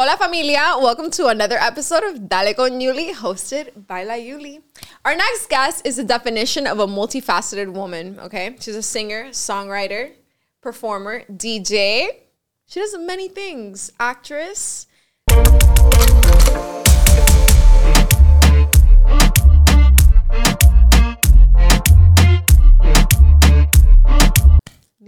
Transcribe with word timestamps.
Hola 0.00 0.16
familia, 0.16 0.76
welcome 0.78 1.10
to 1.10 1.26
another 1.26 1.58
episode 1.58 2.04
of 2.04 2.28
Dale 2.28 2.54
con 2.54 2.78
Yuli, 2.78 3.12
hosted 3.12 3.84
by 3.88 4.04
La 4.04 4.14
Yuli. 4.14 4.62
Our 5.04 5.16
next 5.16 5.48
guest 5.50 5.84
is 5.84 5.96
the 5.96 6.04
definition 6.04 6.68
of 6.68 6.78
a 6.78 6.86
multifaceted 6.86 7.72
woman, 7.72 8.16
okay? 8.20 8.54
She's 8.60 8.76
a 8.76 8.82
singer, 8.82 9.30
songwriter, 9.30 10.12
performer, 10.60 11.24
DJ. 11.24 12.10
She 12.68 12.78
does 12.78 12.96
many 12.96 13.26
things, 13.26 13.90
actress. 13.98 14.86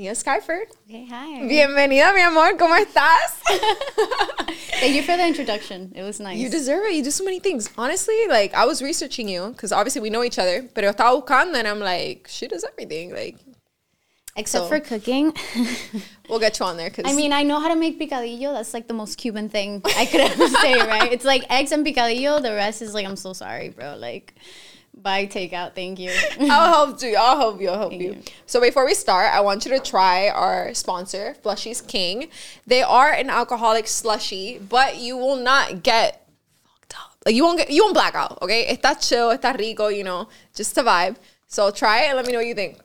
Nia 0.01 0.13
Skyfer. 0.13 0.61
Hey, 0.89 1.07
hi. 1.11 1.47
Bienvenida, 1.47 2.15
mi 2.15 2.23
amor, 2.23 2.57
¿cómo 2.57 2.75
estás? 2.75 3.43
Thank 4.81 4.95
you 4.95 5.03
for 5.03 5.15
the 5.19 5.27
introduction. 5.27 5.93
It 5.95 6.03
was 6.03 6.19
nice. 6.19 6.39
You 6.39 6.49
deserve 6.49 6.87
it. 6.87 6.95
You 6.95 7.05
do 7.05 7.11
so 7.11 7.23
many 7.23 7.39
things. 7.39 7.69
Honestly, 7.77 8.17
like 8.27 8.55
I 8.55 8.65
was 8.65 8.81
researching 8.81 9.29
you 9.29 9.51
because 9.51 9.73
obviously 9.73 10.01
we 10.01 10.09
know 10.09 10.25
each 10.25 10.39
other, 10.39 10.67
but 10.75 10.85
yo 10.85 10.95
estaba 10.95 11.23
buscando 11.23 11.57
and 11.57 11.69
I'm 11.69 11.81
like, 11.81 12.29
she 12.31 12.49
does 12.49 12.65
everything. 12.65 13.13
Like, 13.13 13.37
Except 14.37 14.65
so- 14.65 14.69
for 14.71 14.81
cooking. 14.81 15.35
we'll 16.31 16.41
get 16.41 16.59
you 16.59 16.65
on 16.65 16.79
there 16.79 16.89
because 16.89 17.05
I 17.05 17.15
mean, 17.15 17.35
I 17.35 17.43
know 17.43 17.61
how 17.61 17.69
to 17.69 17.77
make 17.77 18.01
picadillo. 18.01 18.55
That's 18.55 18.73
like 18.73 18.89
the 18.89 18.95
most 18.95 19.19
Cuban 19.19 19.51
thing 19.51 19.83
I 19.99 20.07
could 20.07 20.23
ever 20.23 20.49
say, 20.49 20.77
right? 20.79 21.13
It's 21.13 21.27
like 21.27 21.45
eggs 21.51 21.73
and 21.73 21.85
picadillo. 21.85 22.41
The 22.41 22.55
rest 22.55 22.81
is 22.81 22.95
like, 22.95 23.05
I'm 23.05 23.17
so 23.17 23.35
sorry, 23.35 23.69
bro. 23.69 23.97
Like, 23.99 24.35
buy 24.95 25.27
takeout. 25.27 25.75
Thank 25.75 25.99
you. 25.99 26.13
I'll 26.41 26.87
help 26.87 27.03
you. 27.03 27.17
I'll 27.17 27.37
help 27.37 27.61
you. 27.61 27.69
I'll 27.69 27.79
help 27.79 27.93
you. 27.93 28.15
you. 28.15 28.23
So 28.47 28.61
before 28.61 28.85
we 28.85 28.95
start, 28.95 29.33
I 29.33 29.41
want 29.41 29.65
you 29.65 29.71
to 29.73 29.81
try 29.81 30.29
our 30.29 30.75
sponsor, 30.75 31.35
Flushy's 31.43 31.81
King. 31.81 32.29
They 32.67 32.83
are 32.83 33.11
an 33.13 33.31
alcoholic 33.31 33.87
slushy, 33.87 34.59
but 34.59 34.99
you 34.99 35.17
will 35.17 35.37
not 35.37 35.83
get 35.83 36.27
fucked 36.63 36.95
up. 36.95 37.17
Like 37.25 37.35
you 37.35 37.45
won't 37.45 37.59
get 37.59 37.71
you 37.71 37.83
won't 37.85 37.95
black 37.95 38.15
out. 38.15 38.39
Okay, 38.43 38.67
está 38.75 38.99
chill, 39.01 39.37
está 39.37 39.57
rico. 39.59 39.89
You 39.89 40.05
know, 40.05 40.29
just 40.55 40.75
to 40.75 40.83
vibe. 40.83 41.17
So 41.47 41.71
try 41.71 42.05
it 42.05 42.09
and 42.09 42.17
let 42.17 42.27
me 42.27 42.33
know 42.33 42.39
what 42.39 42.47
you 42.47 42.55
think. 42.55 42.79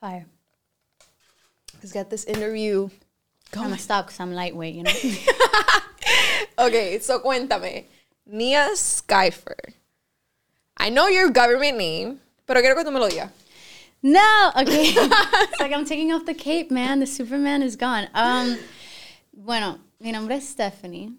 Fire. 0.00 0.26
Let's 1.74 1.92
get 1.92 2.10
this 2.10 2.24
interview. 2.24 2.88
I'm 3.54 3.62
gonna 3.62 3.78
stop 3.78 4.06
because 4.06 4.20
I'm 4.20 4.32
lightweight, 4.32 4.74
you 4.74 4.82
know? 4.82 4.92
Okay, 6.58 6.98
so 6.98 7.20
cuéntame. 7.20 7.84
Nia 8.26 8.74
Skyfer. 8.74 9.77
I 10.78 10.90
know 10.90 11.08
your 11.08 11.30
government 11.30 11.76
name, 11.76 12.20
pero 12.46 12.60
quiero 12.60 12.76
que 12.76 12.84
tú 12.84 12.92
me 12.92 13.00
lo 13.00 13.08
digas. 13.08 13.30
no! 14.02 14.52
Okay. 14.56 14.92
it's 14.94 15.60
like 15.60 15.72
I'm 15.72 15.84
taking 15.84 16.12
off 16.12 16.24
the 16.24 16.34
cape, 16.34 16.70
man. 16.70 17.00
The 17.00 17.06
Superman 17.06 17.62
is 17.62 17.76
gone. 17.76 18.08
Um, 18.14 18.56
bueno, 19.32 19.78
mi 20.00 20.12
nombre 20.12 20.36
es 20.36 20.48
Stephanie. 20.48 21.12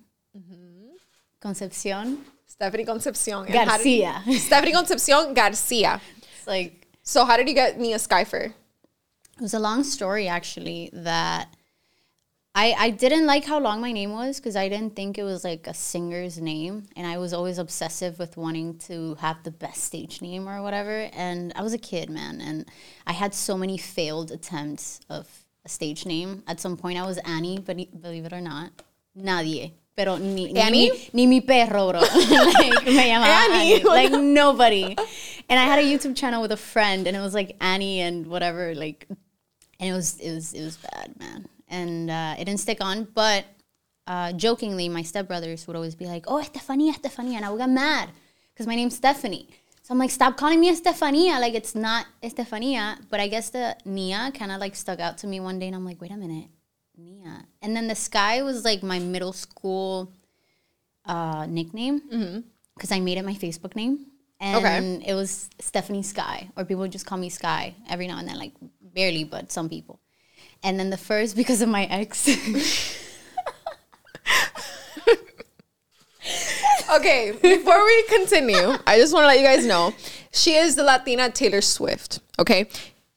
Concepcion 1.41 2.17
Stephanie 2.45 2.83
Concepcion. 2.83 3.45
And 3.45 3.55
how 3.69 3.77
did- 3.77 4.02
Garcia. 4.02 4.23
Stephanie 4.39 4.73
Concepcion 4.73 5.33
Garcia. 5.33 6.02
It's 6.37 6.47
like, 6.47 6.87
So 7.03 7.23
how 7.25 7.37
did 7.37 7.47
you 7.47 7.55
get 7.55 7.80
Nia 7.80 7.97
Skyfer? 7.97 8.47
It 8.47 9.41
was 9.41 9.53
a 9.53 9.59
long 9.59 9.83
story 9.85 10.27
actually 10.27 10.89
that 10.91 11.47
I 12.59 12.75
I 12.77 12.89
didn't 12.89 13.25
like 13.25 13.45
how 13.45 13.59
long 13.59 13.79
my 13.79 13.93
name 13.93 14.11
was 14.11 14.38
because 14.38 14.57
I 14.57 14.67
didn't 14.67 14.93
think 14.93 15.17
it 15.17 15.23
was 15.23 15.45
like 15.45 15.65
a 15.65 15.73
singer's 15.73 16.41
name 16.41 16.88
and 16.97 17.07
I 17.07 17.17
was 17.17 17.31
always 17.31 17.57
obsessive 17.57 18.19
with 18.19 18.35
wanting 18.35 18.77
to 18.89 19.15
have 19.15 19.43
the 19.43 19.52
best 19.52 19.85
stage 19.85 20.21
name 20.21 20.49
or 20.49 20.61
whatever 20.61 21.09
and 21.13 21.53
I 21.55 21.61
was 21.61 21.73
a 21.73 21.77
kid 21.77 22.09
man 22.09 22.41
and 22.41 22.65
I 23.07 23.13
had 23.13 23.33
so 23.33 23.57
many 23.57 23.77
failed 23.77 24.30
attempts 24.31 24.99
of 25.09 25.45
a 25.63 25.69
stage 25.69 26.05
name 26.05 26.43
at 26.47 26.59
some 26.59 26.75
point 26.75 26.99
I 26.99 27.05
was 27.05 27.17
Annie 27.19 27.59
but 27.59 27.77
believe 28.02 28.25
it 28.25 28.33
or 28.33 28.41
not 28.41 28.71
nadie 29.17 29.71
pero 29.95 30.17
ni, 30.17 30.52
ni, 30.52 30.59
Annie? 30.59 30.91
mi, 30.91 31.09
ni 31.13 31.27
mi 31.27 31.39
perro 31.39 31.91
bro 31.91 31.99
like 32.02 32.85
me 32.85 33.09
llamaba 33.09 33.37
Annie. 33.45 33.73
Annie 33.75 33.83
like 33.83 34.11
nobody 34.11 34.97
and 35.47 35.57
I 35.63 35.63
had 35.63 35.80
a 35.80 35.83
YouTube 35.83 36.17
channel 36.17 36.41
with 36.41 36.52
a 36.52 36.57
friend 36.57 37.08
and 37.08 37.15
it 37.15 37.21
was 37.21 37.33
like 37.33 37.55
Annie 37.61 38.02
and 38.02 38.27
whatever 38.27 38.75
like 38.75 39.08
and 39.80 39.89
it 39.89 39.93
was 39.93 40.19
it 40.19 40.33
was 40.33 40.53
it 40.53 40.64
was 40.64 40.77
bad, 40.77 41.17
man. 41.19 41.48
And 41.69 42.09
uh, 42.09 42.35
it 42.39 42.45
didn't 42.45 42.59
stick 42.59 42.80
on. 42.81 43.05
But 43.13 43.45
uh, 44.07 44.33
jokingly, 44.33 44.89
my 44.89 45.02
stepbrothers 45.03 45.67
would 45.67 45.75
always 45.75 45.95
be 45.95 46.05
like, 46.05 46.25
"Oh, 46.27 46.39
Estefania, 46.39 46.91
Estefania," 46.93 47.37
and 47.37 47.45
I 47.45 47.49
would 47.52 47.59
get 47.59 47.69
mad 47.69 48.09
because 48.53 48.65
my 48.67 48.75
name's 48.75 48.95
Stephanie. 48.95 49.47
So 49.83 49.93
I'm 49.93 49.99
like, 49.99 50.11
"Stop 50.11 50.35
calling 50.37 50.59
me 50.59 50.69
Estefania! 50.69 51.39
Like 51.39 51.53
it's 51.53 51.75
not 51.75 52.05
Estefania." 52.23 52.97
But 53.09 53.19
I 53.19 53.27
guess 53.27 53.49
the 53.52 53.77
Nia 53.85 54.31
kind 54.33 54.52
of 54.52 54.59
like 54.59 54.75
stuck 54.75 54.99
out 54.99 55.17
to 55.19 55.27
me 55.27 55.39
one 55.39 55.59
day, 55.59 55.67
and 55.67 55.75
I'm 55.75 55.85
like, 55.85 56.02
"Wait 56.02 56.11
a 56.11 56.17
minute, 56.17 56.47
Nia." 56.97 57.45
And 57.61 57.75
then 57.75 57.87
the 57.87 57.95
Sky 57.95 58.41
was 58.41 58.65
like 58.65 58.81
my 58.81 58.97
middle 58.99 59.33
school 59.33 60.11
uh, 61.05 61.45
nickname 61.47 62.43
because 62.75 62.91
I 62.91 62.99
made 62.99 63.17
it 63.17 63.25
my 63.25 63.33
Facebook 63.36 63.75
name. 63.75 64.05
And 64.41 64.55
Okay. 64.55 65.03
it 65.05 65.13
was 65.15 65.49
Stephanie 65.59 66.01
Sky, 66.03 66.49
or 66.55 66.63
people 66.65 66.81
would 66.81 66.91
just 66.93 67.05
call 67.05 67.17
me 67.17 67.30
Sky 67.30 67.75
every 67.89 68.07
now 68.07 68.17
and 68.19 68.27
then, 68.27 68.37
like 68.39 68.53
barely, 68.81 69.23
but 69.25 69.51
some 69.51 69.67
people. 69.69 69.99
And 70.64 70.80
then 70.80 70.89
the 70.89 70.97
first, 70.97 71.36
because 71.36 71.61
of 71.61 71.70
my 71.70 71.86
ex, 71.86 72.27
Okay, 76.92 77.31
before 77.31 77.86
we 77.86 78.03
continue, 78.03 78.75
I 78.87 78.98
just 78.98 79.14
want 79.14 79.23
to 79.23 79.27
let 79.27 79.37
you 79.37 79.45
guys 79.45 79.65
know 79.65 79.93
she 80.31 80.55
is 80.55 80.75
the 80.75 80.83
Latina 80.83 81.30
Taylor 81.30 81.61
Swift. 81.61 82.19
Okay. 82.39 82.67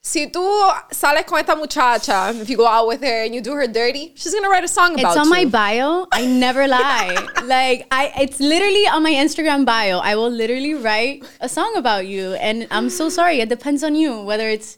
Si 0.05 0.27
tú 0.27 0.43
sales 0.91 1.23
con 1.25 1.39
esta 1.39 1.55
muchacha, 1.55 2.39
if 2.39 2.49
you 2.49 2.57
go 2.57 2.67
out 2.67 2.87
with 2.87 3.01
her 3.01 3.23
and 3.23 3.33
you 3.33 3.39
do 3.39 3.53
her 3.53 3.65
dirty, 3.65 4.11
she's 4.15 4.33
gonna 4.33 4.49
write 4.49 4.63
a 4.63 4.67
song 4.67 4.93
about 4.99 5.01
you. 5.01 5.07
it's 5.07 5.17
on 5.17 5.29
my 5.29 5.45
bio. 5.45 6.05
I 6.11 6.25
never 6.25 6.67
lie. 6.67 7.15
like 7.45 7.87
I, 7.89 8.11
it's 8.19 8.39
literally 8.39 8.85
on 8.85 9.01
my 9.01 9.11
Instagram 9.11 9.65
bio. 9.65 9.99
I 9.99 10.15
will 10.15 10.29
literally 10.29 10.73
write 10.73 11.23
a 11.39 11.47
song 11.47 11.73
about 11.77 12.05
you, 12.05 12.33
and 12.33 12.67
I'm 12.69 12.89
so 12.89 13.07
sorry. 13.09 13.39
It 13.39 13.47
depends 13.49 13.81
on 13.81 13.95
you 13.95 14.21
whether 14.21 14.49
it's 14.49 14.77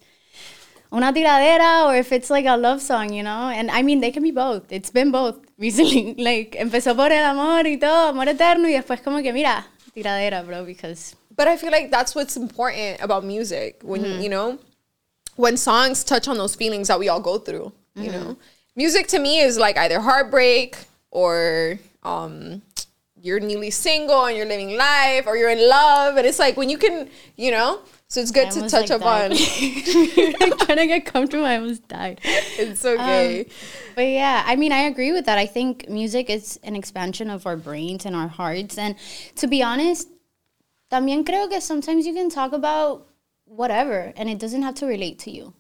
una 0.96 1.12
tiradera 1.14 1.86
or 1.88 1.96
if 1.96 2.12
it's 2.12 2.30
like 2.30 2.46
a 2.48 2.56
love 2.58 2.82
song, 2.82 3.12
you 3.14 3.24
know. 3.24 3.50
And 3.50 3.70
I 3.70 3.82
mean, 3.84 4.00
they 4.00 4.12
can 4.12 4.24
be 4.24 4.32
both. 4.32 4.72
It's 4.72 4.90
been 4.92 5.12
both 5.12 5.36
recently. 5.60 6.16
Like 6.18 6.56
empezó 6.58 6.96
por 6.96 7.12
el 7.12 7.24
amor 7.26 7.66
y 7.68 7.78
todo, 7.78 8.10
amor 8.10 8.28
eterno, 8.30 8.68
y 8.68 8.74
después 8.74 9.02
como 9.04 9.22
que 9.22 9.34
mira 9.34 9.66
tiradera, 9.94 10.44
bro, 10.46 10.64
because 10.66 11.16
But 11.36 11.48
I 11.50 11.58
feel 11.58 11.72
like 11.72 11.92
that's 11.92 12.16
what's 12.16 12.38
important 12.38 13.02
about 13.02 13.24
music 13.26 13.82
when 13.84 14.02
Mm-hmm. 14.04 14.22
you 14.22 14.30
know 14.30 14.58
when 15.36 15.58
songs 15.58 16.04
touch 16.06 16.30
on 16.30 16.38
those 16.38 16.56
feelings 16.56 16.88
that 16.88 16.98
we 16.98 17.10
all 17.10 17.20
go 17.20 17.38
through. 17.40 17.74
You 17.96 18.10
Mm-hmm. 18.12 18.24
know, 18.24 18.38
music 18.76 19.08
to 19.08 19.20
me 19.20 19.40
is 19.42 19.58
like 19.58 19.78
either 19.78 20.00
heartbreak 20.00 20.78
or 21.12 21.78
um, 22.04 22.62
you're 23.22 23.40
newly 23.40 23.72
single 23.72 24.26
and 24.26 24.38
you're 24.38 24.46
living 24.46 24.78
life, 24.78 25.26
or 25.28 25.36
you're 25.38 25.50
in 25.50 25.68
love, 25.68 26.16
and 26.18 26.26
it's 26.28 26.40
like 26.40 26.56
when 26.58 26.70
you 26.70 26.78
can, 26.78 27.10
you 27.36 27.52
know. 27.52 27.80
So 28.16 28.22
it's 28.22 28.32
good 28.32 28.48
I 28.48 28.50
to 28.52 28.70
touch 28.70 28.90
like, 28.90 29.02
up 29.02 29.06
on. 29.06 29.32
died. 29.32 30.60
trying 30.60 30.78
to 30.78 30.88
get 30.88 31.06
comfortable. 31.06 31.46
I 31.46 31.58
almost 31.58 31.86
died. 31.90 32.22
It's 32.24 32.86
okay. 32.86 33.46
But 33.94 34.08
yeah, 34.08 34.42
I 34.48 34.56
mean, 34.56 34.72
I 34.72 34.84
agree 34.84 35.12
with 35.12 35.26
that. 35.26 35.38
I 35.38 35.46
think 35.46 35.90
music 35.90 36.30
is 36.30 36.58
an 36.64 36.78
expansion 36.78 37.30
of 37.30 37.46
our 37.46 37.58
brains 37.58 38.06
and 38.06 38.16
our 38.16 38.30
hearts. 38.30 38.78
And 38.78 38.96
to 39.36 39.48
be 39.48 39.62
honest, 39.62 40.08
también 40.90 41.26
creo 41.26 41.50
que 41.50 41.60
sometimes 41.60 42.08
you 42.08 42.14
can 42.14 42.30
talk 42.30 42.54
about 42.54 43.06
whatever 43.44 44.14
and 44.16 44.30
it 44.30 44.40
doesn't 44.40 44.62
have 44.62 44.76
to 44.76 44.86
relate 44.86 45.20
to 45.20 45.30
you. 45.30 45.54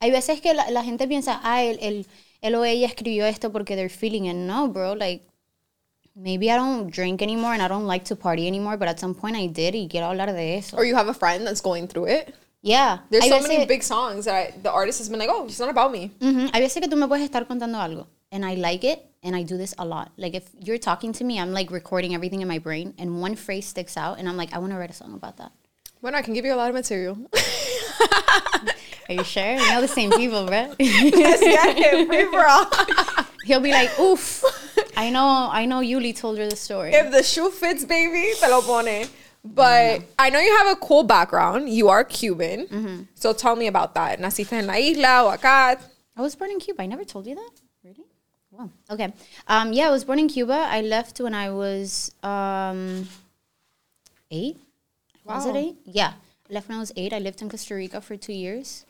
Hay 0.00 0.10
veces 0.10 0.42
que 0.42 0.52
la, 0.54 0.70
la 0.70 0.82
gente 0.82 1.06
piensa, 1.06 1.38
ah, 1.44 1.62
él, 1.62 1.78
él, 1.80 2.06
él 2.42 2.54
o 2.56 2.64
ella 2.64 2.88
escribió 2.88 3.26
esto 3.26 3.50
porque 3.50 3.76
they're 3.76 3.88
feeling 3.88 4.24
it. 4.24 4.34
No, 4.34 4.66
bro, 4.66 4.94
like, 4.94 5.22
maybe 6.14 6.50
I 6.50 6.56
don't 6.56 6.90
drink 6.90 7.22
anymore 7.22 7.52
and 7.52 7.62
I 7.62 7.68
don't 7.68 7.86
like 7.86 8.04
to 8.06 8.16
party 8.16 8.46
anymore, 8.46 8.76
but 8.76 8.88
at 8.88 9.00
some 9.00 9.14
point 9.14 9.36
I 9.36 9.46
did 9.46 9.74
y 9.74 9.88
quiero 9.90 10.08
hablar 10.08 10.26
de 10.26 10.58
eso. 10.58 10.76
or 10.76 10.84
you 10.84 10.94
have 10.94 11.08
a 11.08 11.14
friend 11.14 11.46
that's 11.46 11.60
going 11.60 11.88
through 11.88 12.06
it. 12.06 12.34
yeah. 12.62 12.98
There's 13.10 13.28
so 13.28 13.40
many 13.40 13.64
big 13.66 13.82
songs 13.82 14.24
that 14.26 14.34
I, 14.34 14.54
the 14.62 14.70
artist 14.70 14.98
has 14.98 15.08
been 15.08 15.18
like, 15.18 15.30
oh, 15.30 15.46
it's 15.46 15.58
not 15.58 15.68
about 15.70 15.90
me. 15.92 16.10
Ujú. 16.20 16.50
Hay 16.52 16.60
veces 16.60 16.80
que 16.80 16.88
tú 16.88 16.96
me 16.96 17.06
puedes 17.06 17.28
estar 17.28 17.46
contando 17.46 17.78
algo 17.78 18.06
and 18.30 18.44
I 18.44 18.54
like 18.54 18.84
it 18.84 19.04
and 19.22 19.34
I 19.34 19.42
do 19.42 19.56
this 19.56 19.74
a 19.78 19.84
lot. 19.84 20.12
Like 20.16 20.34
if 20.34 20.48
you're 20.60 20.78
talking 20.78 21.12
to 21.14 21.24
me, 21.24 21.40
I'm 21.40 21.52
like 21.52 21.70
recording 21.70 22.14
everything 22.14 22.40
in 22.42 22.48
my 22.48 22.58
brain 22.58 22.94
and 22.98 23.20
one 23.20 23.34
phrase 23.36 23.66
sticks 23.66 23.96
out 23.96 24.18
and 24.18 24.28
I'm 24.28 24.36
like, 24.36 24.52
I 24.52 24.58
want 24.58 24.72
to 24.72 24.78
write 24.78 24.90
a 24.90 24.94
song 24.94 25.14
about 25.14 25.36
that. 25.38 25.52
Bueno, 26.00 26.18
I 26.18 26.22
can 26.22 26.34
give 26.34 26.44
you 26.44 26.52
a 26.52 26.56
lot 26.56 26.68
of 26.68 26.74
material. 26.74 27.16
Are 29.08 29.14
you 29.14 29.24
sure? 29.24 29.56
We 29.56 29.68
know 29.68 29.80
the 29.80 29.88
same 29.88 30.10
people, 30.12 30.46
bro. 30.46 30.74
yeah, 30.78 32.04
free 32.06 32.24
for 32.26 32.46
all. 32.46 32.66
He'll 33.44 33.60
be 33.60 33.72
like, 33.72 33.90
oof. 33.98 34.44
I 34.96 35.10
know, 35.10 35.48
I 35.50 35.64
know 35.66 35.80
Yuli 35.80 36.14
told 36.16 36.38
her 36.38 36.48
the 36.48 36.56
story. 36.56 36.92
if 36.94 37.10
the 37.10 37.22
shoe 37.22 37.50
fits, 37.50 37.84
baby, 37.84 38.32
te 38.38 38.48
lo 38.48 38.62
pone. 38.62 39.06
But 39.44 40.02
I 40.18 40.30
know 40.30 40.38
you 40.38 40.56
have 40.58 40.68
a 40.68 40.76
cool 40.76 41.02
background. 41.02 41.68
You 41.68 41.88
are 41.88 42.04
Cuban. 42.04 43.08
So 43.14 43.32
tell 43.32 43.56
me 43.56 43.66
about 43.66 43.94
that. 43.94 44.20
¿Naciste 44.20 44.52
en 44.52 44.66
la 44.68 44.74
isla 44.74 45.24
o 45.24 45.36
acá? 45.36 45.80
I 46.16 46.20
was 46.20 46.36
born 46.36 46.50
in 46.52 46.60
Cuba. 46.60 46.82
I 46.82 46.86
never 46.86 47.04
told 47.04 47.26
you 47.26 47.34
that. 47.34 47.50
Really? 47.82 48.04
Wow. 48.52 48.70
Okay. 48.90 49.12
Um, 49.48 49.72
yeah, 49.72 49.88
I 49.88 49.90
was 49.90 50.04
born 50.04 50.18
in 50.20 50.28
Cuba. 50.28 50.68
I 50.70 50.82
left 50.82 51.18
when 51.20 51.34
I 51.34 51.50
was 51.50 52.14
um, 52.22 53.08
eight. 54.30 54.58
Was 55.24 55.46
it 55.46 55.56
eight? 55.56 55.76
Yeah. 55.86 56.12
I 56.48 56.52
left 56.52 56.68
when 56.68 56.76
I 56.76 56.80
was 56.80 56.92
eight. 56.96 57.12
I 57.12 57.18
lived 57.18 57.40
in 57.42 57.48
Costa 57.48 57.74
Rica 57.74 58.00
for 58.00 58.16
two 58.16 58.32
years. 58.34 58.84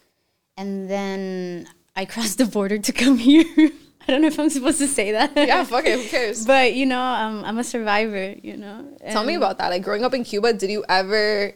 And 0.56 0.90
then 0.90 1.69
I 1.96 2.04
crossed 2.04 2.38
the 2.38 2.46
border 2.46 2.78
to 2.78 2.93
come 2.93 3.19
here. 3.31 3.44
I 3.56 4.10
don't 4.10 4.22
know 4.22 4.28
if 4.28 4.38
I'm 4.38 4.50
supposed 4.50 4.78
to 4.78 4.88
say 4.88 5.12
that. 5.12 5.32
Yeah, 5.37 5.64
fuck 5.64 5.87
it. 5.87 5.99
Who 5.99 6.08
cares? 6.08 6.44
But 6.46 6.75
you 6.75 6.87
know, 6.87 7.00
um, 7.00 7.44
I'm 7.44 7.58
a 7.58 7.64
survivor. 7.64 8.34
You 8.43 8.56
know. 8.56 8.96
Tell 9.10 9.25
me 9.25 9.34
about 9.34 9.58
that. 9.58 9.69
Like 9.69 9.82
growing 9.82 10.04
up 10.04 10.14
in 10.14 10.25
Cuba, 10.25 10.52
did 10.54 10.70
you 10.70 10.84
ever 10.88 11.54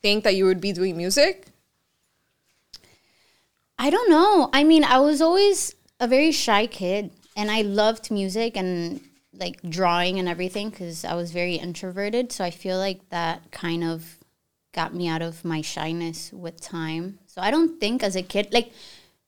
think 0.00 0.24
that 0.24 0.34
you 0.34 0.46
would 0.46 0.60
be 0.60 0.72
doing 0.72 0.96
music? 0.96 1.46
I 3.78 3.90
don't 3.90 4.10
know. 4.10 4.48
I 4.52 4.64
mean, 4.64 4.84
I 4.84 5.00
was 5.00 5.20
always 5.20 5.74
a 6.00 6.08
very 6.08 6.32
shy 6.32 6.66
kid, 6.66 7.10
and 7.36 7.50
I 7.50 7.62
loved 7.62 8.10
music 8.10 8.56
and 8.56 9.00
like 9.34 9.60
drawing 9.68 10.18
and 10.18 10.28
everything 10.28 10.70
because 10.70 11.04
I 11.04 11.14
was 11.14 11.30
very 11.32 11.56
introverted. 11.56 12.32
So 12.32 12.44
I 12.44 12.50
feel 12.50 12.78
like 12.78 13.08
that 13.10 13.50
kind 13.50 13.84
of 13.84 14.18
got 14.72 14.94
me 14.94 15.08
out 15.08 15.22
of 15.22 15.44
my 15.44 15.60
shyness 15.60 16.32
with 16.32 16.60
time. 16.60 17.18
So 17.32 17.40
I 17.40 17.50
don't 17.50 17.80
think 17.80 18.02
as 18.02 18.14
a 18.14 18.22
kid, 18.22 18.52
like 18.52 18.72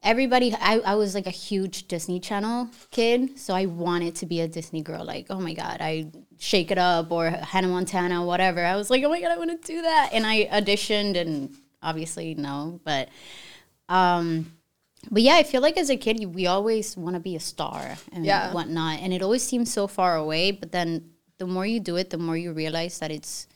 everybody, 0.03 0.55
I, 0.61 0.79
I 0.81 0.95
was 0.95 1.15
like 1.15 1.27
a 1.27 1.31
huge 1.31 1.89
Disney 1.89 2.21
Channel 2.21 2.69
kid. 2.91 3.39
So 3.39 3.55
I 3.55 3.65
wanted 3.65 4.15
to 4.17 4.27
be 4.27 4.43
a 4.43 4.47
Disney 4.47 4.83
girl. 4.83 5.07
Like, 5.07 5.29
oh 5.31 5.41
my 5.41 5.55
God, 5.55 5.79
I 5.81 6.13
shake 6.39 6.71
it 6.71 6.77
up 6.77 7.11
or 7.11 7.31
Hannah 7.31 7.69
Montana, 7.69 8.23
whatever. 8.23 8.63
I 8.63 8.77
was 8.77 8.91
like, 8.91 9.03
oh 9.05 9.09
my 9.09 9.23
God, 9.23 9.31
I 9.33 9.39
want 9.39 9.59
to 9.59 9.67
do 9.73 9.81
that. 9.81 10.11
And 10.13 10.27
I 10.27 10.45
auditioned 10.53 11.17
and 11.17 11.55
obviously 11.83 12.35
no, 12.35 12.79
but 12.85 13.09
um, 13.89 14.53
but 15.11 15.23
yeah, 15.23 15.37
I 15.37 15.43
feel 15.43 15.63
like 15.63 15.79
as 15.79 15.89
a 15.89 15.97
kid, 15.97 16.21
you- 16.21 16.29
we 16.29 16.47
always 16.47 16.99
want 16.99 17.15
to 17.15 17.21
be 17.21 17.37
a 17.37 17.41
star 17.41 17.97
and 18.13 18.25
Yeah. 18.27 18.53
whatnot, 18.53 19.01
and 19.01 19.15
it 19.15 19.23
always 19.23 19.43
seems 19.43 19.73
so 19.73 19.87
far 19.87 20.17
away. 20.17 20.51
But 20.51 20.73
then, 20.73 21.11
the 21.39 21.47
more 21.47 21.65
you 21.67 21.81
do 21.81 21.97
it, 21.97 22.11
the 22.11 22.19
more 22.19 22.37
you 22.37 22.53
realize 22.53 22.99
that 23.01 23.11
it's 23.11 23.47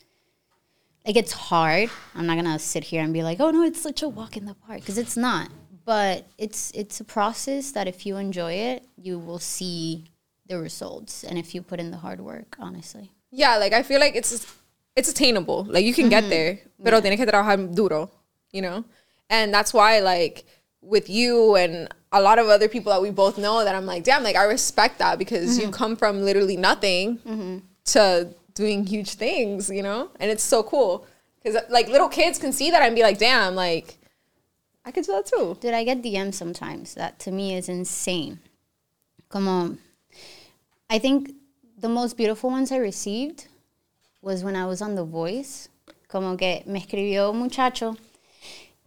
like 1.08 1.16
it's 1.16 1.32
hard. 1.32 1.88
I'm 2.14 2.26
not 2.26 2.36
gonna 2.36 2.58
sit 2.58 2.84
here 2.84 3.02
and 3.02 3.12
be 3.14 3.22
like, 3.22 3.40
"Oh 3.40 3.50
no, 3.50 3.62
it's 3.62 3.80
such 3.80 4.02
a 4.02 4.08
walk 4.08 4.36
in 4.36 4.44
the 4.44 4.54
park," 4.54 4.80
because 4.80 4.98
it's 4.98 5.16
not. 5.16 5.48
But 5.86 6.26
it's 6.36 6.70
it's 6.74 7.00
a 7.00 7.04
process 7.04 7.70
that 7.72 7.88
if 7.88 8.04
you 8.04 8.18
enjoy 8.18 8.52
it, 8.52 8.84
you 8.96 9.18
will 9.18 9.38
see 9.38 10.04
the 10.46 10.58
results, 10.58 11.24
and 11.24 11.38
if 11.38 11.54
you 11.54 11.62
put 11.62 11.80
in 11.80 11.90
the 11.90 11.96
hard 11.96 12.20
work, 12.20 12.56
honestly. 12.60 13.10
Yeah, 13.30 13.56
like 13.56 13.72
I 13.72 13.82
feel 13.82 14.00
like 14.00 14.14
it's 14.14 14.46
it's 14.96 15.08
attainable. 15.08 15.64
Like 15.64 15.84
you 15.86 15.94
can 15.94 16.10
get 16.10 16.24
mm-hmm. 16.24 16.30
there, 16.30 16.58
pero 16.84 17.00
tienes 17.00 17.16
que 17.16 17.26
trabajar 17.26 17.74
duro, 17.74 18.10
you 18.52 18.60
know? 18.60 18.84
And 19.30 19.52
that's 19.52 19.72
why 19.72 20.00
like 20.00 20.44
with 20.82 21.08
you 21.08 21.56
and 21.56 21.88
a 22.12 22.20
lot 22.20 22.38
of 22.38 22.48
other 22.48 22.68
people 22.68 22.92
that 22.92 23.00
we 23.00 23.10
both 23.10 23.38
know 23.38 23.64
that 23.64 23.74
I'm 23.74 23.86
like, 23.86 24.04
damn, 24.04 24.22
like 24.22 24.36
I 24.36 24.44
respect 24.44 24.98
that 24.98 25.18
because 25.18 25.56
you 25.56 25.64
mm-hmm. 25.64 25.72
come 25.72 25.96
from 25.96 26.22
literally 26.22 26.56
nothing 26.56 27.18
mm-hmm. 27.18 27.58
to 27.92 28.28
doing 28.58 28.84
huge 28.84 29.14
things, 29.14 29.70
you 29.70 29.82
know? 29.82 30.10
And 30.20 30.30
it's 30.30 30.44
so 30.44 30.62
cool. 30.62 31.06
Cuz 31.42 31.56
like 31.70 31.88
little 31.88 32.10
kids 32.10 32.38
can 32.38 32.52
see 32.52 32.70
that 32.70 32.82
and 32.82 32.94
be 32.94 33.02
like, 33.02 33.18
damn, 33.18 33.54
like 33.54 33.96
I 34.84 34.90
could 34.90 35.04
do 35.04 35.12
that 35.12 35.26
too. 35.26 35.56
Dude, 35.60 35.74
I 35.74 35.84
get 35.84 36.02
DMs 36.02 36.34
sometimes. 36.34 36.94
That 36.94 37.18
to 37.20 37.30
me 37.30 37.54
is 37.54 37.68
insane. 37.68 38.40
Como, 39.28 39.76
I 40.88 40.98
think 40.98 41.34
the 41.78 41.88
most 41.88 42.16
beautiful 42.16 42.50
ones 42.50 42.72
I 42.72 42.78
received 42.78 43.48
was 44.22 44.42
when 44.42 44.56
I 44.56 44.66
was 44.66 44.80
on 44.80 44.94
The 44.94 45.04
Voice. 45.04 45.68
Como 46.08 46.36
que 46.36 46.62
me 46.66 46.80
escribió 46.80 47.30
un 47.30 47.38
muchacho 47.38 47.96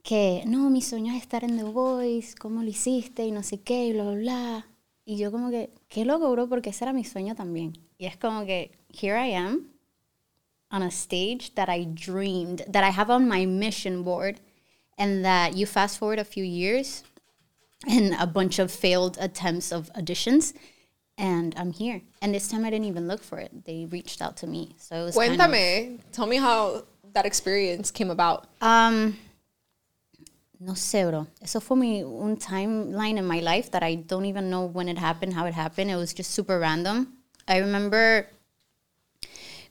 que, 0.03 0.44
no, 0.47 0.69
mi 0.71 0.81
sueño 0.81 1.13
es 1.15 1.21
estar 1.21 1.44
en 1.44 1.57
The 1.57 1.65
Voice, 1.65 2.35
¿cómo 2.35 2.63
lo 2.63 2.69
hiciste? 2.69 3.23
Y 3.25 3.31
no 3.31 3.44
sé 3.44 3.59
qué, 3.59 3.85
y 3.85 3.94
bla, 3.94 4.03
bla, 4.03 4.15
bla. 4.15 4.68
Y 5.06 5.18
yo 5.18 5.31
como 5.31 5.51
que, 5.51 5.69
qué 5.88 6.06
loco, 6.06 6.31
bro, 6.31 6.50
porque 6.50 6.71
ese 6.71 6.85
era 6.85 6.94
mi 6.94 7.03
sueño 7.03 7.35
también. 7.35 7.77
Y 8.01 8.07
es 8.07 8.15
como 8.18 8.44
que, 8.45 8.71
here 8.89 9.15
I 9.15 9.27
am 9.27 9.68
on 10.71 10.81
a 10.81 10.89
stage 10.89 11.53
that 11.53 11.69
I 11.69 11.83
dreamed, 11.83 12.63
that 12.68 12.83
I 12.83 12.89
have 12.89 13.12
on 13.12 13.27
my 13.27 13.45
mission 13.45 14.01
board, 14.01 14.39
and 14.98 15.24
that 15.24 15.56
you 15.56 15.68
fast 15.68 16.00
forward 16.00 16.18
a 16.18 16.24
few 16.24 16.44
years 16.44 17.03
and 17.88 18.15
a 18.19 18.25
bunch 18.25 18.57
of 18.57 18.71
failed 18.71 19.18
attempts 19.21 19.71
of 19.71 19.92
auditions, 19.94 20.53
and 21.18 21.53
I'm 21.56 21.71
here. 21.74 22.01
And 22.24 22.33
this 22.33 22.48
time 22.48 22.65
I 22.65 22.71
didn't 22.71 22.86
even 22.88 23.07
look 23.07 23.21
for 23.24 23.38
it. 23.38 23.65
They 23.65 23.86
reached 23.86 24.19
out 24.21 24.36
to 24.38 24.47
me. 24.47 24.75
So 24.80 24.95
it 24.95 25.04
was 25.06 25.15
kind 25.15 25.33
of- 25.33 25.38
Cuéntame, 25.51 26.00
tell 26.12 26.25
me 26.25 26.38
how 26.38 26.86
that 27.13 27.25
experience 27.27 27.92
came 27.92 28.09
about. 28.09 28.47
um, 28.62 29.15
no 30.59 30.74
sé, 30.74 31.07
bro. 31.09 31.27
Eso 31.42 31.59
fue 31.59 31.75
mi, 31.75 32.04
un 32.04 32.38
timeline 32.38 33.18
in 33.18 33.25
my 33.25 33.39
life 33.42 33.69
that 33.71 33.83
I 33.83 33.95
don't 33.95 34.25
even 34.25 34.50
know 34.50 34.65
when 34.65 34.88
it 34.88 34.97
happened, 34.97 35.33
how 35.33 35.45
it 35.45 35.54
happened. 35.56 35.89
It 35.92 35.95
was 35.97 36.13
just 36.13 36.31
super 36.31 36.57
random. 36.59 37.18
I 37.51 37.59
remember, 37.59 38.30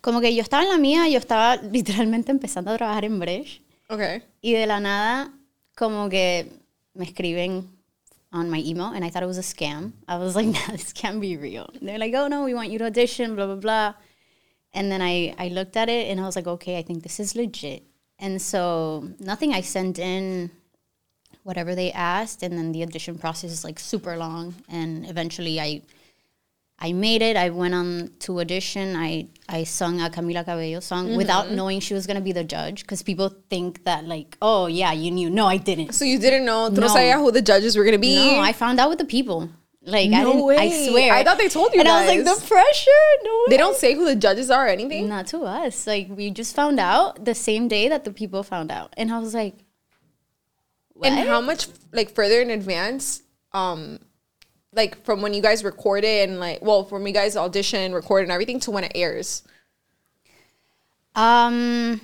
como 0.00 0.20
que 0.20 0.34
yo 0.34 0.42
estaba 0.42 0.62
en 0.62 0.68
la 0.68 0.78
mía, 0.78 1.08
yo 1.08 1.18
estaba 1.18 1.56
literalmente 1.72 2.30
empezando 2.30 2.70
a 2.70 2.76
trabajar 2.76 3.04
en 3.04 3.18
Bresh. 3.18 3.60
Okay. 3.88 4.22
Y 4.42 4.52
de 4.52 4.66
la 4.66 4.80
nada, 4.80 5.32
como 5.74 6.08
que 6.08 6.52
me 6.94 7.04
escriben 7.04 7.68
on 8.32 8.50
my 8.50 8.58
email, 8.58 8.92
and 8.94 9.04
I 9.04 9.10
thought 9.10 9.22
it 9.22 9.26
was 9.26 9.38
a 9.38 9.42
scam. 9.42 9.92
I 10.06 10.18
was 10.18 10.36
like, 10.36 10.46
nah, 10.54 10.72
this 10.72 10.92
can't 10.92 11.20
be 11.20 11.36
real. 11.36 11.68
They're 11.80 11.98
like, 11.98 12.14
oh 12.14 12.28
no, 12.28 12.44
we 12.44 12.54
want 12.54 12.70
you 12.70 12.78
to 12.78 12.86
audition, 12.86 13.34
blah, 13.34 13.46
blah, 13.46 13.56
blah. 13.56 13.94
And 14.72 14.92
then 14.92 15.02
I, 15.02 15.34
I 15.38 15.48
looked 15.48 15.76
at 15.76 15.88
it 15.88 16.08
and 16.10 16.20
I 16.20 16.24
was 16.24 16.36
like, 16.36 16.46
okay, 16.46 16.78
I 16.78 16.82
think 16.82 17.02
this 17.02 17.18
is 17.18 17.34
legit. 17.34 17.82
And 18.20 18.40
so 18.40 19.08
nothing 19.18 19.52
I 19.52 19.62
sent 19.62 19.98
in, 19.98 20.50
whatever 21.42 21.74
they 21.74 21.90
asked, 21.90 22.42
and 22.42 22.56
then 22.56 22.70
the 22.70 22.82
audition 22.82 23.18
process 23.18 23.50
is 23.50 23.64
like 23.64 23.80
super 23.80 24.16
long. 24.16 24.54
And 24.68 25.08
eventually 25.08 25.58
I 25.58 25.82
I 26.82 26.92
made 26.92 27.20
it. 27.20 27.36
I 27.36 27.50
went 27.50 27.74
on 27.74 28.10
to 28.20 28.40
audition. 28.40 28.96
I, 28.96 29.28
I 29.48 29.64
sung 29.64 30.00
a 30.00 30.08
Camila 30.08 30.44
Cabello 30.46 30.80
song 30.80 31.14
without 31.14 31.50
knowing 31.50 31.80
she 31.80 31.92
was 31.92 32.06
going 32.06 32.16
to 32.16 32.22
be 32.22 32.32
the 32.32 32.42
judge 32.42 32.82
because 32.82 33.02
people 33.02 33.34
think 33.50 33.84
that, 33.84 34.06
like, 34.06 34.38
oh, 34.40 34.66
yeah, 34.66 34.92
you 34.92 35.10
knew. 35.10 35.28
No, 35.28 35.46
I 35.46 35.58
didn't. 35.58 35.92
So 35.92 36.06
you 36.06 36.18
didn't 36.18 36.46
know, 36.46 36.70
tú 36.70 36.80
no 36.80 37.18
who 37.22 37.30
the 37.32 37.42
judges 37.42 37.76
were 37.76 37.84
going 37.84 37.96
to 37.96 37.98
be? 38.00 38.16
No, 38.16 38.40
I 38.40 38.54
found 38.54 38.80
out 38.80 38.88
with 38.88 38.98
the 38.98 39.04
people. 39.04 39.50
Like, 39.82 40.10
I 40.10 40.22
No 40.22 40.32
didn't, 40.32 40.44
way. 40.46 40.56
I 40.56 40.88
swear. 40.88 41.12
I 41.12 41.24
thought 41.24 41.38
they 41.38 41.48
told 41.48 41.74
you 41.74 41.80
And 41.80 41.88
I 41.88 42.00
was 42.00 42.08
like, 42.08 42.24
the 42.24 42.46
pressure? 42.46 42.90
No 43.24 43.44
They 43.48 43.54
way. 43.54 43.56
don't 43.58 43.76
say 43.76 43.94
who 43.94 44.04
the 44.06 44.16
judges 44.16 44.50
are 44.50 44.66
or 44.66 44.68
anything? 44.68 45.08
Not 45.08 45.26
to 45.28 45.40
us. 45.40 45.86
Like, 45.86 46.08
we 46.10 46.30
just 46.30 46.54
found 46.54 46.78
out 46.80 47.24
the 47.24 47.34
same 47.34 47.68
day 47.68 47.88
that 47.88 48.04
the 48.04 48.12
people 48.12 48.42
found 48.42 48.70
out. 48.70 48.92
And 48.96 49.10
I 49.12 49.18
was 49.18 49.34
like, 49.34 49.54
And 51.02 51.28
how 51.28 51.40
much 51.40 51.66
like 51.92 52.10
further 52.14 52.40
in 52.40 52.50
advance, 52.50 53.22
um, 53.52 54.00
like 54.72 55.02
from 55.04 55.20
when 55.22 55.34
you 55.34 55.42
guys 55.42 55.64
record 55.64 56.04
it 56.04 56.28
and 56.28 56.38
like, 56.40 56.62
well, 56.62 56.84
from 56.84 57.06
you 57.06 57.12
guys 57.12 57.36
audition, 57.36 57.92
record 57.94 58.22
and 58.22 58.32
everything 58.32 58.60
to 58.60 58.70
when 58.70 58.84
it 58.84 58.92
airs? 58.94 59.42
Um, 61.14 62.00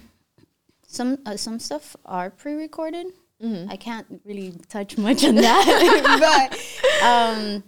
some 0.86 1.18
uh, 1.26 1.36
some 1.36 1.58
stuff 1.58 1.96
are 2.04 2.30
pre-recorded. 2.30 3.06
Mm-hmm. 3.42 3.70
I 3.70 3.76
can't 3.76 4.06
really 4.24 4.54
touch 4.68 4.96
much 4.98 5.24
on 5.24 5.34
that, 5.36 6.48
but 6.50 7.06
um, 7.06 7.62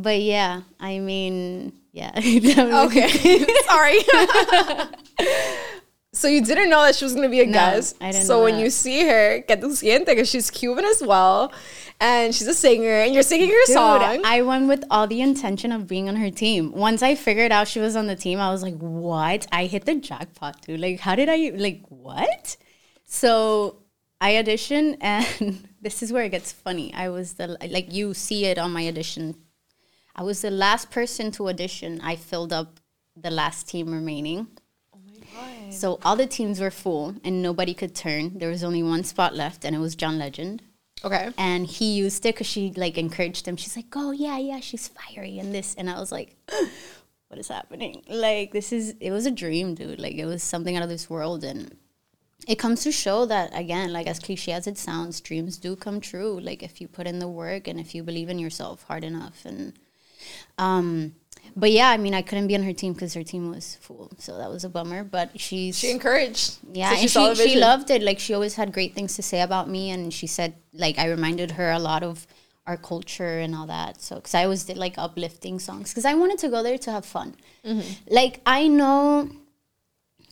but 0.00 0.20
yeah, 0.20 0.62
I 0.80 1.00
mean, 1.00 1.72
yeah. 1.92 2.12
Okay, 2.16 3.08
sorry. 3.66 3.98
so 6.12 6.28
you 6.28 6.42
didn't 6.44 6.70
know 6.70 6.82
that 6.84 6.94
she 6.94 7.04
was 7.04 7.14
gonna 7.14 7.28
be 7.28 7.40
a 7.40 7.46
No, 7.46 7.52
guest. 7.52 7.96
I 8.00 8.12
didn't 8.12 8.26
so 8.26 8.44
when 8.44 8.54
that. 8.54 8.60
you 8.62 8.70
see 8.70 9.02
her, 9.06 9.42
que 9.42 9.56
tú 9.56 9.66
sientes, 9.74 10.06
because 10.06 10.30
she's 10.30 10.50
Cuban 10.50 10.84
as 10.84 11.02
well, 11.02 11.52
and 12.00 12.34
she's 12.34 12.46
a 12.46 12.54
singer, 12.54 12.90
and 12.90 13.14
you're 13.14 13.22
singing 13.22 13.48
her 13.48 13.66
Dude, 13.66 13.74
song. 13.74 14.22
I 14.24 14.42
went 14.42 14.68
with 14.68 14.84
all 14.90 15.06
the 15.06 15.20
intention 15.20 15.72
of 15.72 15.86
being 15.86 16.08
on 16.08 16.16
her 16.16 16.30
team. 16.30 16.72
Once 16.72 17.02
I 17.02 17.14
figured 17.14 17.52
out 17.52 17.68
she 17.68 17.80
was 17.80 17.96
on 17.96 18.06
the 18.06 18.16
team, 18.16 18.40
I 18.40 18.50
was 18.50 18.62
like, 18.62 18.76
"What? 18.76 19.46
I 19.52 19.66
hit 19.66 19.84
the 19.84 19.94
jackpot, 19.94 20.62
dude! 20.62 20.80
Like, 20.80 21.00
how 21.00 21.14
did 21.14 21.28
I 21.28 21.52
like 21.54 21.82
what?" 21.88 22.56
So 23.04 23.78
I 24.20 24.32
auditioned, 24.32 24.98
and 25.00 25.68
this 25.80 26.02
is 26.02 26.12
where 26.12 26.24
it 26.24 26.30
gets 26.30 26.52
funny. 26.52 26.92
I 26.94 27.08
was 27.08 27.34
the 27.34 27.56
like 27.70 27.92
you 27.92 28.14
see 28.14 28.44
it 28.46 28.58
on 28.58 28.72
my 28.72 28.86
audition. 28.88 29.36
I 30.16 30.22
was 30.22 30.42
the 30.42 30.50
last 30.50 30.90
person 30.90 31.30
to 31.32 31.48
audition. 31.48 32.00
I 32.02 32.16
filled 32.16 32.52
up 32.52 32.80
the 33.16 33.30
last 33.30 33.68
team 33.68 33.92
remaining. 33.92 34.48
oh 34.92 34.98
my 35.06 35.14
god. 35.14 35.72
So 35.72 35.98
all 36.04 36.16
the 36.16 36.26
teams 36.26 36.60
were 36.60 36.70
full, 36.70 37.14
and 37.24 37.40
nobody 37.40 37.72
could 37.72 37.94
turn. 37.94 38.38
There 38.38 38.50
was 38.50 38.64
only 38.64 38.82
one 38.82 39.04
spot 39.04 39.34
left, 39.34 39.64
and 39.64 39.74
it 39.74 39.78
was 39.78 39.94
John 39.94 40.18
Legend 40.18 40.62
Okay. 41.04 41.30
and 41.36 41.66
he 41.66 41.94
used 41.94 42.24
it 42.24 42.34
because 42.34 42.46
she 42.46 42.72
like 42.76 42.96
encouraged 42.98 43.46
him. 43.46 43.56
She's 43.56 43.76
like, 43.76 43.86
"Oh 43.94 44.10
yeah, 44.10 44.38
yeah, 44.38 44.60
she's 44.60 44.88
fiery," 44.88 45.38
and 45.38 45.54
this, 45.54 45.74
and 45.74 45.90
I 45.90 46.00
was 46.00 46.10
like, 46.10 46.36
"What 47.28 47.38
is 47.38 47.48
happening?" 47.48 48.02
Like 48.08 48.52
this 48.52 48.72
is 48.72 48.94
it 49.00 49.10
was 49.10 49.26
a 49.26 49.30
dream, 49.30 49.74
dude. 49.74 50.00
Like 50.00 50.14
it 50.14 50.26
was 50.26 50.42
something 50.42 50.76
out 50.76 50.82
of 50.82 50.88
this 50.88 51.10
world, 51.10 51.44
and 51.44 51.76
it 52.48 52.56
comes 52.58 52.82
to 52.84 52.92
show 52.92 53.26
that 53.26 53.50
again, 53.54 53.92
like 53.92 54.06
as 54.06 54.18
cliche 54.18 54.52
as 54.52 54.66
it 54.66 54.78
sounds, 54.78 55.20
dreams 55.20 55.58
do 55.58 55.76
come 55.76 56.00
true. 56.00 56.40
Like 56.40 56.62
if 56.62 56.80
you 56.80 56.88
put 56.88 57.06
in 57.06 57.18
the 57.18 57.28
work 57.28 57.68
and 57.68 57.78
if 57.78 57.94
you 57.94 58.02
believe 58.02 58.28
in 58.30 58.38
yourself 58.38 58.84
hard 58.84 59.04
enough, 59.04 59.44
and 59.44 59.74
um. 60.58 61.14
But 61.56 61.70
yeah, 61.70 61.90
I 61.90 61.96
mean, 61.96 62.14
I 62.14 62.22
couldn't 62.22 62.46
be 62.48 62.54
on 62.56 62.62
her 62.62 62.72
team 62.72 62.92
because 62.92 63.14
her 63.14 63.22
team 63.22 63.50
was 63.50 63.76
full, 63.80 64.10
so 64.18 64.38
that 64.38 64.50
was 64.50 64.64
a 64.64 64.68
bummer. 64.68 65.04
But 65.04 65.38
she's 65.40 65.78
She 65.78 65.90
encouraged. 65.90 66.58
yeah, 66.72 66.90
So 66.94 67.00
and 67.00 67.10
saw 67.10 67.34
she, 67.34 67.50
she 67.50 67.58
loved 67.58 67.90
it. 67.90 68.02
Like 68.02 68.18
she 68.18 68.34
always 68.34 68.54
had 68.56 68.72
great 68.72 68.94
things 68.94 69.14
to 69.16 69.22
say 69.22 69.40
about 69.40 69.68
me, 69.68 69.90
and 69.90 70.12
she 70.12 70.26
said 70.26 70.54
like 70.72 70.98
I 70.98 71.08
reminded 71.08 71.52
her 71.52 71.70
a 71.70 71.78
lot 71.78 72.02
of 72.02 72.26
our 72.66 72.76
culture 72.76 73.38
and 73.38 73.54
all 73.54 73.66
that. 73.66 74.00
So 74.00 74.16
because 74.16 74.34
I 74.34 74.44
always 74.44 74.64
did 74.64 74.78
like 74.78 74.94
uplifting 74.98 75.58
songs 75.58 75.90
because 75.90 76.04
I 76.04 76.14
wanted 76.14 76.38
to 76.38 76.48
go 76.48 76.62
there 76.62 76.78
to 76.78 76.90
have 76.92 77.04
fun. 77.06 77.36
Mm-hmm. 77.64 77.88
Like 78.08 78.40
I 78.46 78.66
know, 78.68 79.28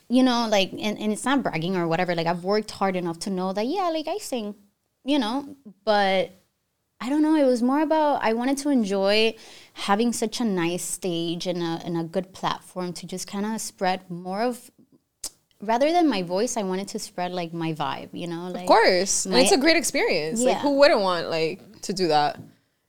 you 0.08 0.22
know, 0.22 0.48
like 0.48 0.72
and, 0.72 0.98
and 0.98 1.12
it's 1.12 1.24
not 1.24 1.42
bragging 1.42 1.76
or 1.76 1.86
whatever. 1.86 2.14
Like 2.14 2.26
I've 2.26 2.42
worked 2.44 2.70
hard 2.72 2.96
enough 2.96 3.18
to 3.20 3.30
know 3.30 3.52
that 3.52 3.66
yeah, 3.66 3.90
like 3.90 4.08
I 4.08 4.18
sing, 4.18 4.54
you 5.04 5.18
know, 5.18 5.56
but 5.84 6.30
I 7.04 7.08
don't 7.10 7.22
know. 7.26 7.34
It 7.34 7.44
was 7.54 7.62
more 7.62 7.80
about 7.82 8.22
I 8.22 8.32
wanted 8.32 8.58
to 8.58 8.68
enjoy 8.70 9.34
having 9.88 10.12
such 10.12 10.40
a 10.40 10.44
nice 10.44 10.84
stage 10.84 11.46
and 11.46 11.60
a, 11.62 11.72
and 11.84 11.96
a 11.98 12.04
good 12.04 12.32
platform 12.32 12.92
to 12.98 13.06
just 13.06 13.26
kind 13.26 13.44
of 13.44 13.60
spread 13.60 14.08
more 14.08 14.42
of 14.42 14.70
rather 15.60 15.90
than 15.92 16.08
my 16.08 16.22
voice 16.22 16.56
i 16.56 16.62
wanted 16.64 16.88
to 16.88 16.98
spread 16.98 17.30
like 17.32 17.52
my 17.52 17.72
vibe 17.72 18.08
you 18.12 18.26
know 18.26 18.48
like 18.48 18.62
Of 18.62 18.66
course. 18.66 19.24
and 19.26 19.34
my- 19.34 19.40
it's 19.42 19.52
a 19.52 19.56
great 19.58 19.76
experience. 19.76 20.40
Like 20.40 20.54
Yeah. 20.56 20.60
who 20.60 20.72
wouldn't 20.78 21.00
want 21.00 21.28
like 21.30 21.60
to 21.82 21.92
do 21.92 22.08
that? 22.08 22.38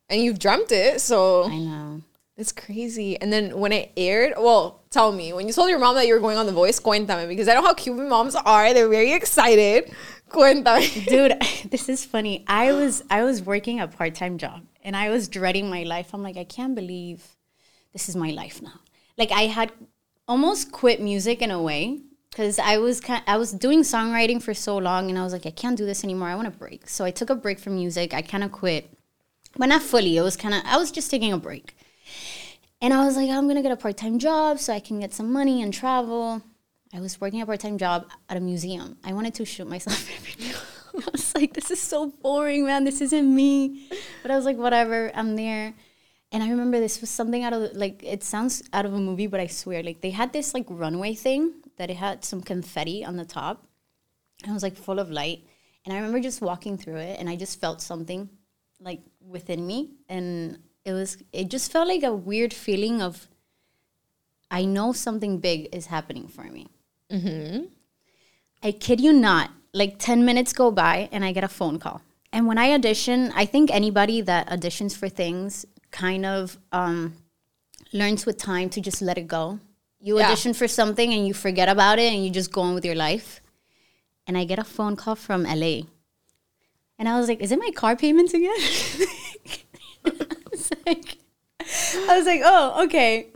And 0.10 0.22
you've 0.24 0.40
dreamt 0.40 0.72
it, 0.72 1.00
so 1.02 1.46
i 1.46 1.58
know 1.58 2.02
it's 2.36 2.52
crazy. 2.52 3.20
And 3.20 3.32
then 3.32 3.60
when 3.60 3.72
it 3.72 3.92
aired, 3.96 4.34
well, 4.38 4.84
tell 4.90 5.12
me, 5.12 5.34
when 5.34 5.48
you 5.48 5.54
told 5.54 5.70
your 5.70 5.80
mom 5.80 5.96
that 5.96 6.08
you 6.08 6.16
were 6.16 6.20
going 6.20 6.38
on 6.38 6.48
The 6.48 6.52
Voice, 6.52 6.80
cuéntame, 6.80 7.28
because 7.28 7.48
I 7.48 7.54
know 7.54 7.62
how 7.62 7.74
Cuban 7.74 8.10
moms 8.10 8.36
are. 8.36 8.74
They're 8.74 8.90
very 8.90 9.14
excited. 9.14 9.94
Cuéntame. 10.30 11.06
dude 11.08 11.38
this 11.72 11.90
is 11.90 12.04
funny. 12.06 12.44
I 12.48 12.72
was 12.72 13.04
i 13.10 13.24
was 13.24 13.44
working 13.44 13.80
a 13.80 13.88
part-time 13.88 14.40
job 14.40 14.64
and 14.84 14.96
i 14.96 15.10
was 15.10 15.28
dreading 15.28 15.70
my 15.70 15.84
life. 15.84 16.14
I'm 16.14 16.24
like 16.24 16.38
i 16.38 16.44
can't 16.44 16.74
believe 16.74 17.36
this 17.92 18.10
is 18.10 18.16
my 18.16 18.32
life 18.32 18.62
now. 18.62 18.80
Like 19.16 19.32
i 19.32 19.44
had 19.44 19.72
almost 20.28 20.72
quit 20.72 21.02
music 21.02 21.42
in 21.42 21.52
a 21.52 21.62
way 21.62 22.02
because 22.32 22.58
i 22.58 22.78
was 22.78 23.00
i 23.28 23.38
was 23.38 23.52
doing 23.52 23.82
songwriting 23.82 24.42
for 24.42 24.56
so 24.56 24.78
long 24.78 25.10
and 25.10 25.20
i 25.20 25.24
was 25.24 25.34
like 25.34 25.46
i 25.46 25.52
can't 25.52 25.78
do 25.78 25.86
this 25.86 26.04
anymore. 26.04 26.30
I 26.30 26.36
want 26.36 26.48
a 26.48 26.58
break. 26.66 26.90
So 26.90 27.06
i 27.06 27.12
took 27.12 27.30
a 27.30 27.36
break 27.36 27.60
from 27.60 27.76
music. 27.76 28.12
I 28.16 28.24
kind 28.24 28.44
of 28.44 28.52
quit. 28.52 28.90
But 29.56 29.68
not 29.68 29.84
fully. 29.84 30.18
It 30.18 30.24
was 30.24 30.36
kind 30.36 30.56
of 30.56 30.64
i 30.66 30.78
was 30.78 30.92
just 30.92 31.12
taking 31.12 31.32
a 31.32 31.38
break 31.38 31.76
and 32.84 32.94
I 32.94 33.06
was 33.06 33.16
like, 33.16 33.30
I'm 33.30 33.48
gonna 33.48 33.62
get 33.62 33.72
a 33.72 33.78
part 33.78 33.96
time 33.96 34.20
job 34.20 34.60
so 34.60 34.74
I 34.74 34.82
can 34.82 35.00
get 35.00 35.14
some 35.14 35.32
money 35.32 35.62
and 35.62 35.74
travel. 35.74 36.42
I 36.94 37.00
was 37.00 37.20
working 37.20 37.42
a 37.42 37.46
part 37.46 37.62
time 37.62 37.78
job 37.78 38.10
at 38.28 38.36
a 38.36 38.42
museum. 38.42 38.98
I 39.06 39.14
wanted 39.14 39.34
to 39.36 39.46
shoot 39.46 39.68
myself 39.68 40.06
every 40.18 40.34
day. 40.34 40.54
I 40.94 41.10
was 41.10 41.34
like, 41.34 41.54
this 41.54 41.72
is 41.72 41.82
so 41.82 42.08
boring, 42.08 42.66
man. 42.66 42.84
This 42.84 43.00
isn't 43.00 43.34
me. 43.34 43.88
But 44.22 44.32
I 44.32 44.36
was 44.36 44.44
like, 44.44 44.58
whatever, 44.58 45.12
I'm 45.16 45.38
there. 45.38 45.74
And 46.34 46.44
I 46.44 46.50
remember 46.50 46.82
this 46.82 47.00
was 47.00 47.10
something 47.10 47.44
out 47.46 47.54
of 47.54 47.74
like 47.74 48.04
it 48.04 48.22
sounds 48.22 48.62
out 48.74 48.86
of 48.86 48.94
a 48.94 49.00
movie, 49.00 49.28
but 49.28 49.40
I 49.40 49.48
swear, 49.48 49.82
like 49.82 50.02
they 50.02 50.10
had 50.10 50.34
this 50.34 50.54
like 50.54 50.66
runway 50.68 51.14
thing 51.14 51.54
that 51.78 51.90
it 51.90 51.96
had 51.96 52.26
some 52.26 52.42
confetti 52.42 53.06
on 53.06 53.16
the 53.16 53.26
top. 53.26 53.66
And 54.42 54.52
it 54.52 54.54
was 54.54 54.64
like 54.64 54.76
full 54.76 55.00
of 55.00 55.10
light. 55.10 55.46
And 55.86 55.94
I 55.94 55.98
remember 55.98 56.20
just 56.20 56.42
walking 56.42 56.78
through 56.78 56.98
it 56.98 57.18
and 57.18 57.30
I 57.30 57.38
just 57.38 57.62
felt 57.62 57.82
something 57.82 58.30
like 58.82 59.00
within 59.22 59.66
me. 59.66 59.92
And 60.10 60.60
it 60.86 60.94
was 60.94 61.18
it 61.32 61.50
just 61.50 61.72
felt 61.72 61.88
like 61.88 62.04
a 62.04 62.14
weird 62.14 62.54
feeling 62.54 63.02
of 63.02 63.28
I 64.52 64.66
know 64.66 64.94
something 64.94 65.40
big 65.40 65.70
is 65.76 65.88
happening 65.88 66.28
for 66.28 66.44
me. 66.44 66.68
I 68.64 68.72
kid 68.72 69.00
you 69.02 69.14
not, 69.14 69.50
like 69.74 69.98
10 70.00 70.26
minutes 70.26 70.54
go 70.54 70.72
by 70.72 71.10
and 71.12 71.24
I 71.26 71.32
get 71.32 71.44
a 71.44 71.48
phone 71.48 71.80
call. 71.80 72.02
And 72.32 72.48
when 72.48 72.58
I 72.58 72.72
audition, 72.74 73.32
I 73.36 73.46
think 73.46 73.70
anybody 73.72 74.22
that 74.22 74.50
auditions 74.50 74.96
for 74.96 75.10
things 75.10 75.66
kind 75.92 76.26
of 76.26 76.58
um, 76.72 77.14
learns 77.94 78.26
with 78.26 78.38
time 78.38 78.70
to 78.72 78.82
just 78.82 79.02
let 79.02 79.18
it 79.18 79.28
go. 79.28 79.60
You 80.00 80.18
Yeah. 80.20 80.28
audition 80.28 80.54
for 80.54 80.68
something 80.68 81.14
and 81.14 81.28
you 81.28 81.34
forget 81.34 81.70
about 81.70 82.00
it 82.00 82.12
and 82.14 82.24
you 82.26 82.32
just 82.32 82.52
go 82.52 82.62
on 82.62 82.74
with 82.74 82.86
your 82.86 82.96
life. 82.96 83.42
And 84.28 84.38
I 84.38 84.46
get 84.46 84.58
a 84.60 84.64
phone 84.64 84.96
call 84.96 85.16
from 85.16 85.44
LA. 85.44 85.82
And 86.98 87.08
I 87.10 87.20
was 87.20 87.28
like, 87.28 87.42
is 87.42 87.52
it 87.52 87.60
my 87.60 87.72
car 87.76 87.96
payments 87.96 88.34
again? 88.34 88.56
I 90.74 90.78
was 90.78 90.86
like, 90.88 91.18
I 92.10 92.18
was 92.18 92.26
like, 92.26 92.42
oh, 92.44 92.84
okay. 92.86 93.32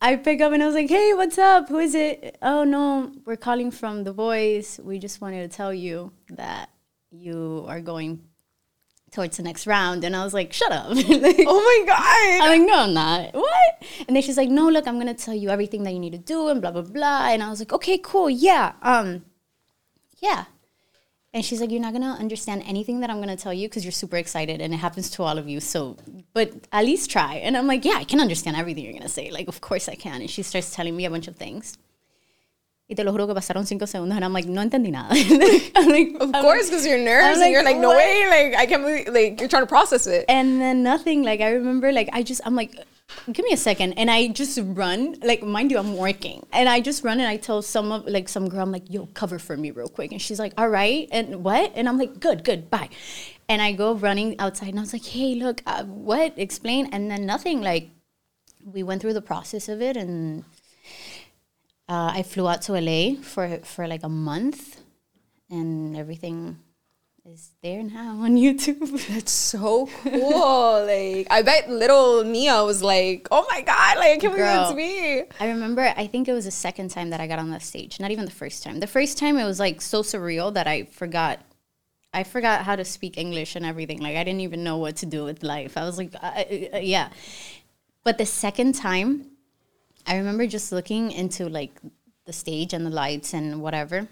I 0.00 0.16
pick 0.16 0.40
up 0.40 0.52
and 0.52 0.62
I 0.62 0.66
was 0.66 0.74
like, 0.74 0.88
hey, 0.88 1.14
what's 1.14 1.38
up? 1.38 1.68
Who 1.68 1.78
is 1.78 1.94
it? 1.94 2.36
Oh, 2.42 2.64
no, 2.64 3.12
we're 3.24 3.36
calling 3.36 3.70
from 3.70 4.02
The 4.02 4.12
Voice. 4.12 4.80
We 4.82 4.98
just 4.98 5.20
wanted 5.20 5.48
to 5.48 5.56
tell 5.56 5.72
you 5.72 6.12
that 6.30 6.70
you 7.10 7.64
are 7.68 7.80
going 7.80 8.24
towards 9.12 9.36
the 9.36 9.42
next 9.44 9.66
round. 9.66 10.02
And 10.02 10.16
I 10.16 10.24
was 10.24 10.34
like, 10.34 10.52
shut 10.52 10.72
up. 10.72 10.88
Like, 10.96 11.44
Oh 11.46 11.84
my 11.86 11.86
god. 11.86 12.44
I'm 12.44 12.58
like, 12.58 12.68
no, 12.68 12.80
I'm 12.80 12.94
not. 12.94 13.34
What? 13.34 13.84
And 14.08 14.16
then 14.16 14.22
she's 14.22 14.36
like, 14.36 14.48
no, 14.48 14.68
look, 14.68 14.88
I'm 14.88 14.98
gonna 14.98 15.14
tell 15.14 15.34
you 15.34 15.50
everything 15.50 15.84
that 15.84 15.92
you 15.92 16.00
need 16.00 16.12
to 16.12 16.18
do 16.18 16.48
and 16.48 16.60
blah 16.60 16.72
blah 16.72 16.82
blah. 16.82 17.28
And 17.28 17.42
I 17.42 17.50
was 17.50 17.60
like, 17.60 17.72
okay, 17.72 17.98
cool, 17.98 18.28
yeah, 18.28 18.72
um, 18.82 19.24
yeah. 20.18 20.46
And 21.34 21.42
she's 21.42 21.60
like, 21.62 21.70
you're 21.70 21.80
not 21.80 21.94
gonna 21.94 22.14
understand 22.20 22.62
anything 22.66 23.00
that 23.00 23.08
I'm 23.08 23.18
gonna 23.18 23.36
tell 23.36 23.54
you 23.54 23.66
because 23.68 23.84
you're 23.84 23.92
super 23.92 24.16
excited 24.18 24.60
and 24.60 24.74
it 24.74 24.76
happens 24.76 25.08
to 25.10 25.22
all 25.22 25.38
of 25.38 25.48
you. 25.48 25.60
So, 25.60 25.96
but 26.34 26.52
at 26.72 26.84
least 26.84 27.10
try. 27.10 27.36
And 27.36 27.56
I'm 27.56 27.66
like, 27.66 27.84
yeah, 27.86 27.94
I 27.96 28.04
can 28.04 28.20
understand 28.20 28.56
everything 28.56 28.84
you're 28.84 28.92
gonna 28.92 29.08
say. 29.08 29.30
Like, 29.30 29.48
of 29.48 29.60
course 29.62 29.88
I 29.88 29.94
can. 29.94 30.20
And 30.20 30.28
she 30.28 30.42
starts 30.42 30.74
telling 30.74 30.94
me 30.94 31.06
a 31.06 31.10
bunch 31.10 31.28
of 31.28 31.36
things. 31.36 31.78
Y 32.90 32.94
te 32.94 33.02
lo 33.04 33.12
juro 33.12 33.26
que 33.26 33.34
pasaron 33.34 33.66
cinco 33.66 33.86
segundos 33.86 34.16
and 34.16 34.24
I'm 34.26 34.34
like, 34.34 34.44
no 34.44 34.60
entendí 34.60 34.90
nada. 34.90 35.14
I'm 35.76 35.88
like, 35.88 36.14
Of 36.20 36.34
I'm 36.34 36.42
course, 36.42 36.68
because 36.68 36.84
you're 36.86 36.98
nervous 36.98 37.38
like, 37.38 37.46
and 37.46 37.52
you're 37.54 37.64
like, 37.64 37.78
no 37.78 37.88
what? 37.88 37.96
way, 37.96 38.26
like 38.28 38.54
I 38.60 38.66
can't 38.66 38.82
believe, 38.82 39.08
like 39.08 39.40
you're 39.40 39.48
trying 39.48 39.62
to 39.62 39.66
process 39.68 40.06
it. 40.06 40.26
and 40.28 40.60
then 40.60 40.82
nothing 40.82 41.22
like 41.22 41.40
i 41.40 41.50
remember 41.52 41.90
like 41.92 42.10
i 42.12 42.22
just 42.22 42.42
i'm 42.44 42.54
like 42.54 42.74
give 43.32 43.44
me 43.44 43.52
a 43.52 43.56
second. 43.56 43.94
And 43.94 44.10
i 44.10 44.28
just 44.28 44.58
run 44.62 45.16
like 45.22 45.42
mind 45.42 45.70
you 45.70 45.78
i'm 45.78 45.96
working. 45.96 46.44
And 46.52 46.68
i 46.68 46.80
just 46.80 47.04
run 47.04 47.20
and 47.20 47.28
i 47.28 47.36
tell 47.36 47.62
some 47.62 47.92
of 47.92 48.06
like 48.06 48.28
some 48.28 48.48
girl 48.48 48.60
i'm 48.60 48.72
like 48.72 48.90
yo 48.90 49.06
cover 49.14 49.38
for 49.38 49.56
me 49.56 49.70
real 49.70 49.88
quick. 49.88 50.12
And 50.12 50.20
she's 50.20 50.38
like 50.38 50.54
all 50.58 50.68
right. 50.68 51.08
And 51.12 51.44
what? 51.44 51.72
And 51.74 51.88
i'm 51.88 51.98
like 51.98 52.20
good 52.20 52.44
good 52.44 52.70
bye. 52.70 52.88
And 53.48 53.62
i 53.62 53.72
go 53.72 53.94
running 53.94 54.38
outside 54.38 54.68
and 54.68 54.78
i 54.78 54.82
was 54.82 54.92
like 54.92 55.04
hey 55.04 55.34
look 55.34 55.62
uh, 55.66 55.84
what? 55.84 56.34
Explain. 56.36 56.86
And 56.92 57.10
then 57.10 57.26
nothing 57.26 57.60
like 57.60 57.90
we 58.64 58.82
went 58.82 59.02
through 59.02 59.14
the 59.14 59.22
process 59.22 59.68
of 59.68 59.82
it 59.82 59.96
and 59.96 60.44
uh, 61.88 62.12
i 62.14 62.22
flew 62.22 62.48
out 62.48 62.62
to 62.62 62.72
la 62.72 63.20
for 63.22 63.58
for 63.64 63.88
like 63.88 64.02
a 64.04 64.08
month 64.08 64.80
and 65.50 65.96
everything 65.96 66.58
is 67.24 67.52
there 67.62 67.82
now 67.84 68.18
on 68.20 68.36
youtube 68.44 69.06
That's 69.08 69.30
so 69.30 69.86
cool. 69.86 70.84
like 70.86 71.26
I 71.30 71.42
bet 71.42 71.70
little 71.70 72.24
Nia 72.24 72.64
was 72.64 72.82
like, 72.82 73.28
"Oh 73.30 73.46
my 73.50 73.60
god, 73.62 73.98
like 73.98 74.16
I 74.16 74.18
can't 74.18 74.34
believe 74.34 74.36
Girl. 74.38 74.68
it's 74.68 74.76
me." 74.76 75.24
I 75.38 75.48
remember, 75.48 75.92
I 75.96 76.06
think 76.06 76.28
it 76.28 76.32
was 76.32 76.46
the 76.46 76.50
second 76.50 76.90
time 76.90 77.10
that 77.10 77.20
I 77.20 77.26
got 77.26 77.38
on 77.38 77.50
that 77.50 77.62
stage, 77.62 78.00
not 78.00 78.10
even 78.10 78.24
the 78.24 78.30
first 78.32 78.62
time. 78.62 78.80
The 78.80 78.86
first 78.86 79.18
time 79.18 79.38
it 79.38 79.44
was 79.44 79.60
like 79.60 79.80
so 79.80 80.02
surreal 80.02 80.52
that 80.54 80.66
I 80.66 80.84
forgot. 80.84 81.40
I 82.14 82.24
forgot 82.24 82.64
how 82.64 82.76
to 82.76 82.84
speak 82.84 83.16
English 83.16 83.56
and 83.56 83.64
everything. 83.64 84.00
Like 84.00 84.16
I 84.16 84.24
didn't 84.24 84.40
even 84.40 84.64
know 84.64 84.76
what 84.78 84.96
to 84.96 85.06
do 85.06 85.24
with 85.24 85.42
life. 85.42 85.76
I 85.76 85.84
was 85.84 85.98
like, 85.98 86.14
uh, 86.16 86.18
uh, 86.26 86.44
uh, 86.74 86.78
yeah. 86.78 87.08
But 88.04 88.18
the 88.18 88.26
second 88.26 88.74
time, 88.74 89.30
I 90.06 90.16
remember 90.16 90.46
just 90.46 90.72
looking 90.72 91.12
into 91.12 91.48
like 91.48 91.80
the 92.26 92.32
stage 92.32 92.74
and 92.74 92.84
the 92.84 92.90
lights 92.90 93.32
and 93.32 93.62
whatever. 93.62 94.08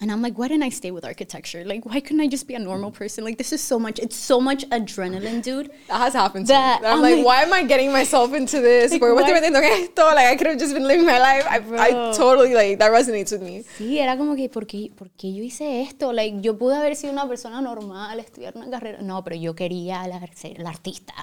And 0.00 0.10
I'm 0.10 0.20
like, 0.20 0.36
why 0.36 0.48
didn't 0.48 0.64
I 0.64 0.70
stay 0.70 0.90
with 0.90 1.04
architecture? 1.04 1.64
Like, 1.64 1.86
why 1.86 2.00
couldn't 2.00 2.20
I 2.20 2.26
just 2.26 2.48
be 2.48 2.54
a 2.54 2.58
normal 2.58 2.90
person? 2.90 3.22
Like, 3.24 3.38
this 3.38 3.52
is 3.52 3.62
so 3.62 3.78
much, 3.78 4.00
it's 4.00 4.16
so 4.16 4.40
much 4.40 4.68
adrenaline, 4.70 5.40
dude. 5.40 5.70
That 5.86 5.98
has 5.98 6.14
happened 6.14 6.46
to 6.48 6.52
That- 6.52 6.82
me. 6.82 6.88
I'm, 6.88 6.94
I'm 6.96 7.00
like, 7.02 7.16
like- 7.18 7.24
why 7.24 7.42
am 7.42 7.52
I 7.52 7.62
getting 7.62 7.92
myself 7.92 8.34
into 8.34 8.60
this? 8.60 8.90
Like, 8.90 9.00
Por- 9.00 9.16
I 9.16 9.22
haciendo 9.22 9.62
esto? 9.62 10.04
Like 10.06 10.26
I 10.26 10.36
could 10.36 10.48
have 10.48 10.58
just 10.58 10.74
been 10.74 10.86
living 10.86 11.06
my 11.06 11.20
life. 11.20 11.46
I, 11.48 11.58
I 11.78 12.12
totally 12.12 12.52
like 12.54 12.78
that 12.80 12.90
resonates 12.90 13.30
with 13.32 13.42
me. 13.42 13.62
Sí, 13.78 13.98
era 14.00 14.16
como 14.16 14.34
que, 14.34 14.48
¿por 14.48 14.66
qué, 14.66 14.90
por 14.94 15.10
qué 15.10 15.32
yo 15.32 15.44
hice 15.44 15.82
esto? 15.82 16.12
Like, 16.12 16.40
yo 16.40 16.58
pude 16.58 16.74
haber 16.76 16.96
sido 16.96 17.12
una 17.12 17.28
persona 17.28 17.60
normal, 17.60 18.18
estudiar 18.18 18.56
una 18.56 18.68
carrera. 18.68 19.00
No, 19.00 19.22
pero 19.22 19.36
yo 19.36 19.54
quería 19.54 20.06
la- 20.08 20.20
ser 20.34 20.58
la 20.58 20.70
artista. 20.70 21.14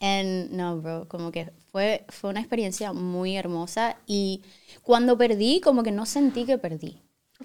And 0.00 0.50
no, 0.52 0.76
bro, 0.82 1.08
como 1.08 1.32
que 1.32 1.50
fue, 1.72 2.04
fue 2.10 2.28
una 2.30 2.40
experiencia 2.40 2.92
muy 2.92 3.36
hermosa. 3.36 3.96
Y 4.06 4.42
cuando 4.82 5.16
perdí, 5.16 5.60
como 5.62 5.82
que 5.82 5.92
no 5.92 6.04
sentí 6.04 6.44
que 6.44 6.58
perdí. 6.58 7.00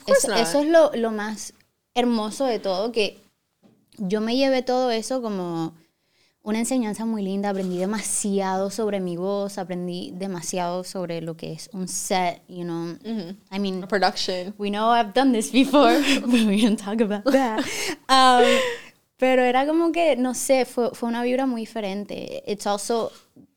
Eso, 0.06 0.27
not. 0.30 0.38
eso 0.39 0.60
es 0.60 0.68
lo, 0.68 0.92
lo 0.94 1.12
más 1.12 1.54
hermoso 1.96 2.46
de 2.46 2.60
todo, 2.60 2.92
que 2.92 3.20
yo 3.98 4.22
me 4.22 4.36
llevé 4.36 4.62
todo 4.62 4.92
eso 4.92 5.22
como 5.22 5.74
una 6.44 6.60
enseñanza 6.60 7.06
muy 7.06 7.24
linda. 7.24 7.50
Aprendí 7.50 7.77
demasiado 7.77 8.70
sobre 8.70 9.00
mi 9.00 9.18
voz, 9.18 9.58
aprendí 9.58 10.12
demasiado 10.13 10.84
sobre 10.84 11.22
lo 11.22 11.36
que 11.36 11.54
es 11.54 11.70
un 11.74 11.88
set, 11.88 12.42
you 12.48 12.63
know. 12.63 12.96
I 13.51 13.60
mean, 13.60 13.84
A 13.84 13.88
production. 13.88 14.54
we 14.58 14.70
know 14.70 14.89
I've 14.92 15.13
done 15.13 15.34
this 15.34 15.51
before, 15.51 16.00
but 16.22 16.30
we 16.46 16.62
don't 16.62 16.77
talk 16.80 17.01
about 17.01 17.25
that. 17.25 17.66
Um, 18.08 18.46
pero 19.18 19.42
era 19.44 19.66
como 19.66 19.92
que, 19.92 20.16
no 20.16 20.34
sé, 20.36 20.66
fue, 20.66 20.92
fue 20.94 21.10
una 21.10 21.24
vibra 21.24 21.48
muy 21.48 21.62
diferente. 21.62 22.44
It's 22.46 22.68
also 22.68 23.12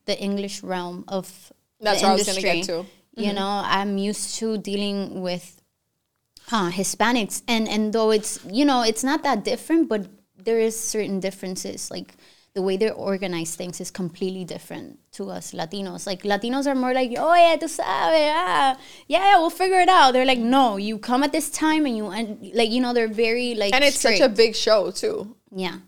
the 0.06 0.14
English 0.24 0.62
realm 0.62 1.04
of 1.06 1.28
That's 1.80 2.00
the 2.00 2.06
what 2.06 2.12
I 2.12 2.16
was 2.16 2.26
gonna 2.26 2.40
industry. 2.40 2.60
get 2.62 2.66
to. 2.66 2.86
You 3.16 3.34
know, 3.34 3.62
I'm 3.64 3.98
used 3.98 4.38
to 4.38 4.56
dealing 4.56 5.20
with 5.20 5.59
uh, 6.52 6.70
Hispanics, 6.70 7.42
and 7.46 7.68
and 7.68 7.92
though 7.92 8.10
it's 8.10 8.40
you 8.50 8.64
know 8.64 8.82
it's 8.82 9.04
not 9.04 9.22
that 9.22 9.44
different, 9.44 9.88
but 9.88 10.06
there 10.36 10.58
is 10.58 10.78
certain 10.78 11.20
differences. 11.20 11.90
Like 11.90 12.16
the 12.54 12.62
way 12.62 12.76
they 12.76 12.90
organize 12.90 13.54
things 13.54 13.80
is 13.80 13.90
completely 13.90 14.44
different 14.44 14.98
to 15.12 15.30
us 15.30 15.52
Latinos. 15.52 16.06
Like 16.06 16.22
Latinos 16.22 16.66
are 16.66 16.74
more 16.74 16.92
like, 16.92 17.12
oh 17.16 17.34
yeah, 17.34 17.56
tú 17.56 17.68
sabes, 17.68 17.84
ah, 17.86 18.76
yeah, 19.06 19.20
yeah, 19.30 19.38
we'll 19.38 19.50
figure 19.50 19.80
it 19.80 19.88
out. 19.88 20.12
They're 20.12 20.26
like, 20.26 20.38
no, 20.38 20.76
you 20.76 20.98
come 20.98 21.22
at 21.22 21.32
this 21.32 21.50
time, 21.50 21.86
and 21.86 21.96
you 21.96 22.08
and 22.08 22.52
like 22.54 22.70
you 22.70 22.80
know 22.80 22.92
they're 22.92 23.08
very 23.08 23.54
like 23.54 23.74
And 23.74 23.84
it's 23.84 24.00
such 24.00 24.20
a 24.20 24.28
big 24.28 24.56
show 24.56 24.90
too. 24.90 25.36
Yeah. 25.54 25.78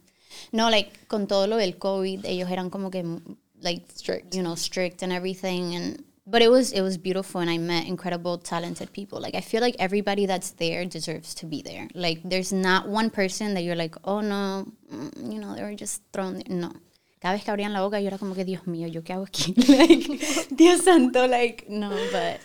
No, 0.53 0.69
like 0.69 1.09
con 1.09 1.27
todo 1.27 1.47
lo 1.47 1.59
del 1.59 1.73
COVID, 1.73 2.25
ellos 2.25 2.51
eran 2.51 2.71
como 2.71 2.91
que 2.91 3.03
like 3.63 3.83
Strict. 3.95 4.35
you 4.35 4.43
know, 4.43 4.55
strict 4.55 5.03
and 5.03 5.13
everything 5.13 5.75
and 5.75 6.05
but 6.33 6.41
it 6.47 6.51
was 6.51 6.73
it 6.73 6.83
was 6.89 6.97
beautiful 7.09 7.41
and 7.43 7.51
i 7.51 7.59
met 7.59 7.87
incredible 7.95 8.35
talented 8.39 8.89
people 8.99 9.21
like 9.25 9.35
i 9.41 9.41
feel 9.51 9.61
like 9.67 9.77
everybody 9.87 10.25
that's 10.33 10.51
there 10.63 10.85
deserves 10.97 11.35
to 11.41 11.45
be 11.47 11.61
there 11.71 11.87
like 12.07 12.19
there's 12.33 12.53
not 12.53 12.89
one 12.89 13.09
person 13.11 13.55
that 13.55 13.63
you're 13.67 13.81
like 13.85 13.95
oh 14.05 14.21
no 14.21 14.67
mm, 14.93 15.33
you 15.33 15.39
know 15.43 15.55
they 15.55 15.63
were 15.63 15.75
just 15.85 16.03
thrown 16.13 16.35
there. 16.39 16.45
no 16.63 16.71
cada 17.21 17.35
vez 17.37 17.45
que 17.45 17.53
abrían 17.53 17.73
la 17.73 17.81
boca 17.85 18.01
yo 18.01 18.07
era 18.09 18.19
como 18.19 18.35
que 18.35 18.45
dios 18.45 18.63
mío 18.67 18.89
yo 18.89 19.03
qué 19.03 19.13
hago 19.15 19.27
aquí 19.27 19.53
like 19.79 20.09
dios 20.61 20.83
santo 20.85 21.27
like 21.29 21.67
no 21.69 21.91
but 22.11 22.41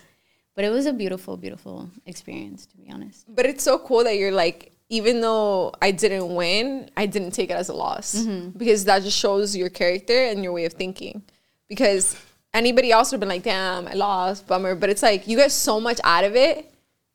but 0.56 0.66
it 0.66 0.70
was 0.70 0.86
a 0.86 0.94
beautiful 0.94 1.38
beautiful 1.38 1.90
experience 2.06 2.66
to 2.68 2.76
be 2.78 2.92
honest 2.92 3.26
But 3.30 3.46
it's 3.46 3.64
so 3.64 3.80
cool 3.80 4.04
that 4.04 4.16
you're 4.18 4.32
like, 4.44 4.72
even 4.90 5.22
though 5.22 5.72
I 5.88 5.92
didn't 5.92 6.34
win, 6.34 6.90
I 6.96 7.06
didn't 7.14 7.32
take 7.40 7.50
it 7.52 7.58
as 7.64 7.70
a 7.70 7.74
loss 7.74 8.16
Mm-hmm. 8.16 8.58
because 8.58 8.86
that 8.86 9.04
just 9.04 9.18
shows 9.18 9.56
your 9.56 9.70
character 9.70 10.18
and 10.30 10.44
your 10.44 10.54
way 10.54 10.66
of 10.66 10.74
thinking. 10.74 11.22
Because 11.70 12.16
anybody 12.58 12.92
else 12.92 13.12
would 13.12 13.18
have 13.18 13.22
been 13.22 13.30
like, 13.30 13.44
damn, 13.44 13.88
I 13.88 13.94
lost, 13.94 14.48
bummer. 14.48 14.76
But 14.76 14.90
it's 14.90 15.04
like 15.04 15.28
you 15.28 15.38
get 15.38 15.52
so 15.52 15.80
much 15.80 16.00
out 16.04 16.24
of 16.24 16.36
it 16.36 16.70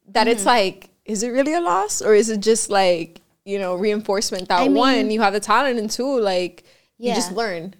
that 0.08 0.26
it's 0.28 0.40
Mm-hmm. 0.42 0.48
like, 0.48 0.88
is 1.04 1.22
it 1.22 1.28
really 1.30 1.54
a 1.54 1.60
loss 1.60 2.00
or 2.00 2.14
is 2.14 2.30
it 2.30 2.40
just 2.40 2.70
like, 2.70 3.20
you 3.44 3.58
know, 3.58 3.74
reinforcement 3.74 4.48
that 4.48 4.60
I 4.60 4.68
mean- 4.68 4.74
one, 4.76 5.10
you 5.10 5.20
have 5.20 5.32
the 5.32 5.40
talent, 5.40 5.78
and 5.78 5.90
two, 5.90 6.18
like, 6.20 6.64
you 6.98 7.12
just 7.14 7.32
learn. 7.32 7.74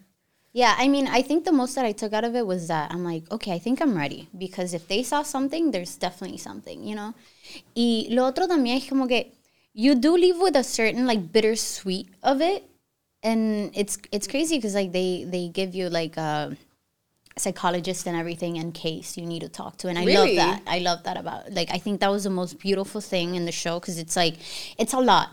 Yeah, 0.53 0.75
I 0.77 0.87
mean, 0.89 1.07
I 1.07 1.23
think 1.23 1.45
the 1.45 1.53
most 1.53 1.75
that 1.77 1.87
I 1.87 1.93
took 1.93 2.13
out 2.13 2.25
of 2.25 2.35
it 2.35 2.47
was 2.47 2.69
that 2.69 2.91
I'm 2.93 3.05
like, 3.05 3.31
okay, 3.31 3.53
I 3.53 3.59
think 3.59 3.81
I'm 3.81 3.97
ready 3.97 4.29
because 4.37 4.75
if 4.75 4.87
they 4.89 5.03
saw 5.03 5.23
something, 5.23 5.71
there's 5.71 5.97
definitely 5.97 6.37
something, 6.39 6.85
you 6.85 6.95
know. 6.95 7.15
Y 7.75 8.07
lo 8.11 8.25
otro 8.27 8.47
también 8.47 8.77
es 8.77 8.89
como 8.89 9.07
que 9.07 9.33
you 9.73 9.95
do 9.95 10.15
leave 10.15 10.39
with 10.39 10.55
a 10.57 10.63
certain 10.65 11.07
like 11.07 11.33
bittersweet 11.33 12.09
of 12.23 12.43
it, 12.43 12.65
and 13.23 13.71
it's 13.75 13.97
it's 14.11 14.27
crazy 14.27 14.57
because 14.59 14.75
like 14.75 14.93
they 14.93 15.25
they 15.25 15.49
give 15.49 15.75
you 15.75 15.89
like 15.89 16.17
a 16.19 16.55
psychologist 17.37 18.07
and 18.07 18.17
everything 18.17 18.57
in 18.57 18.73
case 18.73 19.17
you 19.17 19.25
need 19.27 19.41
to 19.41 19.49
talk 19.49 19.77
to, 19.79 19.89
and 19.89 19.99
I 19.99 20.05
Really? 20.05 20.37
love 20.37 20.47
that. 20.47 20.63
I 20.67 20.79
love 20.81 21.03
that 21.05 21.17
about 21.17 21.53
like 21.53 21.71
I 21.73 21.79
think 21.79 22.01
that 22.01 22.11
was 22.11 22.25
the 22.25 22.31
most 22.31 22.59
beautiful 22.59 23.01
thing 23.01 23.35
in 23.35 23.45
the 23.47 23.53
show 23.53 23.81
because 23.81 23.99
it's 23.99 24.17
like 24.17 24.35
it's 24.79 24.93
a 24.93 25.01
lot 25.01 25.31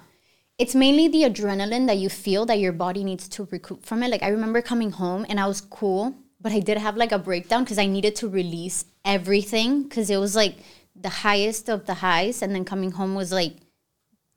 it's 0.59 0.75
mainly 0.75 1.07
the 1.07 1.23
adrenaline 1.23 1.87
that 1.87 1.97
you 1.97 2.09
feel 2.09 2.45
that 2.45 2.59
your 2.59 2.73
body 2.73 3.03
needs 3.05 3.29
to 3.29 3.47
recoup 3.49 3.85
from 3.85 4.03
it. 4.03 4.09
Like 4.11 4.21
I 4.21 4.27
remember 4.27 4.61
coming 4.61 4.91
home 4.91 5.25
and 5.29 5.39
I 5.39 5.47
was 5.47 5.61
cool, 5.61 6.13
but 6.41 6.51
I 6.51 6.59
did 6.59 6.77
have 6.77 6.97
like 6.97 7.13
a 7.13 7.17
breakdown 7.17 7.63
because 7.63 7.79
I 7.79 7.85
needed 7.85 8.13
to 8.17 8.27
release 8.27 8.83
everything 9.05 9.83
because 9.83 10.09
it 10.09 10.17
was 10.17 10.35
like 10.35 10.55
the 10.93 11.09
highest 11.09 11.69
of 11.69 11.85
the 11.85 11.93
highs, 11.95 12.41
and 12.41 12.53
then 12.53 12.65
coming 12.65 12.91
home 12.91 13.15
was 13.15 13.31
like 13.31 13.53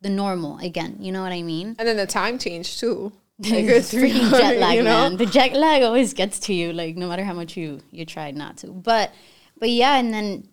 the 0.00 0.09
normal 0.11 0.59
again. 0.59 0.97
You 1.00 1.11
know 1.11 1.23
what 1.23 1.33
I 1.33 1.42
mean? 1.42 1.75
And 1.76 1.88
then 1.88 1.97
the 1.97 2.07
time 2.07 2.38
change 2.38 2.78
too. 2.78 3.12
Like 3.38 3.64
Freaking 3.90 4.30
jet 4.30 4.58
lag, 4.58 4.76
you 4.76 4.82
know? 4.82 5.08
man. 5.08 5.16
The 5.16 5.26
jet 5.26 5.52
lag 5.54 5.82
always 5.82 6.14
gets 6.14 6.38
to 6.40 6.54
you, 6.54 6.72
like 6.72 6.96
no 6.96 7.08
matter 7.08 7.24
how 7.24 7.32
much 7.32 7.56
you 7.56 7.80
you 7.90 8.04
try 8.04 8.30
not 8.30 8.58
to. 8.58 8.68
But 8.68 9.12
but 9.58 9.70
yeah, 9.70 9.98
and 9.98 10.12
then 10.12 10.48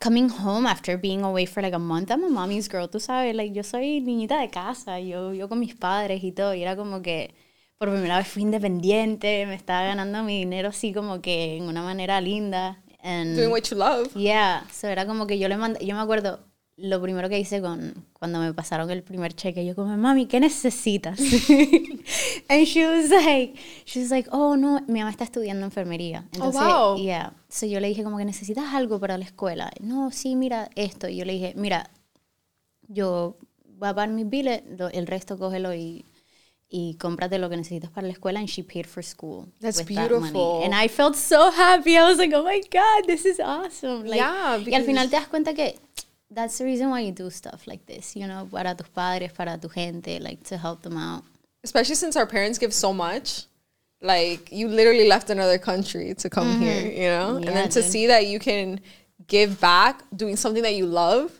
coming 0.00 0.28
home 0.28 0.66
after 0.66 0.96
being 0.98 1.22
away 1.22 1.46
for 1.46 1.62
like 1.62 1.72
a 1.74 1.78
month, 1.78 2.10
I'm 2.10 2.24
a 2.24 2.28
mommy's 2.28 2.68
girl, 2.68 2.88
tú 2.88 3.00
sabes, 3.00 3.34
like 3.34 3.54
yo 3.54 3.62
soy 3.62 4.00
niñita 4.00 4.40
de 4.40 4.48
casa, 4.50 5.00
yo 5.00 5.32
yo 5.32 5.48
con 5.48 5.60
mis 5.60 5.74
padres 5.74 6.22
y 6.22 6.32
todo, 6.32 6.54
y 6.54 6.62
era 6.62 6.76
como 6.76 7.02
que 7.02 7.34
por 7.78 7.88
primera 7.88 8.18
vez 8.18 8.28
fui 8.28 8.42
independiente, 8.42 9.46
me 9.46 9.54
estaba 9.54 9.82
ganando 9.82 10.22
mi 10.22 10.38
dinero 10.40 10.68
así 10.68 10.92
como 10.92 11.20
que 11.20 11.56
en 11.56 11.64
una 11.64 11.82
manera 11.82 12.20
linda. 12.20 12.78
And 13.02 13.34
Doing 13.34 13.50
what 13.50 13.62
you 13.68 13.76
love. 13.76 14.14
Yeah, 14.14 14.62
so 14.70 14.86
era 14.86 15.06
como 15.06 15.26
que 15.26 15.38
yo 15.38 15.48
le 15.48 15.56
mandé, 15.56 15.84
yo 15.84 15.96
me 15.96 16.02
acuerdo 16.02 16.38
lo 16.82 17.00
primero 17.00 17.28
que 17.28 17.38
hice 17.38 17.60
con 17.60 17.94
cuando 18.12 18.40
me 18.40 18.52
pasaron 18.52 18.90
el 18.90 19.04
primer 19.04 19.34
cheque, 19.34 19.64
yo 19.64 19.76
como, 19.76 19.96
mami, 19.96 20.26
¿qué 20.26 20.40
necesitas? 20.40 21.18
and 22.48 22.66
she 22.66 22.84
was 22.84 23.08
like, 23.10 23.54
she 23.84 24.00
was 24.00 24.10
like, 24.10 24.28
oh 24.32 24.56
no, 24.56 24.80
mi 24.88 24.98
mamá 24.98 25.10
está 25.10 25.22
estudiando 25.22 25.64
enfermería. 25.64 26.24
Entonces, 26.32 26.60
wow. 26.60 26.96
yeah. 26.96 27.32
So 27.48 27.66
yo 27.66 27.78
le 27.78 27.86
dije 27.86 28.02
como 28.02 28.18
que 28.18 28.24
necesitas 28.24 28.74
algo 28.74 28.98
para 28.98 29.16
la 29.16 29.24
escuela. 29.24 29.70
No, 29.80 30.10
sí, 30.10 30.34
mira 30.34 30.70
esto. 30.74 31.08
Y 31.08 31.16
yo 31.18 31.24
le 31.24 31.34
dije, 31.34 31.54
mira, 31.56 31.88
yo 32.88 33.36
voy 33.78 33.88
a 33.88 33.94
pagar 33.94 34.08
mis 34.10 34.28
biles, 34.28 34.62
el 34.92 35.06
resto 35.06 35.38
cógelo 35.38 35.72
y 35.74 36.04
y 36.74 36.94
cómprate 36.94 37.38
lo 37.38 37.50
que 37.50 37.58
necesitas 37.58 37.90
para 37.90 38.06
la 38.06 38.14
escuela 38.14 38.40
and 38.40 38.48
she 38.48 38.62
paid 38.64 38.86
for 38.86 39.04
school 39.04 39.46
That's 39.60 39.76
with 39.76 39.88
that 39.88 40.10
money. 40.10 40.32
beautiful. 40.32 40.62
and 40.64 40.74
I 40.74 40.88
felt 40.88 41.16
so 41.16 41.50
happy 41.50 41.98
I 41.98 42.04
was 42.04 42.16
like 42.16 42.32
oh 42.34 42.42
my 42.42 42.62
god 42.72 43.06
this 43.06 43.26
is 43.26 43.38
awesome 43.40 44.04
like, 44.04 44.16
Yeah, 44.16 44.56
y 44.56 44.74
al 44.74 44.84
final 44.84 45.10
te 45.10 45.16
das 45.16 45.28
cuenta 45.28 45.52
que 45.52 45.78
that's 46.34 46.58
the 46.58 46.64
reason 46.64 46.88
why 46.90 47.00
you 47.00 47.12
do 47.12 47.30
stuff 47.30 47.66
like 47.66 47.84
this 47.86 48.16
you 48.16 48.26
know 48.26 48.48
para 48.50 48.74
tus 48.74 48.88
padres 48.88 49.32
para 49.32 49.58
tu 49.58 49.68
gente 49.68 50.18
like 50.20 50.42
to 50.44 50.56
help 50.56 50.82
them 50.82 50.96
out 50.96 51.22
especially 51.64 51.94
since 51.94 52.16
our 52.16 52.26
parents 52.26 52.58
give 52.58 52.72
so 52.72 52.92
much 52.92 53.44
like 54.00 54.50
you 54.50 54.66
literally 54.66 55.06
left 55.06 55.30
another 55.30 55.58
country 55.58 56.14
to 56.14 56.28
come 56.28 56.60
here 56.60 56.86
you 56.90 57.08
know 57.08 57.36
and 57.36 57.44
Mm-hmm. 57.46 57.54
Then 57.54 57.68
to 57.70 57.82
dude. 57.82 57.90
see 57.90 58.06
that 58.08 58.26
you 58.26 58.38
can 58.38 58.80
give 59.28 59.60
back 59.60 60.02
doing 60.14 60.36
something 60.36 60.62
that 60.62 60.74
you 60.74 60.86
love 60.86 61.30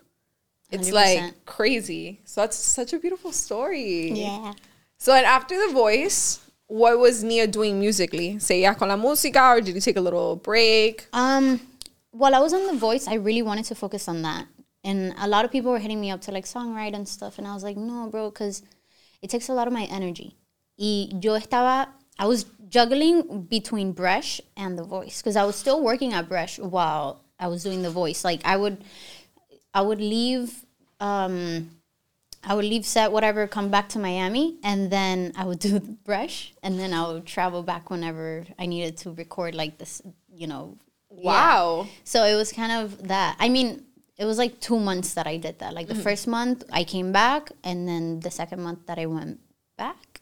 it's 0.70 0.90
100%. 0.90 0.92
like 0.92 1.44
crazy 1.44 2.20
so 2.24 2.40
that's 2.42 2.56
such 2.56 2.92
a 2.92 2.98
beautiful 2.98 3.32
story 3.32 4.12
yeah 4.12 4.52
so 4.98 5.12
and 5.14 5.26
after 5.26 5.54
the 5.66 5.72
voice 5.72 6.38
what 6.68 6.98
was 6.98 7.22
nia 7.24 7.46
doing 7.46 7.80
musically 7.80 8.38
say 8.38 8.60
ya 8.62 8.72
con 8.74 8.88
la 8.88 8.96
música 8.96 9.56
or 9.56 9.60
did 9.60 9.74
you 9.74 9.80
take 9.80 9.96
a 9.96 10.00
little 10.00 10.36
break 10.36 11.06
Um, 11.12 11.60
while 12.12 12.34
I 12.34 12.40
was 12.40 12.52
on 12.52 12.66
The 12.66 12.74
Voice, 12.78 13.08
I 13.08 13.14
really 13.14 13.40
wanted 13.40 13.64
to 13.66 13.74
focus 13.74 14.06
on 14.06 14.20
that. 14.22 14.44
And 14.84 15.14
a 15.18 15.28
lot 15.28 15.44
of 15.44 15.52
people 15.52 15.70
were 15.70 15.78
hitting 15.78 16.00
me 16.00 16.10
up 16.10 16.20
to 16.22 16.32
like 16.32 16.44
songwrite 16.44 16.94
and 16.94 17.08
stuff. 17.08 17.38
And 17.38 17.46
I 17.46 17.54
was 17.54 17.62
like, 17.62 17.76
no, 17.76 18.08
bro, 18.10 18.30
because 18.30 18.62
it 19.20 19.30
takes 19.30 19.48
a 19.48 19.52
lot 19.52 19.66
of 19.66 19.72
my 19.72 19.84
energy. 19.84 20.36
Y 20.78 21.08
yo 21.20 21.38
estaba, 21.38 21.88
I 22.18 22.26
was 22.26 22.46
juggling 22.68 23.42
between 23.44 23.94
Bresh 23.94 24.40
and 24.56 24.78
The 24.78 24.84
Voice 24.84 25.20
because 25.20 25.36
I 25.36 25.44
was 25.44 25.56
still 25.56 25.82
working 25.82 26.12
at 26.12 26.28
Bresh 26.28 26.58
while 26.58 27.22
I 27.38 27.48
was 27.48 27.62
doing 27.62 27.82
The 27.82 27.90
Voice. 27.90 28.24
Like 28.24 28.40
I 28.44 28.56
would, 28.56 28.82
I 29.72 29.82
would 29.82 30.00
leave, 30.00 30.64
um, 30.98 31.70
I 32.42 32.54
would 32.54 32.64
leave 32.64 32.84
set, 32.84 33.12
whatever, 33.12 33.46
come 33.46 33.70
back 33.70 33.88
to 33.90 34.00
Miami, 34.00 34.58
and 34.64 34.90
then 34.90 35.32
I 35.36 35.44
would 35.44 35.58
do 35.66 35.78
the 35.78 35.80
Bresh, 35.80 36.52
and 36.62 36.78
then 36.78 36.92
I 36.92 37.06
would 37.06 37.26
travel 37.26 37.62
back 37.62 37.90
whenever 37.90 38.44
I 38.58 38.66
needed 38.66 38.96
to 38.98 39.12
record 39.12 39.54
like 39.54 39.78
this, 39.78 40.02
you 40.34 40.46
know. 40.48 40.76
yeah. 41.10 41.22
wow 41.22 41.86
So 42.04 42.24
it 42.24 42.34
was 42.34 42.52
kind 42.52 42.72
of 42.72 43.08
that. 43.08 43.36
I 43.38 43.48
mean, 43.48 43.84
it 44.22 44.26
was 44.30 44.38
like 44.38 44.60
two 44.60 44.78
months 44.78 45.14
that 45.14 45.26
I 45.26 45.36
did 45.36 45.58
that. 45.58 45.74
Like 45.74 45.88
the 45.88 46.00
first 46.08 46.26
month 46.28 46.62
I 46.72 46.84
came 46.84 47.10
back, 47.12 47.50
and 47.64 47.88
then 47.88 48.20
the 48.20 48.30
second 48.30 48.60
month 48.62 48.86
that 48.86 48.98
I 48.98 49.06
went 49.06 49.40
back. 49.76 50.20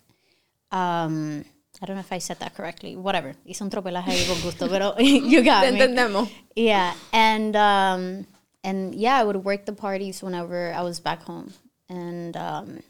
Um, 0.73 1.45
I 1.83 1.87
don't 1.87 1.97
know 1.97 2.01
if 2.09 2.13
I 2.13 2.19
said 2.19 2.39
that 2.41 2.55
correctly. 2.55 2.97
Whatever. 2.97 3.35
Hice 3.47 3.61
un 3.63 3.71
tropelaje 3.71 4.11
ahí 4.11 4.27
con 4.27 4.41
gusto, 4.43 4.69
pero 4.69 4.95
you 4.99 5.43
got 5.43 5.65
Te 5.65 5.73
me. 5.73 5.79
entendemos. 5.81 6.31
Yeah, 6.57 6.95
and 7.13 7.55
um, 7.57 8.27
and 8.65 8.95
yeah, 8.95 9.17
I 9.21 9.25
would 9.25 9.45
work 9.45 9.67
the 9.67 9.73
parties 9.73 10.23
whenever 10.23 10.73
I 10.73 10.83
was 10.83 11.01
back 11.01 11.23
home, 11.23 11.53
and 11.89 12.37
um, 12.37 12.81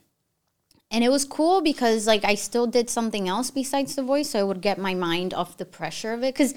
and 0.90 1.04
it 1.04 1.10
was 1.10 1.24
cool 1.24 1.60
because 1.60 2.06
like 2.06 2.24
I 2.24 2.34
still 2.36 2.66
did 2.66 2.90
something 2.90 3.28
else 3.28 3.50
besides 3.50 3.94
the 3.96 4.02
voice, 4.02 4.30
so 4.30 4.40
I 4.40 4.42
would 4.42 4.60
get 4.60 4.76
my 4.78 4.94
mind 4.94 5.34
off 5.34 5.56
the 5.56 5.64
pressure 5.66 6.12
of 6.12 6.22
it. 6.24 6.34
Because 6.34 6.54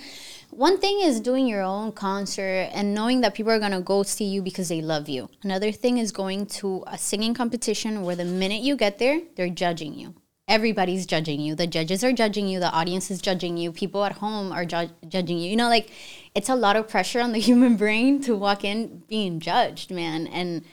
one 0.56 0.80
thing 0.80 1.02
is 1.02 1.20
doing 1.20 1.48
your 1.48 1.62
own 1.62 1.92
concert 1.92 2.70
and 2.74 2.94
knowing 2.94 3.22
that 3.22 3.34
people 3.34 3.52
are 3.52 3.60
gonna 3.60 3.82
go 3.82 4.04
see 4.04 4.26
you 4.26 4.42
because 4.42 4.70
they 4.70 4.82
love 4.82 5.10
you. 5.10 5.30
Another 5.44 5.72
thing 5.72 5.98
is 5.98 6.12
going 6.12 6.46
to 6.48 6.84
a 6.88 6.98
singing 6.98 7.34
competition 7.34 8.04
where 8.04 8.16
the 8.16 8.26
minute 8.26 8.62
you 8.62 8.76
get 8.76 9.00
there, 9.00 9.22
they're 9.36 9.50
judging 9.50 9.94
you. 9.94 10.16
Everybody's 10.48 11.06
judging 11.06 11.40
you. 11.40 11.56
The 11.56 11.68
judges 11.68 12.04
are 12.04 12.12
judging 12.12 12.48
you. 12.48 12.60
The 12.60 12.72
audience 12.72 13.10
is 13.10 13.22
judging 13.22 13.58
you. 13.58 13.72
People 13.72 14.04
at 14.04 14.14
home 14.14 14.52
are 14.52 14.66
ju- 14.66 14.92
judging 15.08 15.38
you. 15.38 15.50
You 15.50 15.56
know, 15.56 15.70
like 15.70 15.90
it's 16.36 16.50
a 16.50 16.56
lot 16.56 16.76
of 16.76 16.88
pressure 16.90 17.22
on 17.22 17.32
the 17.32 17.40
human 17.50 17.78
brain 17.78 18.22
to 18.24 18.36
walk 18.36 18.64
in 18.64 19.04
being 19.08 19.40
judged, 19.40 19.90
man. 19.90 20.28
And 20.28 20.66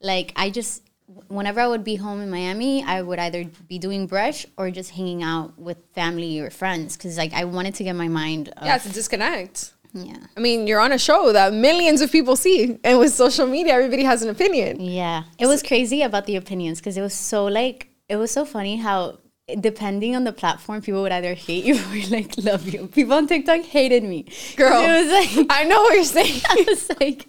like 0.00 0.32
I 0.36 0.50
just 0.50 0.82
whenever 1.28 1.60
I 1.60 1.68
would 1.68 1.84
be 1.84 1.96
home 1.96 2.20
in 2.20 2.30
Miami, 2.30 2.82
I 2.84 3.02
would 3.02 3.18
either 3.18 3.44
be 3.68 3.78
doing 3.78 4.08
Bresh 4.08 4.46
or 4.56 4.70
just 4.70 4.90
hanging 4.90 5.22
out 5.22 5.58
with 5.58 5.78
family 5.94 6.40
or 6.40 6.50
friends 6.50 6.96
because 6.96 7.16
like 7.16 7.32
I 7.32 7.44
wanted 7.44 7.74
to 7.76 7.84
get 7.84 7.94
my 7.94 8.08
mind. 8.08 8.52
Off. 8.56 8.64
yeah 8.64 8.76
a 8.76 8.88
disconnect 8.88 9.72
yeah, 10.04 10.18
I 10.36 10.40
mean, 10.40 10.66
you're 10.66 10.80
on 10.80 10.92
a 10.92 10.98
show 10.98 11.32
that 11.32 11.54
millions 11.54 12.00
of 12.02 12.12
people 12.12 12.36
see, 12.36 12.78
and 12.84 12.98
with 12.98 13.14
social 13.14 13.46
media, 13.46 13.74
everybody 13.74 14.04
has 14.04 14.22
an 14.22 14.28
opinion. 14.28 14.80
yeah. 14.80 15.24
It 15.38 15.46
was 15.46 15.62
crazy 15.62 16.02
about 16.02 16.26
the 16.26 16.36
opinions 16.36 16.80
because 16.80 16.96
it 16.96 17.02
was 17.02 17.14
so 17.14 17.46
like 17.46 17.88
it 18.08 18.16
was 18.16 18.30
so 18.30 18.44
funny 18.44 18.76
how 18.76 19.18
depending 19.60 20.16
on 20.16 20.24
the 20.24 20.32
platform, 20.32 20.82
people 20.82 21.02
would 21.02 21.12
either 21.12 21.34
hate 21.34 21.64
you 21.64 21.76
or 21.92 22.08
like 22.08 22.36
love 22.38 22.68
you. 22.68 22.88
People 22.88 23.14
on 23.14 23.26
TikTok 23.26 23.60
hated 23.60 24.02
me. 24.02 24.26
Girl, 24.56 24.82
It 24.82 25.04
was 25.04 25.12
like 25.12 25.46
I 25.50 25.64
know 25.64 25.82
what 25.82 25.94
you're 25.94 26.04
saying. 26.04 26.40
I 26.48 26.64
was 26.68 26.88
like, 27.00 27.28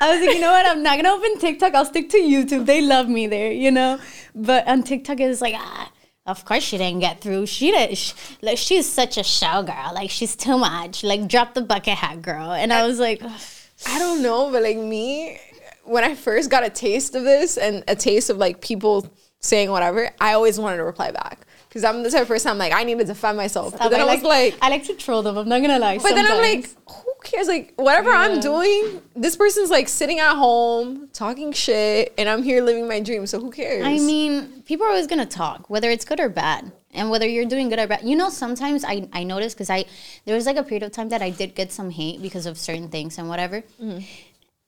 I 0.00 0.16
was 0.16 0.26
like, 0.26 0.34
you 0.34 0.40
know 0.40 0.50
what? 0.50 0.66
I'm 0.66 0.82
not 0.82 0.96
gonna 0.96 1.10
open 1.12 1.38
TikTok. 1.38 1.74
I'll 1.74 1.84
stick 1.84 2.10
to 2.10 2.18
YouTube. 2.18 2.66
They 2.66 2.82
love 2.82 3.08
me 3.08 3.26
there, 3.26 3.52
you 3.52 3.70
know. 3.70 4.00
But 4.34 4.66
on 4.66 4.82
TikTok, 4.82 5.20
it 5.20 5.28
was 5.28 5.40
like, 5.40 5.54
ah, 5.56 5.92
of 6.26 6.44
course 6.44 6.64
she 6.64 6.78
didn't 6.78 7.00
get 7.00 7.20
through. 7.20 7.46
She 7.46 7.70
did. 7.70 7.96
She, 7.96 8.14
like 8.40 8.58
she's 8.58 8.88
such 8.88 9.16
a 9.16 9.20
showgirl. 9.22 9.94
Like 9.94 10.10
she's 10.10 10.34
too 10.34 10.58
much. 10.58 11.04
Like 11.04 11.28
drop 11.28 11.54
the 11.54 11.62
bucket 11.62 11.94
hat, 11.94 12.22
girl. 12.22 12.50
And 12.52 12.72
I 12.72 12.86
was 12.86 12.98
like, 12.98 13.20
ugh. 13.22 13.40
I 13.86 13.98
don't 13.98 14.22
know, 14.22 14.50
but 14.52 14.62
like 14.62 14.76
me, 14.76 15.40
when 15.84 16.04
I 16.04 16.14
first 16.14 16.50
got 16.50 16.64
a 16.64 16.70
taste 16.70 17.16
of 17.16 17.24
this 17.24 17.56
and 17.56 17.82
a 17.88 17.96
taste 17.96 18.30
of 18.30 18.36
like 18.36 18.60
people 18.60 19.12
saying 19.40 19.70
whatever, 19.72 20.10
I 20.20 20.34
always 20.34 20.58
wanted 20.58 20.76
to 20.76 20.84
reply 20.84 21.10
back 21.10 21.44
because 21.72 21.84
I'm 21.84 22.02
the 22.02 22.10
type 22.10 22.22
of 22.22 22.28
person 22.28 22.50
I'm 22.50 22.58
like 22.58 22.74
I 22.74 22.84
need 22.84 22.98
to 22.98 23.04
defend 23.04 23.38
myself. 23.38 23.78
But 23.78 23.88
then 23.88 24.00
I, 24.00 24.04
I 24.04 24.14
was 24.14 24.22
like, 24.22 24.52
like, 24.52 24.58
I 24.60 24.68
like 24.68 24.84
to 24.84 24.94
troll 24.94 25.22
them. 25.22 25.38
I'm 25.38 25.48
not 25.48 25.62
gonna 25.62 25.78
lie. 25.78 25.96
but 25.96 26.14
then 26.14 26.30
I'm 26.30 26.36
like, 26.36 26.68
who 26.86 27.14
cares? 27.24 27.48
Like 27.48 27.72
whatever 27.76 28.10
I'm 28.10 28.40
doing, 28.40 29.00
this 29.16 29.36
person's 29.36 29.70
like 29.70 29.88
sitting 29.88 30.18
at 30.18 30.34
home 30.34 31.08
talking 31.14 31.50
shit, 31.52 32.12
and 32.18 32.28
I'm 32.28 32.42
here 32.42 32.62
living 32.62 32.86
my 32.86 33.00
dream. 33.00 33.26
So 33.26 33.40
who 33.40 33.50
cares? 33.50 33.86
I 33.86 33.94
mean, 33.94 34.62
people 34.66 34.84
are 34.84 34.90
always 34.90 35.06
gonna 35.06 35.24
talk, 35.24 35.70
whether 35.70 35.88
it's 35.88 36.04
good 36.04 36.20
or 36.20 36.28
bad, 36.28 36.70
and 36.90 37.08
whether 37.08 37.26
you're 37.26 37.46
doing 37.46 37.70
good 37.70 37.78
or 37.78 37.86
bad. 37.86 38.02
You 38.02 38.16
know, 38.16 38.28
sometimes 38.28 38.84
I 38.84 39.08
I 39.10 39.24
notice 39.24 39.54
because 39.54 39.70
I 39.70 39.86
there 40.26 40.34
was 40.34 40.44
like 40.44 40.58
a 40.58 40.62
period 40.62 40.82
of 40.82 40.92
time 40.92 41.08
that 41.08 41.22
I 41.22 41.30
did 41.30 41.54
get 41.54 41.72
some 41.72 41.88
hate 41.88 42.20
because 42.20 42.44
of 42.44 42.58
certain 42.58 42.88
things 42.90 43.16
and 43.16 43.30
whatever. 43.30 43.62
Mm-hmm. 43.80 44.00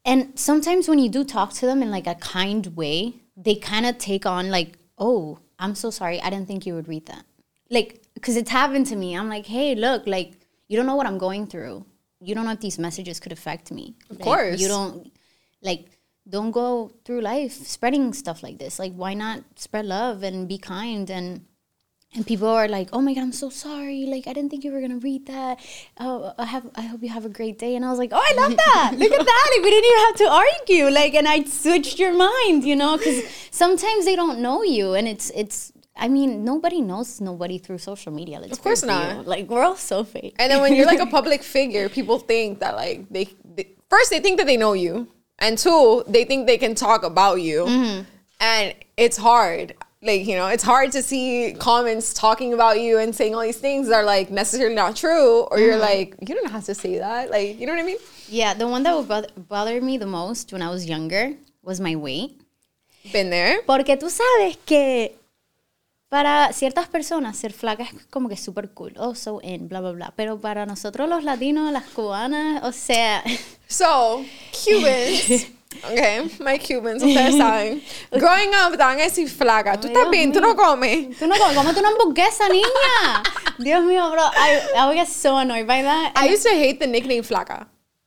And 0.07 0.39
sometimes 0.39 0.89
when 0.89 0.99
you 0.99 1.11
do 1.11 1.23
talk 1.23 1.53
to 1.55 1.67
them 1.67 1.83
in 1.83 1.91
like 1.91 2.07
a 2.07 2.15
kind 2.15 2.67
way, 2.77 3.15
they 3.37 3.55
kind 3.55 3.85
of 3.85 3.99
take 3.99 4.25
on 4.25 4.51
like, 4.51 4.79
oh, 4.99 5.39
I'm 5.65 5.75
so 5.75 5.91
sorry, 5.91 6.21
I 6.21 6.31
didn't 6.31 6.47
think 6.47 6.67
you 6.67 6.75
would 6.75 6.89
read 6.89 7.07
that. 7.07 7.25
Like, 7.71 8.03
because 8.15 8.37
it's 8.37 8.51
happened 8.51 8.87
to 8.89 8.97
me. 8.97 9.17
I'm 9.17 9.29
like, 9.29 9.47
hey, 9.47 9.75
look, 9.75 10.07
like 10.07 10.39
you 10.69 10.77
don't 10.77 10.87
know 10.87 10.97
what 10.97 11.07
I'm 11.07 11.19
going 11.19 11.47
through. 11.47 11.85
You 12.21 12.35
don't 12.35 12.45
know 12.45 12.53
if 12.53 12.61
these 12.61 12.79
messages 12.79 13.21
could 13.21 13.33
affect 13.33 13.71
me. 13.71 13.97
Of 14.11 14.19
course. 14.21 14.61
you 14.61 14.69
don't 14.69 15.11
like 15.63 15.91
don't 16.29 16.53
go 16.53 16.91
through 17.05 17.21
life 17.21 17.53
spreading 17.53 18.13
stuff 18.15 18.43
like 18.43 18.59
this 18.59 18.79
like 18.79 18.95
why 18.95 19.13
not 19.13 19.41
spread 19.57 19.85
love 19.85 20.23
and 20.23 20.49
be 20.49 20.57
kind 20.57 21.11
and 21.11 21.45
and 22.15 22.27
people 22.27 22.49
are 22.49 22.69
like 22.69 22.89
oh 22.93 23.01
my 23.01 23.13
god 23.15 23.23
i'm 23.23 23.33
so 23.33 23.49
sorry 23.51 24.07
like 24.07 24.27
i 24.27 24.33
didn't 24.33 24.51
think 24.51 24.63
you 24.65 24.73
were 24.73 24.81
gonna 24.81 24.99
read 24.99 25.27
that 25.27 25.59
oh 25.99 26.33
i 26.39 26.45
have 26.45 26.65
i 26.77 26.83
hope 26.83 27.03
you 27.03 27.09
have 27.09 27.25
a 27.25 27.29
great 27.29 27.59
day 27.59 27.75
and 27.77 27.85
i 27.85 27.91
was 27.91 27.99
like 27.99 28.11
oh 28.13 28.25
i 28.31 28.35
love 28.37 28.57
that 28.65 28.93
look 28.97 29.13
at 29.13 29.25
that 29.27 29.47
like 29.53 29.65
we 29.65 29.71
didn't 29.71 29.91
even 29.91 30.05
have 30.07 30.17
to 30.17 30.29
argue 30.45 30.91
like 30.91 31.15
and 31.15 31.27
i 31.29 31.43
switched 31.45 31.99
your 31.99 32.15
mind 32.15 32.65
you 32.65 32.77
know 32.77 32.97
because 32.97 33.23
sometimes 33.51 34.05
they 34.05 34.17
don't 34.17 34.39
know 34.39 34.63
you 34.63 34.95
and 34.95 35.09
it's 35.09 35.31
it's 35.35 35.73
I 35.97 36.09
mean, 36.09 36.45
nobody 36.45 36.81
knows 36.81 37.21
nobody 37.21 37.57
through 37.57 37.79
social 37.79 38.11
media. 38.11 38.41
Let's 38.41 38.55
Of 38.59 38.65
course 38.65 38.83
not. 38.83 39.29
Like 39.29 39.49
we're 39.49 39.63
all 39.63 39.77
so 39.77 40.03
fake. 40.03 40.35
And 40.41 40.51
then 40.51 40.61
when 40.61 40.75
you're 40.75 40.87
like 40.87 40.99
a 40.99 41.07
public 41.19 41.45
figure, 41.45 41.89
people 41.89 42.19
think 42.19 42.59
that 42.59 42.75
like 42.75 43.09
they, 43.11 43.29
they 43.55 43.69
first 43.89 44.11
they 44.11 44.19
think 44.19 44.39
that 44.39 44.49
they 44.49 44.57
know 44.57 44.73
you, 44.73 45.07
and 45.39 45.57
two 45.57 46.03
they 46.09 46.25
think 46.25 46.49
they 46.49 46.59
can 46.59 46.75
talk 46.75 47.05
about 47.05 47.37
you, 47.43 47.65
Mm-hmm. 47.67 48.03
and 48.41 48.75
it's 48.97 49.17
hard. 49.17 49.77
Like 50.05 50.27
you 50.27 50.37
know, 50.37 50.49
it's 50.49 50.63
hard 50.63 50.93
to 50.93 51.03
see 51.03 51.55
comments 51.59 52.13
talking 52.13 52.53
about 52.53 52.79
you 52.79 52.99
and 52.99 53.15
saying 53.15 53.35
all 53.35 53.41
these 53.41 53.57
things 53.59 53.89
that 53.89 53.95
are 53.97 54.05
like 54.05 54.31
necessarily 54.31 54.75
not 54.75 54.97
true, 54.97 55.47
or 55.51 55.59
you're 55.59 55.73
Mm-hmm. 55.79 55.81
like 55.81 56.15
you 56.29 56.35
don't 56.35 56.51
have 56.51 56.65
to 56.67 56.75
say 56.75 56.99
that. 56.99 57.31
Like 57.31 57.59
you 57.59 57.67
know 57.67 57.73
what 57.73 57.81
I 57.81 57.87
mean? 57.87 57.97
Yeah, 58.29 58.53
the 58.55 58.67
one 58.69 58.83
that 58.83 58.95
would 58.95 59.09
bother, 59.09 59.29
bother 59.37 59.81
me 59.81 59.97
the 59.99 60.07
most 60.07 60.53
when 60.53 60.61
I 60.63 60.69
was 60.71 60.85
younger 60.87 61.33
was 61.63 61.81
my 61.81 61.97
weight. 61.97 62.39
Been 63.13 63.31
there. 63.31 63.63
Porque 63.67 63.97
tú 63.99 64.11
sabes 64.11 64.59
que 64.67 65.15
para 66.11 66.53
ciertas 66.53 66.87
personas 66.89 67.37
ser 67.37 67.53
flaca 67.53 67.83
es 67.85 67.91
como 68.11 68.29
que 68.29 68.37
súper 68.37 68.71
cool, 68.75 68.93
oh, 68.99 69.15
so 69.15 69.41
in, 69.43 69.69
bla, 69.69 69.81
bla, 69.81 69.93
bla. 69.93 70.13
Pero 70.17 70.39
para 70.39 70.65
nosotros 70.67 71.09
los 71.09 71.25
latinos, 71.25 71.73
las 71.73 71.85
cubanas, 71.85 72.63
o 72.65 72.73
sea, 72.73 73.23
So, 73.67 74.25
Cubans. 74.53 75.47
Okay, 75.91 76.29
my 76.41 76.59
Cubans, 76.59 77.03
ustedes 77.03 77.37
saben. 77.39 77.83
Growing 78.11 78.55
up, 78.55 78.73
te 78.73 78.79
van 78.79 78.99
a 79.01 79.05
decir 79.05 79.29
flaca. 79.29 79.79
Tú 79.81 79.89
estás 79.89 80.09
bien, 80.11 80.33
tú 80.33 80.41
no 80.41 80.55
comes. 80.55 81.19
tú 81.19 81.27
no 81.27 81.37
comes, 81.37 81.57
cómete 81.57 81.81
una 81.81 81.89
hamburguesa, 81.91 82.49
niña. 82.49 83.23
Dios 83.59 83.85
mío, 83.85 84.11
bro, 84.11 84.23
I, 84.37 84.61
I 84.77 84.87
would 84.87 84.95
get 84.97 85.09
so 85.09 85.37
annoyed 85.37 85.67
by 85.67 85.83
that. 85.83 86.13
I 86.17 86.29
used 86.29 86.43
to 86.45 86.51
hate 86.55 86.79
the 86.81 86.87
nickname 86.87 87.23
flaca. 87.23 87.67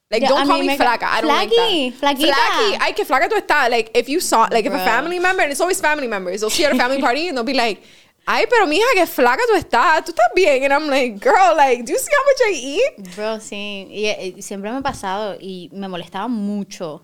Like, 0.10 0.26
don't 0.26 0.48
call 0.48 0.60
me 0.60 0.68
me 0.68 0.78
ca- 0.78 0.84
flaca. 0.86 1.04
I 1.04 1.22
don't 1.22 1.28
like 1.28 1.50
that. 1.50 1.94
flaquita. 2.00 2.34
Flaky. 2.34 2.78
Ay, 2.80 2.94
que 2.94 3.04
flaca 3.06 3.28
tú 3.28 3.36
estás. 3.36 3.70
Like, 3.70 3.92
if 3.94 4.08
you 4.08 4.20
saw, 4.22 4.48
like, 4.52 4.66
if 4.66 4.74
a 4.74 4.80
family 4.80 5.20
member, 5.20 5.44
and 5.44 5.52
it's 5.52 5.60
always 5.62 5.82
family 5.82 6.08
members, 6.08 6.40
they'll 6.42 6.50
see 6.50 6.64
at 6.66 6.72
a 6.72 6.76
family 6.78 7.02
party 7.02 7.28
and 7.28 7.38
they'll 7.38 7.44
be 7.44 7.54
like, 7.54 7.82
ay, 8.26 8.46
pero 8.50 8.66
mija, 8.68 8.86
que 8.94 9.06
flaca 9.06 9.42
tú 9.50 9.56
estás. 9.56 10.06
Tú 10.06 10.14
estás 10.14 10.34
bien. 10.34 10.64
And 10.64 10.72
I'm 10.74 10.88
like, 10.90 11.20
girl, 11.20 11.56
like, 11.58 11.84
do 11.86 11.92
you 11.92 12.00
see 12.00 12.12
how 12.16 12.24
much 12.24 12.42
I 12.48 12.54
eat? 12.56 13.16
Bro, 13.18 13.40
sí, 13.42 13.88
y, 13.92 14.06
eh, 14.06 14.36
siempre 14.42 14.72
me 14.72 14.78
ha 14.78 14.82
pasado 14.82 15.36
y 15.42 15.70
me 15.74 15.90
molestaba 15.90 16.30
mucho. 16.30 17.02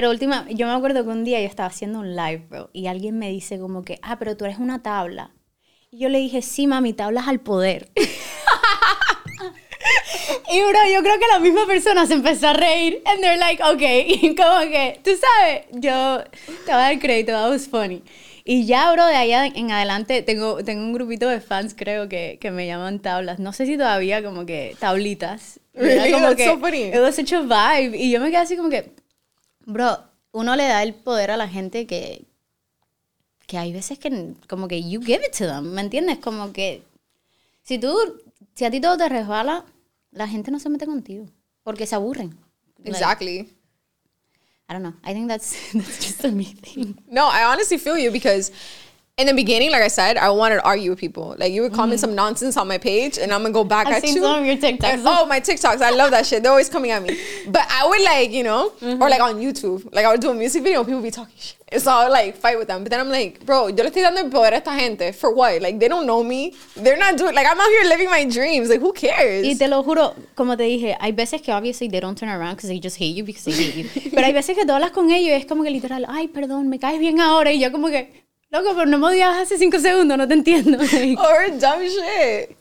Pero 0.00 0.12
última, 0.12 0.46
yo 0.48 0.66
me 0.66 0.72
acuerdo 0.72 1.04
que 1.04 1.10
un 1.10 1.24
día 1.24 1.42
yo 1.42 1.46
estaba 1.46 1.66
haciendo 1.66 1.98
un 1.98 2.16
live, 2.16 2.46
bro, 2.48 2.70
y 2.72 2.86
alguien 2.86 3.18
me 3.18 3.28
dice 3.28 3.58
como 3.58 3.84
que, 3.84 3.98
ah, 4.00 4.18
pero 4.18 4.34
tú 4.34 4.46
eres 4.46 4.56
una 4.56 4.82
tabla. 4.82 5.34
Y 5.90 5.98
yo 5.98 6.08
le 6.08 6.20
dije, 6.20 6.40
sí, 6.40 6.66
mami, 6.66 6.94
tablas 6.94 7.28
al 7.28 7.40
poder. 7.40 7.90
y 10.50 10.60
bro, 10.62 10.78
yo 10.90 11.02
creo 11.02 11.18
que 11.18 11.28
la 11.30 11.38
misma 11.38 11.66
persona 11.66 12.06
se 12.06 12.14
empezó 12.14 12.48
a 12.48 12.54
reír. 12.54 13.02
And 13.04 13.20
they're 13.20 13.36
like, 13.36 13.62
ok, 13.62 13.82
y 14.22 14.34
como 14.34 14.60
que, 14.70 15.00
tú 15.04 15.10
sabes, 15.10 15.66
yo 15.72 16.24
te 16.64 16.72
voy 16.72 16.72
a 16.72 16.76
dar 16.78 16.98
crédito, 16.98 17.32
that 17.32 17.50
was 17.50 17.68
funny. 17.68 18.02
Y 18.46 18.64
ya, 18.64 18.90
bro, 18.92 19.04
de 19.04 19.16
allá 19.16 19.44
en 19.44 19.70
adelante 19.70 20.22
tengo, 20.22 20.64
tengo 20.64 20.80
un 20.82 20.94
grupito 20.94 21.28
de 21.28 21.42
fans, 21.42 21.74
creo 21.76 22.08
que, 22.08 22.38
que 22.40 22.50
me 22.50 22.66
llaman 22.66 23.00
tablas. 23.00 23.38
No 23.38 23.52
sé 23.52 23.66
si 23.66 23.76
todavía 23.76 24.22
como 24.22 24.46
que 24.46 24.74
tablitas. 24.80 25.60
Y 25.74 25.80
era 25.80 26.04
Really? 26.04 26.12
como 26.12 26.24
That's 26.28 26.36
que, 26.36 26.44
so 26.46 26.58
funny. 26.58 26.84
It 26.84 27.00
was 27.00 27.16
such 27.16 27.34
a 27.34 27.42
vibe. 27.42 27.98
Y 27.98 28.10
yo 28.10 28.18
me 28.18 28.28
quedé 28.30 28.38
así 28.38 28.56
como 28.56 28.70
que, 28.70 28.94
bro, 29.66 29.98
uno 30.32 30.56
le 30.56 30.64
da 30.64 30.82
el 30.82 30.94
poder 30.94 31.30
a 31.30 31.36
la 31.36 31.48
gente 31.48 31.86
que, 31.86 32.24
que 33.46 33.58
hay 33.58 33.72
veces 33.72 33.98
que 33.98 34.34
como 34.48 34.68
que 34.68 34.88
you 34.88 35.00
give 35.02 35.24
it 35.24 35.36
to 35.36 35.46
them, 35.46 35.72
¿me 35.72 35.80
entiendes? 35.80 36.18
Como 36.18 36.52
que 36.52 36.82
si 37.62 37.78
tú, 37.78 37.96
si 38.54 38.64
a 38.64 38.70
ti 38.70 38.80
todo 38.80 38.96
te 38.96 39.08
resbala, 39.08 39.64
la 40.12 40.28
gente 40.28 40.50
no 40.50 40.58
se 40.58 40.68
mete 40.68 40.86
contigo 40.86 41.26
porque 41.62 41.86
se 41.86 41.94
aburren. 41.94 42.36
Like, 42.78 42.90
Exactly. 42.90 43.48
I 44.68 44.72
don't 44.72 44.82
know. 44.82 44.94
I 45.04 45.12
think 45.12 45.28
that's 45.28 45.56
that's 45.74 45.98
just 45.98 46.24
a 46.24 46.30
me 46.30 46.44
thing. 46.44 46.96
No, 47.08 47.28
I 47.28 47.44
honestly 47.44 47.78
feel 47.78 47.98
you 47.98 48.10
because 48.10 48.52
in 49.20 49.26
the 49.26 49.34
beginning, 49.34 49.70
like 49.70 49.82
I 49.82 49.88
said, 49.88 50.16
I 50.16 50.30
wanted 50.30 50.56
to 50.56 50.64
argue 50.64 50.90
with 50.90 50.98
people. 50.98 51.34
Like 51.38 51.52
you 51.52 51.62
would 51.62 51.72
comment 51.72 52.00
some 52.00 52.14
nonsense 52.14 52.56
on 52.56 52.66
my 52.66 52.78
page, 52.78 53.18
and 53.18 53.32
I'm 53.32 53.42
gonna 53.42 53.52
go 53.52 53.64
back 53.64 53.86
Mm-hmm. 53.86 53.94
I've 53.96 54.02
at 54.02 54.08
seen 54.08 54.16
you. 54.16 54.22
some 54.22 54.40
of 54.40 54.46
your 54.46 54.56
TikToks. 54.56 54.84
And- 54.84 55.02
oh, 55.06 55.26
my 55.26 55.40
TikToks! 55.40 55.80
I 55.82 55.90
love 55.90 56.10
that 56.12 56.26
shit. 56.26 56.42
They're 56.42 56.50
always 56.52 56.68
coming 56.68 56.90
at 56.90 57.02
me. 57.02 57.18
But 57.48 57.66
I 57.70 57.86
would 57.86 58.02
like, 58.02 58.30
you 58.32 58.42
know, 58.44 58.70
Mm-hmm. 58.80 59.02
or 59.02 59.08
like 59.10 59.20
on 59.20 59.36
YouTube, 59.36 59.92
like 59.94 60.04
I 60.04 60.10
would 60.12 60.20
do 60.20 60.30
a 60.30 60.34
music 60.34 60.62
video, 60.62 60.80
and 60.80 60.88
people 60.88 61.02
be 61.02 61.10
talking 61.10 61.34
shit. 61.38 61.56
So 61.80 61.88
I 61.92 62.04
would 62.04 62.12
like 62.12 62.36
fight 62.36 62.58
with 62.58 62.66
them. 62.66 62.82
But 62.82 62.90
then 62.90 62.98
I'm 63.00 63.08
like, 63.10 63.46
bro, 63.46 63.68
yo 63.68 63.84
le 63.84 63.90
estoy 63.90 64.02
dando 64.02 64.22
el 64.22 64.28
poder 64.30 64.54
a 64.54 64.56
esta 64.56 64.72
gente 64.72 65.12
for 65.12 65.32
what? 65.32 65.60
Like 65.62 65.78
they 65.78 65.86
don't 65.86 66.04
know 66.04 66.24
me. 66.24 66.54
They're 66.76 66.96
not 66.98 67.16
doing. 67.16 67.32
Like 67.34 67.46
I'm 67.46 67.60
out 67.60 67.68
here 67.68 67.84
living 67.88 68.10
my 68.10 68.24
dreams. 68.24 68.68
Like 68.68 68.80
who 68.80 68.92
cares? 68.92 69.46
Y 69.46 69.54
te 69.56 69.68
lo 69.68 69.82
juro, 69.84 70.14
como 70.34 70.56
te 70.56 70.64
dije, 70.64 70.96
hay 70.98 71.12
veces 71.12 71.42
que 71.42 71.52
obviously 71.52 71.88
they 71.88 72.00
don't 72.00 72.18
turn 72.18 72.28
around 72.28 72.56
because 72.56 72.68
they 72.68 72.80
just 72.80 72.96
hate 72.96 73.14
you 73.14 73.22
because 73.24 73.44
they 73.44 73.52
hate 73.52 73.76
you. 73.76 74.10
Pero 74.10 74.26
hay 74.26 74.32
veces 74.32 74.56
que 74.56 74.64
tú 74.66 74.72
hablas 74.72 74.90
con 74.90 75.10
ellos 75.12 75.28
y 75.30 75.32
es 75.32 75.46
como 75.46 75.62
que 75.62 75.70
literal, 75.70 76.04
ay, 76.08 76.26
perdón, 76.28 76.68
me 76.68 76.80
caes 76.80 76.98
bien 76.98 77.20
ahora. 77.20 77.52
Y 77.52 77.60
yo 77.60 77.70
como 77.70 77.86
que, 77.88 78.24
loco, 78.50 78.74
pero 78.74 78.86
no 78.86 78.98
me 78.98 79.06
odiabas 79.06 79.38
hace 79.38 79.58
cinco 79.58 79.78
segundos, 79.78 80.16
no 80.18 80.28
te 80.28 80.34
entiendo. 80.34 80.78
Like, 80.78 81.18
or 81.20 81.50
dumb 81.50 81.82
shit. 81.82 82.56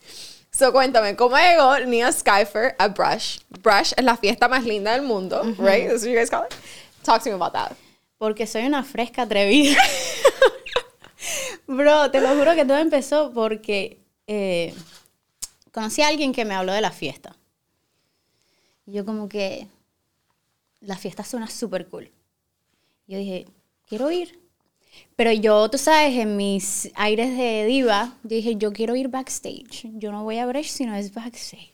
So 0.52 0.72
cuéntame, 0.72 1.16
¿cómo 1.16 1.38
llegó 1.38 1.80
Nia 1.86 2.12
Skyfer 2.12 2.76
a 2.78 2.88
Brush? 2.90 3.40
Brush 3.62 3.94
es 3.96 4.04
la 4.04 4.18
fiesta 4.18 4.48
más 4.48 4.66
linda 4.66 4.92
del 4.92 5.04
mundo, 5.04 5.44
right? 5.58 5.88
That's 5.88 6.02
what 6.02 6.10
you 6.10 6.18
guys 6.18 6.30
call 6.30 6.46
it? 6.46 6.54
Talk 7.04 7.24
to 7.24 7.30
me 7.30 7.36
about 7.36 7.54
that. 7.54 7.78
Porque 8.18 8.46
soy 8.46 8.66
una 8.66 8.84
fresca 8.84 9.22
atrevida. 9.22 9.82
Bro, 11.68 12.12
te 12.12 12.20
lo 12.20 12.36
juro 12.36 12.56
que 12.56 12.66
todo 12.66 12.78
empezó 12.78 13.32
porque 13.32 14.00
eh, 14.28 14.74
conocí 15.72 16.02
a 16.02 16.08
alguien 16.08 16.34
que 16.34 16.44
me 16.44 16.56
habló 16.56 16.74
de 16.74 16.82
la 16.82 16.92
fiesta. 16.92 17.36
Y 18.86 18.94
yo 18.94 19.06
como 19.06 19.30
que 19.30 19.68
la 20.82 20.98
fiesta 20.98 21.24
suena 21.24 21.48
súper 21.48 21.88
cool. 21.88 22.12
Yo 23.08 23.18
dije, 23.18 23.46
quiero 23.88 24.12
ir. 24.12 24.40
Pero 25.16 25.32
yo, 25.34 25.70
tú 25.70 25.78
sabes, 25.78 26.16
en 26.18 26.38
mis 26.38 26.90
aires 26.96 27.36
de 27.38 27.66
diva, 27.66 28.14
yo 28.24 28.30
dije, 28.36 28.56
yo 28.56 28.72
quiero 28.72 28.96
ir 28.96 29.10
backstage. 29.10 29.90
Yo 29.96 30.12
no 30.12 30.24
voy 30.24 30.38
a 30.38 30.46
Brecht, 30.46 30.70
sino 30.72 30.96
es 30.96 31.14
backstage. 31.14 31.74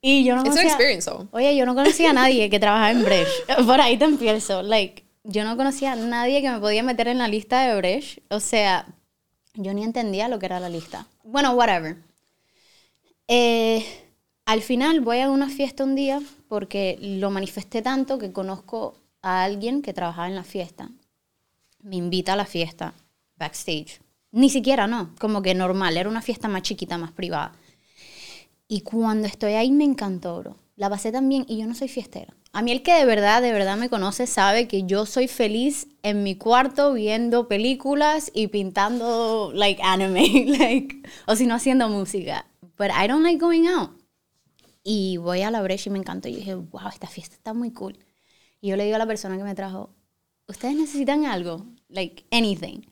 Y 0.00 0.24
yo 0.24 0.34
no 0.34 0.42
It's 0.42 0.50
an 0.50 0.56
conocía- 0.56 0.68
experience, 0.70 1.10
though. 1.10 1.28
Oye, 1.32 1.56
yo 1.56 1.64
no 1.66 1.74
conocía 1.74 2.10
a 2.10 2.12
nadie 2.12 2.48
que 2.50 2.58
trabajaba 2.60 2.90
en 2.90 3.04
Brecht. 3.04 3.30
Por 3.66 3.80
ahí 3.80 3.96
te 3.98 4.04
empiezo. 4.04 4.62
Like, 4.62 5.04
yo 5.24 5.44
no 5.44 5.56
conocía 5.56 5.92
a 5.92 5.96
nadie 5.96 6.40
que 6.42 6.50
me 6.50 6.60
podía 6.60 6.82
meter 6.82 7.08
en 7.08 7.18
la 7.18 7.28
lista 7.28 7.66
de 7.66 7.76
Brecht. 7.76 8.18
O 8.30 8.40
sea, 8.40 8.86
yo 9.54 9.72
ni 9.74 9.82
entendía 9.84 10.28
lo 10.28 10.38
que 10.38 10.46
era 10.46 10.60
la 10.60 10.68
lista. 10.68 11.06
Bueno, 11.24 11.52
whatever. 11.52 11.96
Eh, 13.28 13.84
al 14.44 14.60
final 14.62 15.00
voy 15.00 15.20
a 15.20 15.30
una 15.30 15.48
fiesta 15.48 15.84
un 15.84 15.94
día 15.94 16.20
porque 16.48 16.98
lo 17.00 17.30
manifesté 17.30 17.80
tanto 17.82 18.18
que 18.18 18.32
conozco 18.32 18.98
a 19.22 19.44
alguien 19.44 19.80
que 19.80 19.94
trabajaba 19.94 20.28
en 20.28 20.34
la 20.34 20.44
fiesta. 20.44 20.90
Me 21.84 21.96
invita 21.96 22.32
a 22.32 22.36
la 22.36 22.46
fiesta 22.46 22.94
backstage. 23.36 24.00
Ni 24.32 24.50
siquiera, 24.50 24.86
no. 24.86 25.14
Como 25.20 25.42
que 25.42 25.54
normal. 25.54 25.96
Era 25.96 26.08
una 26.08 26.22
fiesta 26.22 26.48
más 26.48 26.62
chiquita, 26.62 26.98
más 26.98 27.12
privada. 27.12 27.52
Y 28.66 28.80
cuando 28.80 29.28
estoy 29.28 29.52
ahí 29.52 29.70
me 29.70 29.84
encantó, 29.84 30.40
bro. 30.40 30.56
La 30.76 30.90
pasé 30.90 31.12
tan 31.12 31.28
bien 31.28 31.44
y 31.46 31.58
yo 31.58 31.66
no 31.66 31.74
soy 31.74 31.88
fiestera. 31.88 32.34
A 32.52 32.62
mí 32.62 32.72
el 32.72 32.82
que 32.82 32.94
de 32.94 33.04
verdad, 33.04 33.42
de 33.42 33.52
verdad 33.52 33.76
me 33.76 33.88
conoce 33.88 34.26
sabe 34.26 34.66
que 34.66 34.84
yo 34.84 35.06
soy 35.06 35.28
feliz 35.28 35.86
en 36.02 36.22
mi 36.24 36.36
cuarto 36.36 36.92
viendo 36.94 37.46
películas 37.46 38.30
y 38.34 38.48
pintando 38.48 39.52
like 39.54 39.80
anime, 39.82 40.46
like, 40.58 41.02
o 41.26 41.36
si 41.36 41.46
no 41.46 41.54
haciendo 41.54 41.88
música. 41.88 42.46
But 42.76 42.88
I 42.90 43.06
don't 43.06 43.22
like 43.22 43.38
going 43.38 43.68
out. 43.68 43.90
Y 44.82 45.18
voy 45.18 45.42
a 45.42 45.50
la 45.50 45.62
brecha 45.62 45.90
y 45.90 45.92
me 45.92 45.98
encantó. 45.98 46.28
Y 46.28 46.36
dije, 46.36 46.54
wow, 46.54 46.88
esta 46.88 47.06
fiesta 47.06 47.36
está 47.36 47.54
muy 47.54 47.70
cool. 47.70 47.98
Y 48.60 48.70
yo 48.70 48.76
le 48.76 48.84
digo 48.84 48.96
a 48.96 48.98
la 48.98 49.06
persona 49.06 49.36
que 49.36 49.44
me 49.44 49.54
trajo, 49.54 49.90
¿ustedes 50.48 50.74
necesitan 50.74 51.26
algo? 51.26 51.66
Like 51.94 52.24
anything. 52.30 52.82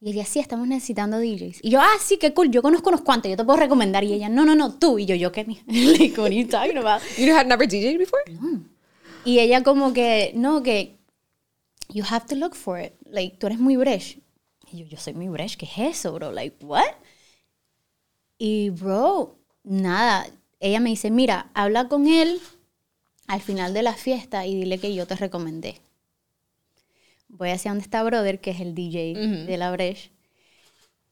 Y 0.00 0.10
ella, 0.10 0.24
sí, 0.26 0.38
estamos 0.38 0.68
necesitando 0.68 1.18
DJs. 1.18 1.60
Y 1.62 1.70
yo, 1.70 1.80
ah, 1.80 1.96
sí, 1.98 2.18
qué 2.18 2.34
cool, 2.34 2.50
yo 2.50 2.60
conozco 2.60 2.90
unos 2.90 3.00
cuantos, 3.00 3.30
yo 3.30 3.38
te 3.38 3.44
puedo 3.44 3.58
recomendar. 3.58 4.04
Y 4.04 4.12
ella, 4.12 4.28
no, 4.28 4.44
no, 4.44 4.54
no, 4.54 4.74
tú. 4.74 4.98
Y 4.98 5.06
yo, 5.06 5.14
yo, 5.14 5.32
¿qué? 5.32 5.44
like, 5.66 6.20
what 6.20 6.26
are 6.26 6.34
you 6.34 6.46
talking 6.46 6.76
about? 6.76 7.00
You 7.16 7.34
had 7.34 7.46
never 7.46 7.66
DJed 7.66 7.96
before? 7.96 8.22
Y 9.24 9.38
ella 9.38 9.62
como 9.62 9.94
que, 9.94 10.32
no, 10.34 10.62
que 10.62 10.98
you 11.88 12.04
have 12.06 12.26
to 12.26 12.34
look 12.34 12.54
for 12.54 12.78
it. 12.78 12.92
Like, 13.06 13.38
tú 13.38 13.46
eres 13.46 13.58
muy 13.58 13.76
bresh. 13.76 14.18
Y 14.70 14.80
yo, 14.80 14.86
yo 14.86 14.98
soy 14.98 15.14
muy 15.14 15.28
bresh, 15.28 15.56
¿qué 15.56 15.64
es 15.64 15.96
eso, 15.98 16.12
bro? 16.12 16.32
Like, 16.32 16.62
what? 16.62 16.84
Y, 18.36 18.70
bro, 18.70 19.38
nada. 19.62 20.26
Ella 20.60 20.80
me 20.80 20.90
dice, 20.90 21.10
mira, 21.10 21.50
habla 21.54 21.88
con 21.88 22.06
él 22.06 22.40
al 23.26 23.40
final 23.40 23.72
de 23.72 23.82
la 23.82 23.94
fiesta 23.94 24.46
y 24.46 24.54
dile 24.54 24.78
que 24.78 24.94
yo 24.94 25.06
te 25.06 25.16
recomendé. 25.16 25.80
Voy 27.36 27.50
hacia 27.50 27.70
donde 27.70 27.82
está 27.82 28.02
Brother, 28.02 28.40
que 28.40 28.50
es 28.50 28.60
el 28.60 28.74
DJ 28.74 29.14
de 29.46 29.56
la 29.56 29.70
Bresh. 29.72 30.10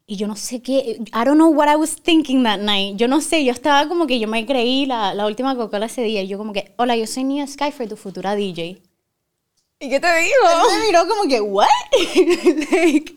Y 0.06 0.16
yo 0.16 0.26
no 0.26 0.36
sé 0.36 0.62
qué, 0.62 0.98
I 0.98 1.24
don't 1.24 1.34
know 1.34 1.50
what 1.50 1.72
I 1.72 1.76
was 1.76 1.96
thinking 1.96 2.42
that 2.44 2.58
night. 2.58 2.96
Yo 2.96 3.08
no 3.08 3.20
sé, 3.20 3.44
yo 3.44 3.52
estaba 3.52 3.88
como 3.88 4.06
que 4.06 4.18
yo 4.18 4.28
me 4.28 4.44
creí 4.46 4.86
la, 4.86 5.14
la 5.14 5.26
última 5.26 5.54
Coca-Cola 5.56 5.86
ese 5.86 6.02
día. 6.02 6.22
Y 6.22 6.28
yo 6.28 6.38
como 6.38 6.52
que, 6.52 6.74
hola, 6.76 6.96
yo 6.96 7.06
soy 7.06 7.24
Nia 7.24 7.46
Skyfer, 7.46 7.88
tu 7.88 7.96
futura 7.96 8.34
DJ. 8.34 8.82
¿Y 9.80 9.88
qué 9.88 10.00
te 10.00 10.06
dijo? 10.06 10.36
Él 10.50 10.80
me 10.80 10.86
miró 10.86 11.08
como 11.08 11.28
que, 11.28 11.40
¿what? 11.40 11.66
Like, 12.70 13.16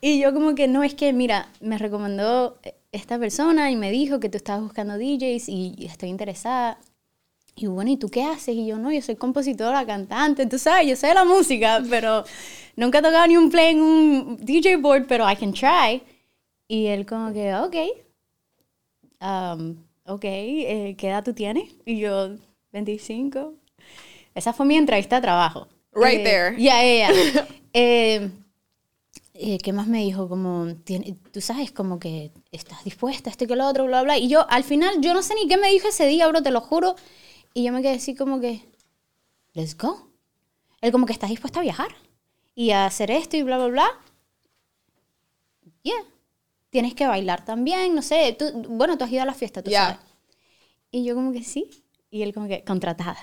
y 0.00 0.20
yo 0.20 0.32
como 0.32 0.54
que, 0.54 0.68
no, 0.68 0.82
es 0.82 0.94
que, 0.94 1.12
mira, 1.12 1.52
me 1.60 1.78
recomendó 1.78 2.58
esta 2.92 3.18
persona 3.18 3.70
y 3.70 3.76
me 3.76 3.90
dijo 3.90 4.20
que 4.20 4.28
tú 4.28 4.38
estabas 4.38 4.62
buscando 4.62 4.96
DJs 4.96 5.48
y 5.48 5.86
estoy 5.86 6.08
interesada. 6.08 6.78
Y 7.60 7.66
bueno, 7.66 7.90
¿y 7.90 7.96
tú 7.96 8.08
qué 8.08 8.22
haces? 8.24 8.54
Y 8.54 8.66
yo, 8.66 8.78
no, 8.78 8.92
yo 8.92 9.02
soy 9.02 9.16
compositora, 9.16 9.84
cantante, 9.86 10.46
tú 10.46 10.58
sabes, 10.58 10.86
yo 10.88 10.96
sé 10.96 11.12
la 11.14 11.24
música, 11.24 11.82
pero 11.90 12.24
nunca 12.76 12.98
he 12.98 13.02
tocado 13.02 13.26
ni 13.26 13.36
un 13.36 13.50
play 13.50 13.72
en 13.72 13.80
un 13.82 14.36
DJ 14.40 14.76
board, 14.76 15.06
pero 15.08 15.30
I 15.30 15.36
can 15.36 15.52
try. 15.52 16.02
Y 16.68 16.86
él 16.86 17.06
como 17.06 17.32
que, 17.32 17.54
ok, 17.54 17.76
um, 19.20 19.76
ok, 20.06 20.24
eh, 20.24 20.94
¿qué 20.98 21.08
edad 21.08 21.24
tú 21.24 21.32
tienes? 21.34 21.70
Y 21.84 21.98
yo, 22.00 22.30
25. 22.72 23.54
Esa 24.34 24.52
fue 24.52 24.66
mi 24.66 24.76
entrevista 24.76 25.16
de 25.16 25.22
trabajo. 25.22 25.68
Right 25.94 26.20
Eh, 26.20 26.24
there. 26.24 26.56
Ya, 26.56 26.82
ya, 26.82 27.12
ya. 27.12 27.48
Eh, 27.74 28.30
eh, 29.34 29.58
¿Qué 29.62 29.72
más 29.72 29.86
me 29.86 29.98
dijo? 29.98 30.28
Como, 30.28 30.66
tú 31.32 31.40
sabes, 31.40 31.70
como 31.70 31.98
que 31.98 32.32
estás 32.50 32.84
dispuesta, 32.84 33.30
esto 33.30 33.46
que 33.46 33.56
lo 33.56 33.66
otro, 33.66 33.86
bla, 33.86 34.02
bla. 34.02 34.18
Y 34.18 34.28
yo, 34.28 34.46
al 34.50 34.64
final, 34.64 35.00
yo 35.00 35.14
no 35.14 35.22
sé 35.22 35.34
ni 35.34 35.46
qué 35.48 35.56
me 35.56 35.68
dijo 35.70 35.88
ese 35.88 36.06
día, 36.06 36.26
bro, 36.28 36.42
te 36.42 36.50
lo 36.50 36.60
juro. 36.60 36.96
Y 37.58 37.64
yo 37.64 37.72
me 37.72 37.82
quedé 37.82 37.94
así 37.96 38.14
como 38.14 38.38
que, 38.38 38.62
let's 39.52 39.76
go. 39.76 40.12
Él 40.80 40.92
como 40.92 41.06
que 41.06 41.12
estás 41.12 41.28
dispuesta 41.28 41.58
a 41.58 41.62
viajar 41.64 41.88
y 42.54 42.70
a 42.70 42.86
hacer 42.86 43.10
esto 43.10 43.36
y 43.36 43.42
bla, 43.42 43.56
bla, 43.58 43.66
bla. 43.66 43.90
Yeah. 45.82 46.04
Tienes 46.70 46.94
que 46.94 47.08
bailar 47.08 47.44
también, 47.44 47.96
no 47.96 48.02
sé. 48.02 48.36
Tú, 48.38 48.44
bueno, 48.68 48.96
tú 48.96 49.02
has 49.02 49.10
ido 49.10 49.22
a 49.22 49.26
la 49.26 49.34
fiesta, 49.34 49.60
tú 49.60 49.70
Yeah. 49.70 49.86
sabes. 49.86 49.98
Y 50.92 51.04
yo 51.04 51.16
como 51.16 51.32
que 51.32 51.42
sí. 51.42 51.68
Y 52.10 52.22
él 52.22 52.32
como 52.32 52.46
que, 52.46 52.62
contratada. 52.62 53.18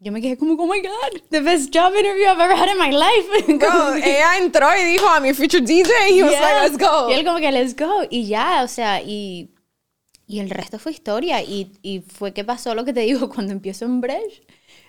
Yo 0.00 0.10
me 0.10 0.20
quedé 0.20 0.36
como, 0.36 0.60
oh 0.60 0.66
my 0.66 0.80
God, 0.82 1.20
the 1.30 1.38
best 1.42 1.72
job 1.72 1.94
interview 1.94 2.26
I've 2.26 2.40
ever 2.42 2.56
had 2.58 2.70
in 2.72 2.76
my 2.76 2.90
life. 2.90 3.52
Bro, 3.56 3.94
ella 3.94 4.38
entró 4.38 4.66
y 4.76 4.82
dijo, 4.82 5.06
I'm 5.06 5.24
your 5.26 5.36
future 5.36 5.62
DJ. 5.62 5.92
He 6.10 6.24
was 6.24 6.32
Yeah. 6.32 6.40
like, 6.40 6.72
let's 6.72 6.76
go. 6.76 7.08
Y 7.08 7.12
él 7.12 7.24
como 7.24 7.38
que, 7.38 7.52
let's 7.52 7.76
go. 7.76 8.02
Y 8.10 8.26
ya, 8.26 8.64
o 8.64 8.66
sea, 8.68 9.00
y, 9.00 9.48
y 10.32 10.40
el 10.40 10.48
resto 10.48 10.78
fue 10.78 10.92
historia. 10.92 11.42
Y, 11.42 11.72
y 11.82 12.00
fue 12.00 12.32
que 12.32 12.42
pasó 12.42 12.74
lo 12.74 12.86
que 12.86 12.94
te 12.94 13.00
digo, 13.00 13.28
cuando 13.34 13.52
empiezo 13.52 13.84
en 13.84 14.00
Bresh, 14.00 14.42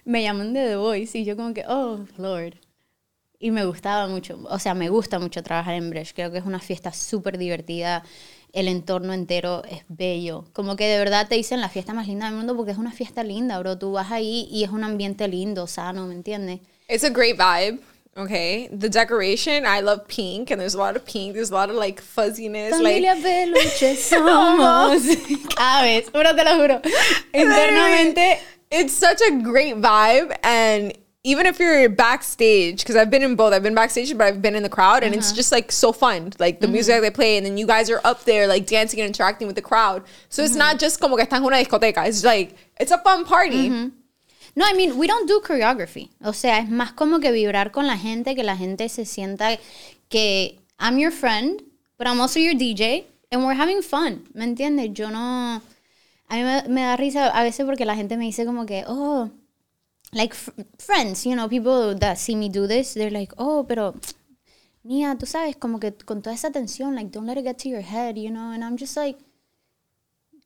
me 0.06 0.24
llaman 0.24 0.54
de 0.54 0.66
The 0.68 0.76
Voice 0.78 1.18
y 1.18 1.26
yo 1.26 1.36
como 1.36 1.54
que, 1.54 1.66
oh, 1.68 2.06
Lord. 2.18 2.56
Y 3.40 3.52
me 3.52 3.66
gustaba 3.66 4.08
mucho, 4.08 4.40
o 4.50 4.58
sea, 4.58 4.74
me 4.74 4.88
gusta 4.88 5.20
mucho 5.20 5.44
trabajar 5.44 5.74
en 5.74 5.90
Bresh. 5.90 6.14
Creo 6.14 6.32
que 6.32 6.38
es 6.38 6.46
una 6.46 6.62
fiesta 6.62 6.94
súper 6.94 7.38
divertida. 7.38 8.06
El 8.54 8.70
entorno 8.70 9.12
entero 9.12 9.64
es 9.66 9.84
bello. 9.90 10.46
Como 10.54 10.78
que 10.78 10.86
de 10.86 10.98
verdad 10.98 11.28
te 11.28 11.36
dicen 11.36 11.60
la 11.60 11.68
fiesta 11.68 11.94
más 11.94 12.08
linda 12.08 12.28
del 12.28 12.36
mundo 12.36 12.56
porque 12.56 12.72
es 12.72 12.78
una 12.78 12.94
fiesta 12.94 13.22
linda, 13.22 13.60
bro. 13.60 13.78
Tú 13.78 13.92
vas 13.92 14.12
ahí 14.12 14.48
y 14.50 14.64
es 14.64 14.70
un 14.70 14.86
ambiente 14.86 15.28
lindo, 15.28 15.68
sano, 15.68 16.08
¿me 16.08 16.14
entiendes? 16.14 16.62
It's 16.88 17.04
a 17.04 17.10
great 17.10 17.36
vibe. 17.36 17.82
Okay. 18.16 18.68
The 18.72 18.90
decoration, 18.90 19.66
I 19.66 19.80
love 19.80 20.08
pink, 20.08 20.52
and 20.52 20.62
there's 20.62 20.76
a 20.76 20.78
lot 20.78 20.96
of 20.96 21.06
pink. 21.06 21.34
There's 21.34 21.50
a 21.50 21.54
lot 21.54 21.70
of 21.70 21.76
like 21.76 22.00
fuzziness. 22.00 22.76
Familia 22.76 23.14
Like, 23.16 23.24
peluche 23.24 23.96
somos. 23.96 25.56
Cada 25.56 25.84
vez, 25.84 26.10
juro, 26.10 26.36
te 26.36 26.44
lo 26.44 26.52
juro. 26.60 26.82
Internamente, 27.34 28.40
it's 28.70 28.94
such 28.94 29.22
a 29.22 29.42
great 29.42 29.76
vibe. 29.76 30.38
And 30.44 30.94
even 31.24 31.48
if 31.48 31.58
you're 31.58 31.90
backstage, 31.90 32.84
because 32.84 32.96
I've 32.96 33.10
been 33.10 33.24
in 33.24 33.36
both, 33.36 33.52
I've 33.52 33.64
been 33.64 33.74
backstage, 33.74 34.16
but 34.16 34.28
I've 34.28 34.42
been 34.42 34.56
in 34.56 34.62
the 34.62 34.70
crowd, 34.70 35.04
and 35.04 35.16
it's 35.16 35.30
uh-huh. 35.30 35.36
just 35.36 35.52
like 35.52 35.72
so 35.72 35.92
fun. 35.92 36.34
Like 36.38 36.60
the 36.60 36.68
music 36.68 36.94
mm-hmm. 36.94 37.02
that 37.02 37.10
they 37.10 37.16
play, 37.16 37.38
and 37.38 37.46
then 37.46 37.58
you 37.58 37.66
guys 37.66 37.90
are 37.90 38.02
up 38.04 38.26
there 38.26 38.46
like 38.46 38.68
dancing 38.68 39.00
and 39.00 39.08
interacting 39.08 39.48
with 39.48 39.56
the 39.56 39.62
crowd. 39.62 40.04
So 40.30 40.44
it's 40.44 40.52
mm-hmm. 40.52 40.60
not 40.60 40.80
just 40.80 41.00
como 41.00 41.16
que 41.16 41.26
están 41.26 41.38
en 41.40 41.46
una 41.46 41.56
discoteca. 41.56 42.08
It's 42.08 42.24
like, 42.24 42.56
it's 42.80 42.92
a 42.92 43.00
fun 43.00 43.26
party. 43.26 43.70
Mm-hmm. 43.70 43.98
No, 44.56 44.66
I 44.66 44.74
mean, 44.74 44.98
we 44.98 45.08
don't 45.08 45.28
do 45.28 45.42
choreography. 45.42 46.10
O 46.22 46.34
sea, 46.34 46.60
es 46.60 46.70
más 46.70 46.94
como 46.94 47.20
que 47.20 47.32
vibrar 47.32 47.72
con 47.72 47.88
la 47.88 47.98
gente, 47.98 48.36
que 48.36 48.44
la 48.44 48.56
gente 48.56 48.88
se 48.90 49.06
sienta 49.06 49.58
que 50.10 50.60
I'm 50.80 50.98
your 50.98 51.12
friend, 51.12 51.64
but 51.98 52.08
I'm 52.08 52.22
also 52.22 52.40
your 52.40 52.56
DJ, 52.56 53.06
and 53.32 53.46
we're 53.46 53.60
having 53.60 53.82
fun. 53.82 54.28
¿Me 54.34 54.44
entiendes? 54.44 54.94
Yo 54.94 55.10
no. 55.10 55.62
A 56.30 56.36
mí 56.36 56.44
me, 56.70 56.82
da 56.82 56.96
risa 56.98 57.28
a 57.28 57.44
veces 57.44 57.66
porque 57.66 57.86
la 57.86 57.96
gente 57.96 58.18
me 58.18 58.26
dice 58.26 58.46
como 58.46 58.66
que, 58.66 58.84
oh, 58.88 59.30
like 60.14 60.36
friends, 60.78 61.26
you 61.26 61.34
know, 61.34 61.48
people 61.48 61.96
that 62.00 62.18
see 62.18 62.36
me 62.36 62.50
do 62.50 62.68
this, 62.68 62.94
they're 62.94 63.12
like, 63.12 63.34
oh, 63.38 63.66
pero 63.68 63.94
Nia, 64.84 65.16
tú 65.16 65.26
sabes, 65.26 65.56
como 65.56 65.80
que 65.80 65.94
con 65.94 66.22
toda 66.22 66.36
esa 66.36 66.52
tensión, 66.52 66.96
like, 66.96 67.10
don't 67.10 67.26
let 67.26 67.38
it 67.38 67.46
get 67.46 67.58
to 67.58 67.70
your 67.70 67.82
head, 67.82 68.18
you 68.18 68.30
know, 68.30 68.52
and 68.52 68.64
I'm 68.64 68.78
just 68.78 68.98
like, 68.98 69.18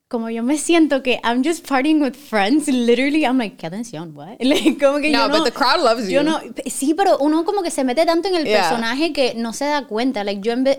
como 0.08 0.30
yo 0.30 0.42
me 0.42 0.56
siento 0.56 1.02
que 1.02 1.20
I'm 1.22 1.42
just 1.44 1.66
partying 1.68 2.00
with 2.00 2.14
friends, 2.14 2.66
literally, 2.66 3.24
I'm 3.24 3.36
like, 3.38 3.56
qué 3.58 3.66
atención, 3.66 4.12
what? 4.16 4.36
Like, 4.40 4.78
como 4.78 5.00
que 5.00 5.10
No, 5.10 5.26
yo 5.26 5.28
no, 5.28 5.34
but 5.36 5.44
the 5.44 5.52
crowd 5.52 5.80
loves 5.82 6.08
yo 6.08 6.22
you. 6.22 6.28
no, 6.28 6.40
sí, 6.66 6.94
pero 6.94 7.18
uno 7.18 7.44
como 7.44 7.62
que 7.62 7.70
se 7.70 7.84
mete 7.84 8.06
tanto 8.06 8.28
en 8.28 8.36
el 8.36 8.44
Yeah. 8.46 8.68
personaje 8.70 9.12
que 9.12 9.34
no 9.34 9.52
se 9.52 9.66
da 9.66 9.86
cuenta, 9.86 10.24
like, 10.24 10.40
yo 10.40 10.52
en 10.52 10.64
vez, 10.64 10.78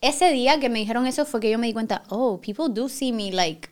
ese 0.00 0.30
día 0.30 0.60
que 0.60 0.68
me 0.68 0.78
dijeron 0.78 1.06
eso 1.08 1.24
fue 1.26 1.40
que 1.40 1.50
yo 1.50 1.58
me 1.58 1.66
di 1.66 1.72
cuenta, 1.72 2.04
oh, 2.08 2.40
people 2.40 2.66
do 2.68 2.88
see 2.88 3.10
me, 3.12 3.32
like, 3.32 3.68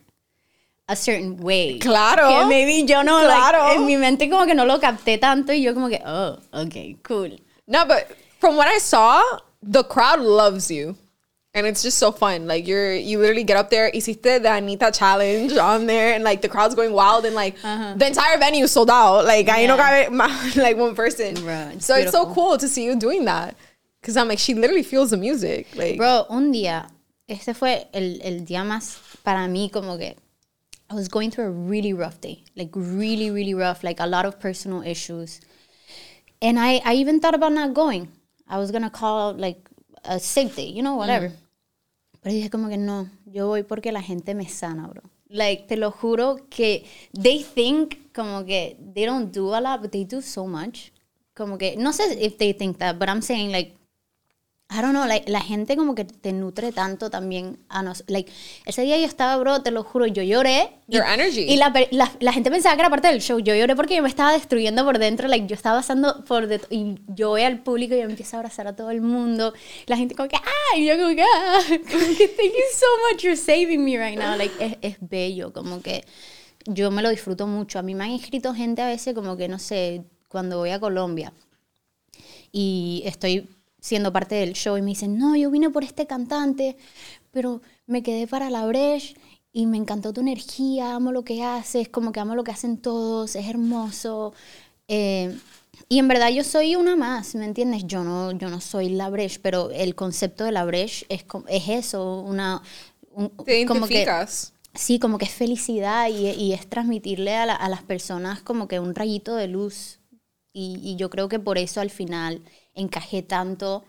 a 0.87 0.95
certain 0.95 1.37
way. 1.41 1.79
Claro. 1.79 2.27
Que 2.27 2.45
maybe 2.45 2.85
yo 2.85 3.03
no, 3.03 3.21
like, 3.23 3.33
Claro. 3.39 3.71
en 3.73 3.85
mi 3.85 3.95
mente 3.97 4.29
como 4.29 4.45
que 4.45 4.55
no 4.55 4.65
lo 4.65 4.79
capté 4.79 5.17
tanto 5.17 5.53
y 5.53 5.61
yo 5.61 5.73
como 5.73 5.87
que, 5.89 6.01
oh, 6.05 6.37
okay, 6.51 6.97
cool. 7.07 7.39
No, 7.65 7.85
but 7.85 8.07
from 8.39 8.57
what 8.57 8.67
I 8.67 8.79
saw, 8.79 9.21
the 9.61 9.83
crowd 9.83 10.19
loves 10.19 10.69
you. 10.69 10.95
And 11.57 11.65
it's 11.65 11.81
just 11.81 11.97
so 11.97 12.11
fun. 12.11 12.45
Like 12.45 12.67
you're 12.67 12.93
you 12.93 13.17
literally 13.17 13.43
get 13.43 13.57
up 13.57 13.71
there, 13.71 13.89
hiciste 13.91 14.21
the 14.21 14.53
Anita 14.53 14.91
challenge 14.91 15.53
on 15.57 15.87
there 15.87 16.13
and 16.13 16.23
like 16.23 16.43
the 16.43 16.49
crowd's 16.49 16.75
going 16.75 16.93
wild 16.93 17.25
and 17.25 17.33
like 17.33 17.55
uh-huh. 17.63 17.95
the 17.97 18.05
entire 18.05 18.37
venue 18.37 18.65
is 18.65 18.71
sold 18.71 18.91
out. 18.91 19.25
Like 19.25 19.49
I 19.49 19.65
know 19.65 19.75
Yeah. 19.75 20.05
cabe 20.07 20.55
like 20.55 20.77
one 20.77 20.93
person. 20.93 21.35
Bruh, 21.37 21.73
it's 21.73 21.87
so 21.87 21.95
it's 21.95 22.11
so 22.11 22.31
cool 22.31 22.59
to 22.59 22.67
see 22.67 22.85
you 22.85 22.95
doing 22.95 23.25
that. 23.25 23.55
Cause 24.03 24.15
I'm 24.15 24.27
like, 24.27 24.37
she 24.37 24.53
literally 24.53 24.83
feels 24.83 25.09
the 25.09 25.17
music. 25.17 25.67
Like 25.75 25.97
Bro, 25.97 26.27
un 26.29 26.53
día, 26.53 26.87
este 27.27 27.55
fue 27.55 27.87
el, 27.91 28.21
el 28.21 28.45
día 28.45 28.63
más 28.63 28.99
para 29.23 29.47
mí 29.47 29.71
como 29.73 29.97
que 29.97 30.13
I 30.91 30.93
was 30.93 31.07
going 31.07 31.31
through 31.31 31.45
a 31.45 31.49
really 31.49 31.91
rough 31.93 32.21
day, 32.21 32.43
like 32.55 32.69
really, 32.75 33.31
really 33.31 33.55
rough, 33.55 33.83
like 33.83 33.99
a 33.99 34.05
lot 34.05 34.25
of 34.27 34.39
personal 34.39 34.83
issues. 34.83 35.41
And 36.39 36.59
I, 36.59 36.81
I 36.85 36.93
even 36.93 37.19
thought 37.19 37.33
about 37.33 37.51
not 37.51 37.73
going. 37.73 38.09
I 38.47 38.59
was 38.59 38.69
gonna 38.69 38.91
call 38.91 39.33
like 39.33 39.67
a 40.05 40.19
sick 40.19 40.55
day, 40.55 40.67
you 40.67 40.83
know, 40.83 40.95
whatever. 40.95 41.29
Mm. 41.29 41.35
Pero 42.21 42.33
dije 42.35 42.49
como 42.49 42.69
que 42.69 42.77
no, 42.77 43.09
yo 43.25 43.47
voy 43.47 43.63
porque 43.63 43.91
la 43.91 44.01
gente 44.01 44.35
me 44.35 44.47
sana, 44.47 44.87
bro. 44.87 45.01
Like, 45.29 45.63
te 45.67 45.77
lo 45.77 45.91
juro 45.91 46.37
que 46.49 46.85
they 47.13 47.43
think 47.43 48.13
como 48.13 48.45
que 48.45 48.77
they 48.93 49.05
don't 49.05 49.33
do 49.33 49.53
a 49.53 49.61
lot, 49.61 49.81
but 49.81 49.91
they 49.91 50.05
do 50.05 50.21
so 50.21 50.45
much. 50.47 50.91
Como 51.35 51.57
que, 51.57 51.75
no 51.77 51.93
sé 51.93 52.17
if 52.19 52.37
they 52.37 52.53
think 52.53 52.77
that, 52.77 52.97
but 52.97 53.09
I'm 53.09 53.21
saying 53.21 53.51
like, 53.51 53.75
I 54.69 54.81
don't 54.81 54.91
know, 54.91 55.05
like, 55.07 55.31
la 55.31 55.39
gente 55.39 55.77
como 55.77 55.95
que 55.95 56.03
te 56.03 56.33
nutre 56.33 56.73
tanto 56.73 57.09
también 57.09 57.57
a 57.69 57.83
nos. 57.83 58.03
Like, 58.07 58.29
ese 58.65 58.81
día 58.81 58.97
yo 58.99 59.05
estaba, 59.05 59.37
bro, 59.37 59.61
te 59.61 59.71
lo 59.71 59.81
juro, 59.85 60.07
yo 60.07 60.23
lloré. 60.23 60.71
y- 60.89 60.95
Your 60.97 61.05
energy. 61.05 61.43
Y 61.43 61.55
la, 61.55 61.73
la, 61.91 62.11
la 62.19 62.33
gente 62.33 62.51
pensaba 62.51 62.75
que 62.75 62.81
era 62.81 62.89
parte 62.89 63.07
del 63.07 63.21
show. 63.21 63.39
Yo 63.39 63.55
lloré 63.55 63.77
porque 63.77 63.95
yo 63.95 64.03
me 64.03 64.09
estaba 64.09 64.33
destruyendo 64.33 64.83
por 64.83 64.99
dentro. 64.99 65.29
Like, 65.29 65.47
yo 65.47 65.55
estaba 65.55 65.77
pasando 65.77 66.25
por 66.25 66.47
det- 66.47 66.67
Y 66.69 66.95
yo 67.07 67.29
voy 67.29 67.43
al 67.43 67.59
público 67.63 67.95
y 67.95 67.99
yo 67.99 68.03
empiezo 68.03 68.35
a 68.35 68.39
abrazar 68.41 68.67
a 68.67 68.75
todo 68.75 68.91
el 68.91 68.99
mundo. 69.01 69.53
La 69.85 69.95
gente 69.95 70.15
como 70.15 70.27
que, 70.27 70.35
¡ah! 70.35 70.77
Y 70.77 70.85
yo 70.85 70.97
como 70.97 71.15
que, 71.15 71.21
¡ah! 71.23 71.59
Como 71.69 72.17
que, 72.17 72.27
thank 72.27 72.51
you 72.51 72.67
so 72.73 72.85
much, 73.09 73.21
you're 73.23 73.37
saving 73.37 73.85
me 73.85 73.97
right 73.97 74.19
now. 74.19 74.35
Like, 74.37 74.53
es, 74.59 74.77
es 74.81 74.97
bello, 74.99 75.53
como 75.53 75.81
que 75.81 76.03
yo 76.65 76.91
me 76.91 77.01
lo 77.01 77.09
disfruto 77.09 77.47
mucho. 77.47 77.79
A 77.79 77.83
mí 77.83 77.95
me 77.95 78.03
han 78.03 78.11
escrito 78.11 78.53
gente 78.53 78.81
a 78.81 78.87
veces 78.87 79.13
como 79.13 79.37
que, 79.37 79.47
no 79.47 79.59
sé, 79.59 80.03
cuando 80.27 80.57
voy 80.57 80.71
a 80.71 80.79
Colombia 80.81 81.31
y 82.51 83.03
estoy 83.05 83.49
siendo 83.79 84.11
parte 84.13 84.35
del 84.35 84.53
show 84.53 84.77
y 84.77 84.81
me 84.81 84.89
dicen, 84.91 85.17
no, 85.17 85.35
yo 85.35 85.51
vine 85.51 85.69
por 85.69 85.83
este 85.83 86.07
cantante, 86.07 86.77
pero 87.31 87.61
me 87.85 88.03
quedé 88.03 88.27
para 88.27 88.49
la 88.49 88.65
Breche 88.65 89.15
y 89.53 89.65
me 89.67 89.77
encantó 89.77 90.13
tu 90.13 90.21
energía, 90.21 90.95
amo 90.95 91.11
lo 91.11 91.23
que 91.23 91.43
haces, 91.43 91.89
como 91.89 92.11
que 92.11 92.19
amo 92.19 92.35
lo 92.35 92.43
que 92.43 92.51
hacen 92.51 92.77
todos, 92.77 93.35
es 93.35 93.47
hermoso. 93.47 94.33
Eh, 94.87 95.37
y 95.89 95.99
en 95.99 96.07
verdad 96.07 96.29
yo 96.31 96.43
soy 96.43 96.75
una 96.75 96.95
más, 96.95 97.35
¿me 97.35 97.45
entiendes? 97.45 97.85
Yo 97.87 98.03
no, 98.03 98.31
yo 98.31 98.49
no 98.49 98.61
soy 98.61 98.89
la 98.89 99.09
Breche, 99.09 99.39
pero 99.41 99.71
el 99.71 99.95
concepto 99.95 100.43
de 100.43 100.51
la 100.51 100.65
Breche 100.65 101.05
es, 101.09 101.25
es 101.47 101.69
eso, 101.69 102.21
una... 102.21 102.61
un- 103.11 103.31
Te 103.43 103.59
como 103.65 103.89
que, 103.89 104.11
identificas. 104.11 104.53
sí, 104.73 104.99
como 104.99 105.17
que 105.17 105.25
es 105.25 105.31
felicidad 105.31 106.09
y, 106.09 106.29
y 106.29 106.53
es 106.53 106.67
transmitirle 106.69 107.35
a, 107.35 107.45
la- 107.45 107.55
a 107.55 107.69
las 107.69 107.83
personas 107.83 108.41
como 108.41 108.67
que 108.67 108.79
un 108.79 108.95
rayito 108.95 109.35
de 109.35 109.47
luz. 109.47 109.99
Y, 110.53 110.79
y 110.83 110.95
yo 110.95 111.09
creo 111.09 111.29
que 111.29 111.39
por 111.39 111.57
eso 111.57 111.81
al 111.81 111.89
final 111.91 112.41
encajé 112.77 113.21
tanto 113.23 113.83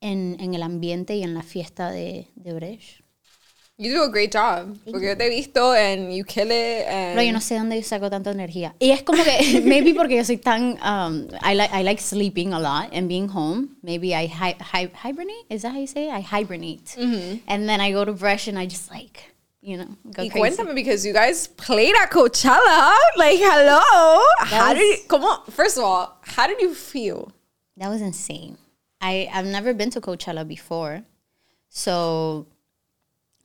en, 0.00 0.36
en 0.40 0.54
el 0.54 0.62
ambiente 0.62 1.16
y 1.16 1.22
en 1.22 1.34
la 1.34 1.42
fiesta 1.42 1.90
de, 1.90 2.28
de 2.36 2.52
Breche. 2.52 3.02
You 3.76 3.92
do 3.92 4.04
a 4.04 4.08
great 4.08 4.32
job. 4.32 4.76
Porque 4.84 5.06
yo 5.08 5.16
te 5.16 5.26
he 5.26 5.30
visto 5.30 5.72
and 5.72 6.12
you 6.14 6.24
kill 6.24 6.46
it. 6.52 6.86
And 6.86 7.14
Pero 7.16 7.22
yo 7.22 7.32
no 7.32 7.40
sé 7.40 7.56
dónde 7.56 7.74
yo 7.76 7.82
saco 7.82 8.08
tanta 8.08 8.30
energía. 8.30 8.76
Y 8.78 8.90
es 8.92 9.02
como 9.02 9.24
que, 9.24 9.60
maybe 9.64 9.94
porque 9.94 10.14
yo 10.16 10.24
soy 10.24 10.36
tan, 10.36 10.78
um, 10.80 11.26
I, 11.42 11.54
like, 11.56 11.74
I 11.74 11.82
like 11.82 12.00
sleeping 12.00 12.52
a 12.52 12.60
lot 12.60 12.92
and 12.92 13.08
being 13.08 13.26
home. 13.28 13.70
Maybe 13.82 14.14
I 14.14 14.28
hi 14.28 14.54
hi 14.60 14.88
hibernate. 14.94 15.46
Is 15.50 15.62
that 15.62 15.72
how 15.72 15.80
you 15.80 15.88
say 15.88 16.06
it? 16.08 16.12
I 16.12 16.20
hibernate. 16.20 16.96
And 17.48 17.68
then 17.68 17.80
I 17.80 17.90
go 17.90 18.04
to 18.04 18.12
brush 18.12 18.46
and 18.46 18.56
I 18.60 18.66
just 18.66 18.92
like, 18.92 19.34
you 19.60 19.76
know, 19.78 19.86
go 20.12 20.22
Y 20.22 20.28
crazy. 20.28 20.38
cuéntame, 20.56 20.74
because 20.76 21.04
you 21.04 21.12
guys 21.12 21.48
played 21.48 21.96
at 22.00 22.12
Coachella. 22.12 22.94
Like, 23.16 23.40
hello. 23.40 23.80
How 24.38 24.68
was- 24.68 24.78
did 24.78 24.86
you, 25.00 25.08
como, 25.08 25.42
first 25.50 25.78
of 25.78 25.82
all, 25.82 26.16
how 26.22 26.46
did 26.46 26.60
you 26.60 26.74
feel? 26.74 27.32
That 27.76 27.88
was 27.88 28.00
insane. 28.00 28.56
I, 29.00 29.28
I've 29.32 29.46
never 29.46 29.74
been 29.74 29.90
to 29.90 30.00
Coachella 30.00 30.46
before. 30.46 31.02
So 31.68 32.46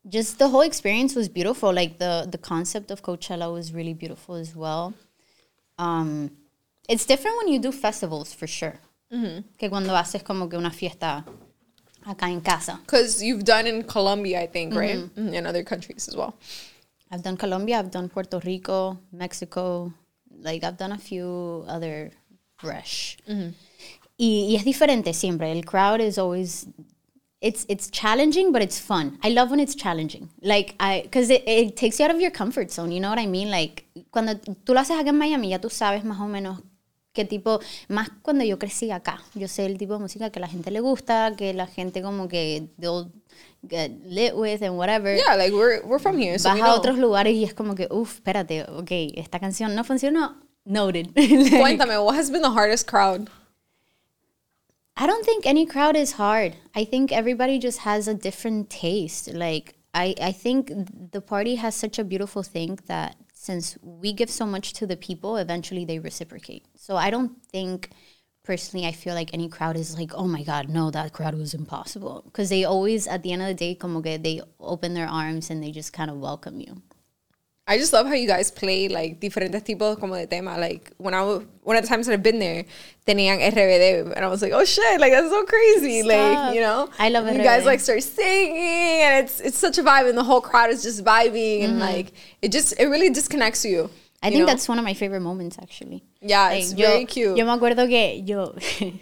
just 0.08 0.38
the 0.40 0.48
whole 0.50 0.62
experience 0.62 1.16
was 1.16 1.28
beautiful. 1.30 1.74
Like 1.74 1.98
the, 1.98 2.28
the 2.30 2.38
concept 2.38 2.92
of 2.92 3.02
Coachella 3.02 3.52
was 3.52 3.74
really 3.74 3.94
beautiful 3.94 4.36
as 4.36 4.56
well. 4.56 4.94
Um, 5.78 6.32
it's 6.88 7.06
different 7.06 7.38
when 7.38 7.48
you 7.48 7.60
do 7.60 7.72
festivals 7.72 8.34
for 8.34 8.48
sure. 8.48 8.80
Que 9.58 9.70
cuando 9.70 9.90
haces 9.96 10.24
como 10.24 10.48
que 10.48 10.58
una 10.58 10.70
fiesta 10.70 11.26
acá 12.06 12.30
en 12.30 12.42
casa. 12.42 12.80
Because 12.86 13.24
you've 13.24 13.44
done 13.44 13.66
in 13.66 13.84
Colombia, 13.84 14.40
I 14.42 14.48
think, 14.48 14.76
right? 14.76 14.98
Mhm, 15.16 15.36
And 15.36 15.48
other 15.48 15.64
countries 15.64 16.08
as 16.08 16.16
well. 16.16 16.36
I've 17.12 17.24
done 17.24 17.36
Colombia, 17.36 17.80
I've 17.80 17.90
done 17.90 18.08
Puerto 18.08 18.40
Rico, 18.46 19.00
Mexico, 19.12 19.92
like 20.42 20.64
I've 20.64 20.78
done 20.78 20.92
a 20.92 20.98
few 21.00 21.66
other 21.68 22.12
Bresh. 22.62 23.18
Y, 24.20 24.48
y 24.50 24.56
es 24.58 24.66
diferente 24.66 25.14
siempre. 25.14 25.52
El 25.52 25.64
crowd 25.64 26.02
is 26.02 26.18
always 26.18 26.68
it's 27.42 27.66
it's 27.70 27.90
challenging, 27.90 28.52
but 28.52 28.62
it's 28.62 28.80
fun. 28.80 29.18
I 29.24 29.30
love 29.30 29.50
when 29.50 29.62
it's 29.62 29.76
challenging. 29.76 30.30
Like 30.42 30.76
I 30.78 31.04
because 31.04 31.30
it, 31.30 31.44
it 31.48 31.78
takes 31.78 32.00
you 32.00 32.06
out 32.06 32.12
of 32.12 32.20
your 32.20 32.32
comfort 32.32 32.70
zone. 32.70 32.92
You 32.92 33.00
know 33.00 33.10
what 33.10 33.20
I 33.20 33.28
mean? 33.28 33.50
Like 33.50 33.86
cuando 34.12 34.36
tú 34.36 34.74
lo 34.74 34.82
haces 34.82 34.98
acá 34.98 35.10
en 35.10 35.18
Miami, 35.18 35.50
ya 35.50 35.60
tú 35.60 35.70
sabes 35.70 36.04
más 36.04 36.20
o 36.20 36.28
menos 36.28 36.60
qué 37.14 37.24
tipo, 37.24 37.60
más 37.88 38.10
cuando 38.22 38.44
yo 38.44 38.60
crecí 38.60 38.92
acá. 38.92 39.22
Yo 39.36 39.48
sé 39.48 39.66
el 39.66 39.78
tipo 39.78 39.94
de 39.94 40.00
música 40.00 40.32
que 40.32 40.42
la 40.42 40.48
gente 40.48 40.70
le 40.70 40.82
gusta, 40.82 41.34
que 41.38 41.54
la 41.54 41.68
gente 41.68 42.02
como 42.02 42.28
que 42.28 42.68
they'll 42.78 43.10
get 43.70 43.92
lit 44.06 44.34
with 44.36 44.62
and 44.62 44.78
whatever 44.78 45.16
Yeah, 45.16 45.36
like 45.36 45.54
we're, 45.54 45.82
we're 45.86 46.00
from 46.00 46.18
here. 46.18 46.38
So 46.40 46.50
vas 46.50 46.62
a 46.62 46.74
otros 46.74 46.98
lugares 46.98 47.34
y 47.34 47.46
es 47.46 47.54
como 47.54 47.76
que, 47.76 47.88
uff, 47.90 48.16
espérate, 48.16 48.64
ok, 48.64 48.92
esta 49.16 49.40
canción 49.40 49.76
no 49.76 49.84
funcionó. 49.84 50.36
Noted. 50.66 51.08
Like, 51.16 51.58
Cuéntame, 51.60 51.98
what 52.04 52.16
has 52.16 52.30
been 52.30 52.42
the 52.42 52.52
hardest 52.52 52.86
crowd? 52.86 53.30
I 55.02 55.08
don't 55.08 55.24
think 55.24 55.46
any 55.46 55.66
crowd 55.66 55.96
is 55.96 56.12
hard. 56.12 56.58
I 56.76 56.84
think 56.84 57.14
everybody 57.14 57.58
just 57.58 57.80
has 57.80 58.10
a 58.10 58.14
different 58.14 58.70
taste. 58.70 59.34
Like, 59.34 59.76
I, 59.94 60.14
I 60.22 60.34
think 60.34 60.74
the 61.12 61.22
party 61.22 61.56
has 61.56 61.74
such 61.74 62.00
a 62.00 62.04
beautiful 62.04 62.44
thing 62.44 62.78
that 62.88 63.16
since 63.34 63.78
we 63.82 64.12
give 64.12 64.30
so 64.30 64.46
much 64.46 64.74
to 64.74 64.86
the 64.86 64.98
people, 64.98 65.38
eventually 65.38 65.86
they 65.86 66.00
reciprocate. 66.00 66.66
So 66.76 66.98
I 66.98 67.12
don't 67.12 67.42
think, 67.46 67.92
personally, 68.44 68.86
I 68.86 68.92
feel 68.92 69.16
like 69.16 69.34
any 69.34 69.48
crowd 69.48 69.78
is 69.78 69.98
like, 69.98 70.12
oh 70.14 70.28
my 70.28 70.44
God, 70.44 70.68
no, 70.68 70.92
that 70.92 71.14
crowd 71.14 71.36
was 71.36 71.54
impossible. 71.54 72.24
Because 72.26 72.50
they 72.50 72.66
always, 72.66 73.08
at 73.08 73.24
the 73.24 73.32
end 73.32 73.42
of 73.42 73.48
the 73.48 73.54
day, 73.54 73.76
como 73.76 74.02
que 74.02 74.18
they 74.18 74.42
open 74.60 74.96
their 74.96 75.08
arms 75.08 75.50
and 75.50 75.64
they 75.64 75.72
just 75.72 75.94
kind 75.94 76.12
of 76.12 76.18
welcome 76.18 76.60
you. 76.60 76.82
I 77.70 77.78
just 77.78 77.94
love 77.94 78.08
how 78.08 78.14
you 78.16 78.26
guys 78.26 78.50
play 78.50 78.88
like 78.88 79.20
diferentes 79.20 79.64
tipos 79.64 80.00
como 80.00 80.16
de 80.16 80.26
tema. 80.26 80.58
Like 80.58 80.92
when 80.98 81.14
I 81.14 81.20
w- 81.20 81.48
one 81.62 81.78
of 81.78 81.84
the 81.84 81.88
times 81.88 82.08
that 82.08 82.14
I've 82.14 82.24
been 82.24 82.40
there, 82.40 82.66
tenían 83.06 83.40
RBD, 83.40 84.12
and 84.16 84.26
I 84.26 84.28
was 84.28 84.42
like, 84.42 84.54
oh 84.54 84.66
shit, 84.66 85.00
like 85.00 85.12
that's 85.12 85.30
so 85.30 85.46
crazy. 85.46 86.02
Like 86.02 86.56
you 86.56 86.62
know, 86.62 86.90
I 86.98 87.10
love 87.10 87.28
And 87.28 87.38
You 87.38 87.44
guys 87.44 87.66
like 87.66 87.80
start 87.80 88.02
singing, 88.02 89.04
and 89.06 89.24
it's 89.24 89.40
it's 89.40 89.60
such 89.60 89.78
a 89.78 89.84
vibe, 89.84 90.10
and 90.10 90.18
the 90.18 90.24
whole 90.24 90.42
crowd 90.42 90.72
is 90.72 90.82
just 90.82 91.06
vibing, 91.06 91.64
and 91.64 91.80
like 91.80 92.12
it 92.42 92.52
just 92.52 92.74
it 92.80 92.88
really 92.88 93.12
disconnects 93.12 93.64
you. 93.64 93.84
Mm-hmm. 93.84 94.24
I 94.24 94.28
you 94.28 94.32
think 94.34 94.40
know? 94.42 94.46
that's 94.48 94.68
one 94.68 94.80
of 94.80 94.84
my 94.84 94.96
favorite 94.96 95.22
moments, 95.22 95.58
actually. 95.62 96.04
yeah, 96.22 96.50
it's 96.52 96.74
yo, 96.74 96.88
very 96.88 97.06
cute. 97.06 97.38
Yo 97.38 97.46
me 97.46 97.52
acuerdo 97.52 97.88
que 97.88 98.24
yo, 98.26 98.56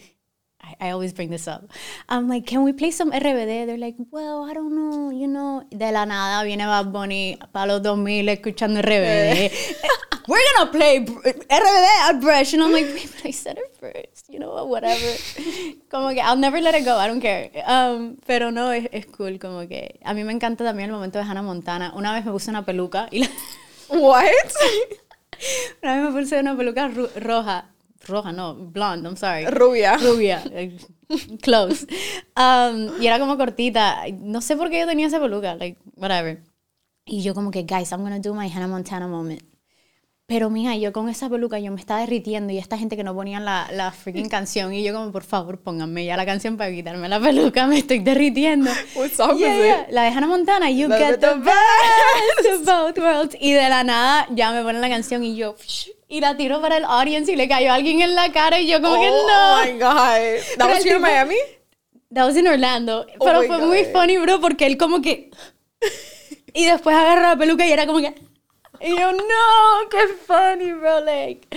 I, 0.79 0.89
always 0.91 1.13
bring 1.13 1.29
this 1.29 1.47
up. 1.47 1.69
I'm 2.09 2.27
like, 2.27 2.45
can 2.45 2.63
we 2.63 2.73
play 2.73 2.91
some 2.91 3.11
RBD? 3.11 3.65
They're 3.65 3.77
like, 3.77 3.95
well, 4.11 4.43
I 4.43 4.53
don't 4.53 4.75
know, 4.75 5.09
you 5.11 5.27
know. 5.27 5.63
De 5.69 5.91
la 5.91 6.05
nada 6.05 6.43
viene 6.45 6.65
Bad 6.65 6.91
Bunny 6.91 7.37
para 7.51 7.67
los 7.67 7.81
2000 7.81 8.29
escuchando 8.29 8.81
RBD. 8.81 9.51
We're 10.27 10.43
gonna 10.55 10.71
play 10.71 11.05
RBD 11.05 11.87
at 12.09 12.19
Brush. 12.19 12.53
And 12.53 12.63
I'm 12.63 12.71
like, 12.73 12.85
wait, 12.87 13.09
but 13.15 13.25
I 13.25 13.31
said 13.31 13.57
it 13.57 13.77
first, 13.79 14.27
you 14.29 14.39
know, 14.39 14.53
what, 14.53 14.67
whatever. 14.67 15.15
Como 15.89 16.09
que 16.09 16.21
I'll 16.21 16.35
never 16.35 16.59
let 16.59 16.75
it 16.75 16.83
go, 16.83 16.97
I 16.97 17.07
don't 17.07 17.21
care. 17.21 17.49
Um, 17.65 18.17
pero 18.27 18.51
no, 18.51 18.71
es, 18.71 18.89
es 18.91 19.05
cool, 19.05 19.39
como 19.39 19.67
que 19.67 19.99
a 20.03 20.13
mí 20.13 20.25
me 20.25 20.33
encanta 20.33 20.65
también 20.65 20.89
el 20.89 20.95
momento 20.95 21.17
de 21.17 21.25
Hannah 21.25 21.43
Montana. 21.43 21.93
Una 21.95 22.13
vez 22.13 22.25
me 22.25 22.31
puse 22.31 22.49
una 22.49 22.65
peluca 22.65 23.07
y 23.09 23.19
la... 23.19 23.29
what? 23.89 24.25
Una 25.83 25.95
vez 25.95 26.13
me 26.13 26.19
puse 26.19 26.39
una 26.39 26.57
peluca 26.57 26.91
roja. 27.21 27.69
Roja, 28.05 28.31
no, 28.31 28.55
blonde, 28.55 29.07
I'm 29.07 29.17
sorry. 29.17 29.45
Rubia. 29.45 29.97
Rubia. 29.97 30.43
like, 30.51 30.77
Close. 31.41 31.87
Um, 32.35 33.01
y 33.01 33.07
era 33.07 33.19
como 33.19 33.37
cortita. 33.37 34.03
No 34.19 34.41
sé 34.41 34.55
por 34.55 34.69
qué 34.69 34.79
yo 34.79 34.87
tenía 34.87 35.07
esa 35.07 35.19
peluca, 35.19 35.55
like, 35.55 35.79
whatever. 35.95 36.43
Y 37.05 37.21
yo 37.21 37.33
como 37.33 37.51
que, 37.51 37.63
guys, 37.63 37.91
I'm 37.91 38.01
gonna 38.01 38.19
do 38.19 38.33
my 38.33 38.49
Hannah 38.49 38.67
Montana 38.67 39.07
moment. 39.07 39.41
Pero 40.29 40.49
mija, 40.49 40.75
yo 40.75 40.91
con 40.91 41.07
esa 41.07 41.29
peluca 41.29 41.57
yo 41.57 41.71
me 41.71 41.79
estaba 41.79 42.01
derritiendo 42.01 42.51
y 42.51 42.57
esta 42.57 42.77
gente 42.77 42.97
que 42.97 43.03
no 43.05 43.15
ponían 43.15 43.45
la, 43.45 43.69
la 43.71 43.93
freaking 43.93 44.27
canción 44.27 44.73
y 44.73 44.83
yo 44.83 44.93
como, 44.93 45.09
por 45.09 45.23
favor, 45.23 45.61
pónganme 45.61 46.03
ya 46.03 46.17
la 46.17 46.25
canción 46.25 46.57
para 46.57 46.69
quitarme 46.69 47.07
la 47.07 47.17
peluca, 47.21 47.65
me 47.65 47.77
estoy 47.77 47.99
derritiendo. 47.99 48.69
What 48.95 49.11
song 49.11 49.37
Yeah, 49.37 49.55
is 49.55 49.65
yeah, 49.65 49.81
it? 49.83 49.87
La 49.91 50.01
de 50.03 50.09
Hannah 50.09 50.27
Montana, 50.27 50.69
You 50.69 50.89
Get 50.89 51.21
the 51.21 51.35
Best 51.35 52.53
of 52.53 52.65
Both 52.65 52.97
Worlds. 52.97 53.37
Y 53.39 53.53
de 53.53 53.69
la 53.69 53.85
nada 53.85 54.27
ya 54.31 54.51
me 54.51 54.63
ponen 54.63 54.81
la 54.81 54.89
canción 54.89 55.23
y 55.23 55.37
yo, 55.37 55.55
psh, 55.55 55.91
y 56.07 56.21
la 56.21 56.37
tiro 56.37 56.61
para 56.61 56.77
el 56.77 56.85
audience 56.85 57.31
y 57.31 57.35
le 57.35 57.47
cayó 57.47 57.71
a 57.71 57.75
alguien 57.75 58.01
en 58.01 58.15
la 58.15 58.31
cara 58.31 58.59
y 58.59 58.67
yo 58.67 58.81
como 58.81 58.99
que 59.01 59.09
oh 59.09 59.27
no. 59.27 59.65
my 59.65 59.79
god, 59.79 60.57
that 60.57 60.69
was 60.69 60.85
in 60.85 61.01
Miami. 61.01 61.35
That 62.13 62.25
was 62.25 62.37
in 62.37 62.47
Orlando. 62.47 63.05
Oh 63.19 63.25
pero 63.25 63.43
fue 63.43 63.57
muy 63.59 63.83
God. 63.83 63.91
funny, 63.91 64.17
bro, 64.17 64.39
porque 64.39 64.65
él 64.65 64.77
como 64.77 65.01
que... 65.01 65.29
y 66.53 66.65
después 66.65 66.95
agarró 66.95 67.21
la 67.21 67.35
peluca 67.35 67.65
y 67.67 67.71
era 67.71 67.85
como 67.85 67.99
que... 67.99 68.15
Y 68.79 68.89
yo, 68.89 69.11
no, 69.11 69.89
qué 69.89 70.07
funny, 70.25 70.71
bro, 70.71 71.01
like... 71.01 71.47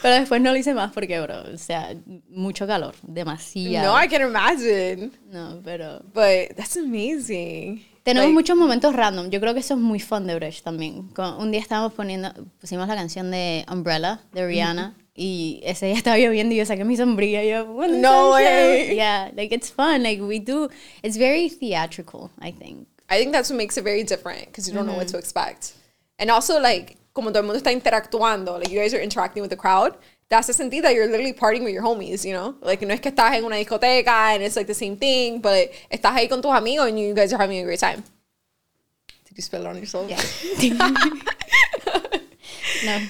Pero 0.00 0.14
después 0.14 0.40
no 0.40 0.50
lo 0.50 0.56
hice 0.56 0.74
más 0.74 0.90
porque, 0.92 1.20
bro, 1.20 1.42
o 1.54 1.58
sea, 1.58 1.94
mucho 2.28 2.66
calor, 2.66 2.94
demasiado. 3.02 3.92
No, 3.92 4.02
I 4.02 4.08
can 4.08 4.22
imagine, 4.22 5.12
No, 5.30 5.60
pero... 5.62 6.00
but 6.12 6.56
that's 6.56 6.76
amazing. 6.76 7.84
Tenemos 8.10 8.26
Like, 8.28 8.34
muchos 8.34 8.56
momentos 8.56 8.94
random. 8.94 9.30
Yo 9.30 9.40
creo 9.40 9.54
que 9.54 9.60
eso 9.60 9.74
es 9.74 9.80
muy 9.80 10.00
fun 10.00 10.26
de 10.26 10.34
Brecht 10.34 10.62
también. 10.64 11.08
Con- 11.14 11.34
Un 11.40 11.50
día 11.50 11.60
estábamos 11.60 11.92
poniendo, 11.94 12.32
pusimos 12.60 12.86
la 12.88 12.94
canción 12.94 13.30
de 13.30 13.64
Umbrella 13.70 14.20
de 14.32 14.46
Rihanna 14.46 14.96
y 15.14 15.60
ese 15.64 15.86
día 15.86 15.94
estaba 16.04 16.18
lloviendo 16.18 16.54
y 16.54 16.58
yo 16.58 16.66
saqué 16.66 16.84
mi 16.84 16.96
sombrilla 16.96 17.42
y 17.44 17.50
yo, 17.50 17.64
"When 17.72 17.92
the 17.92 17.98
No 17.98 18.30
way. 18.32 18.44
shines". 18.86 18.96
Yeah, 18.96 19.30
like 19.36 19.54
it's 19.54 19.70
fun. 19.70 20.02
Like 20.02 20.22
we 20.22 20.38
do, 20.40 20.68
it's 21.02 21.16
very 21.16 21.48
theatrical, 21.50 22.30
I 22.40 22.52
think. 22.52 22.86
I 23.08 23.18
think 23.18 23.32
that's 23.32 23.50
what 23.50 23.56
makes 23.56 23.76
it 23.76 23.84
very 23.84 24.04
different 24.04 24.46
because 24.46 24.68
you 24.70 24.74
don't 24.74 24.86
know 24.86 24.96
what 24.96 25.08
to 25.08 25.18
expect. 25.18 25.72
And 26.18 26.30
also, 26.30 26.60
like, 26.60 26.96
como 27.12 27.30
todo 27.30 27.40
el 27.40 27.46
mundo 27.46 27.58
está 27.58 27.72
interactuando, 27.72 28.58
like, 28.58 28.70
you 28.70 28.78
guys 28.80 28.94
are 28.94 29.02
interacting 29.02 29.42
with 29.42 29.50
the 29.50 29.56
crowd, 29.56 29.94
te 30.30 30.36
hace 30.36 30.52
sentir 30.54 30.80
that 30.82 30.94
you're 30.94 31.08
literally 31.08 31.32
partying 31.32 31.64
with 31.64 31.72
your 31.74 31.82
homies, 31.82 32.24
you 32.24 32.32
know? 32.32 32.54
Like, 32.62 32.80
no 32.86 32.94
es 32.94 33.00
que 33.00 33.10
estás 33.10 33.34
en 33.34 33.44
una 33.44 33.56
discoteca 33.56 34.32
and 34.34 34.42
it's 34.44 34.54
like 34.56 34.68
the 34.68 34.74
same 34.74 34.96
thing, 34.96 35.40
but 35.40 35.70
estás 35.90 36.12
ahí 36.16 36.28
con 36.28 36.40
tus 36.40 36.52
amigos 36.52 36.86
and 36.88 36.98
you 37.00 37.12
guys 37.14 37.32
are 37.32 37.38
having 37.38 37.58
a 37.58 37.64
great 37.64 37.80
time. 37.80 38.04
Did 39.26 39.36
you 39.36 39.42
spill 39.42 39.62
it 39.62 39.66
on 39.66 39.76
yourself? 39.76 40.08
Yeah. 40.08 40.22
no. 42.84 43.00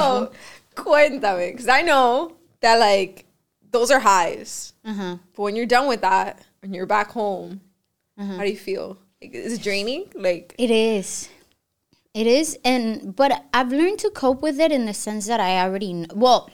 So, 0.00 0.32
cuéntame, 0.74 1.52
because 1.52 1.68
I 1.68 1.82
know 1.82 2.32
that, 2.60 2.76
like, 2.76 3.26
those 3.70 3.90
are 3.90 4.00
highs. 4.00 4.72
uh-huh. 4.84 5.18
But 5.36 5.42
when 5.42 5.56
you're 5.56 5.66
done 5.66 5.86
with 5.86 6.00
that, 6.00 6.40
when 6.62 6.72
you're 6.72 6.86
back 6.86 7.10
home, 7.10 7.60
how 8.18 8.38
do 8.38 8.50
you 8.50 8.56
feel? 8.56 8.98
Like, 9.22 9.34
is 9.34 9.54
it 9.54 9.62
draining? 9.62 10.10
Like, 10.14 10.54
It 10.58 10.70
is. 10.70 11.28
It 12.12 12.26
is, 12.26 12.58
and 12.64 13.14
but 13.14 13.44
I've 13.54 13.70
learned 13.70 14.00
to 14.00 14.10
cope 14.10 14.42
with 14.42 14.58
it 14.58 14.72
in 14.72 14.84
the 14.86 14.92
sense 14.92 15.28
that 15.28 15.38
I 15.38 15.60
already 15.60 15.92
know. 15.92 16.08
Well, 16.12 16.50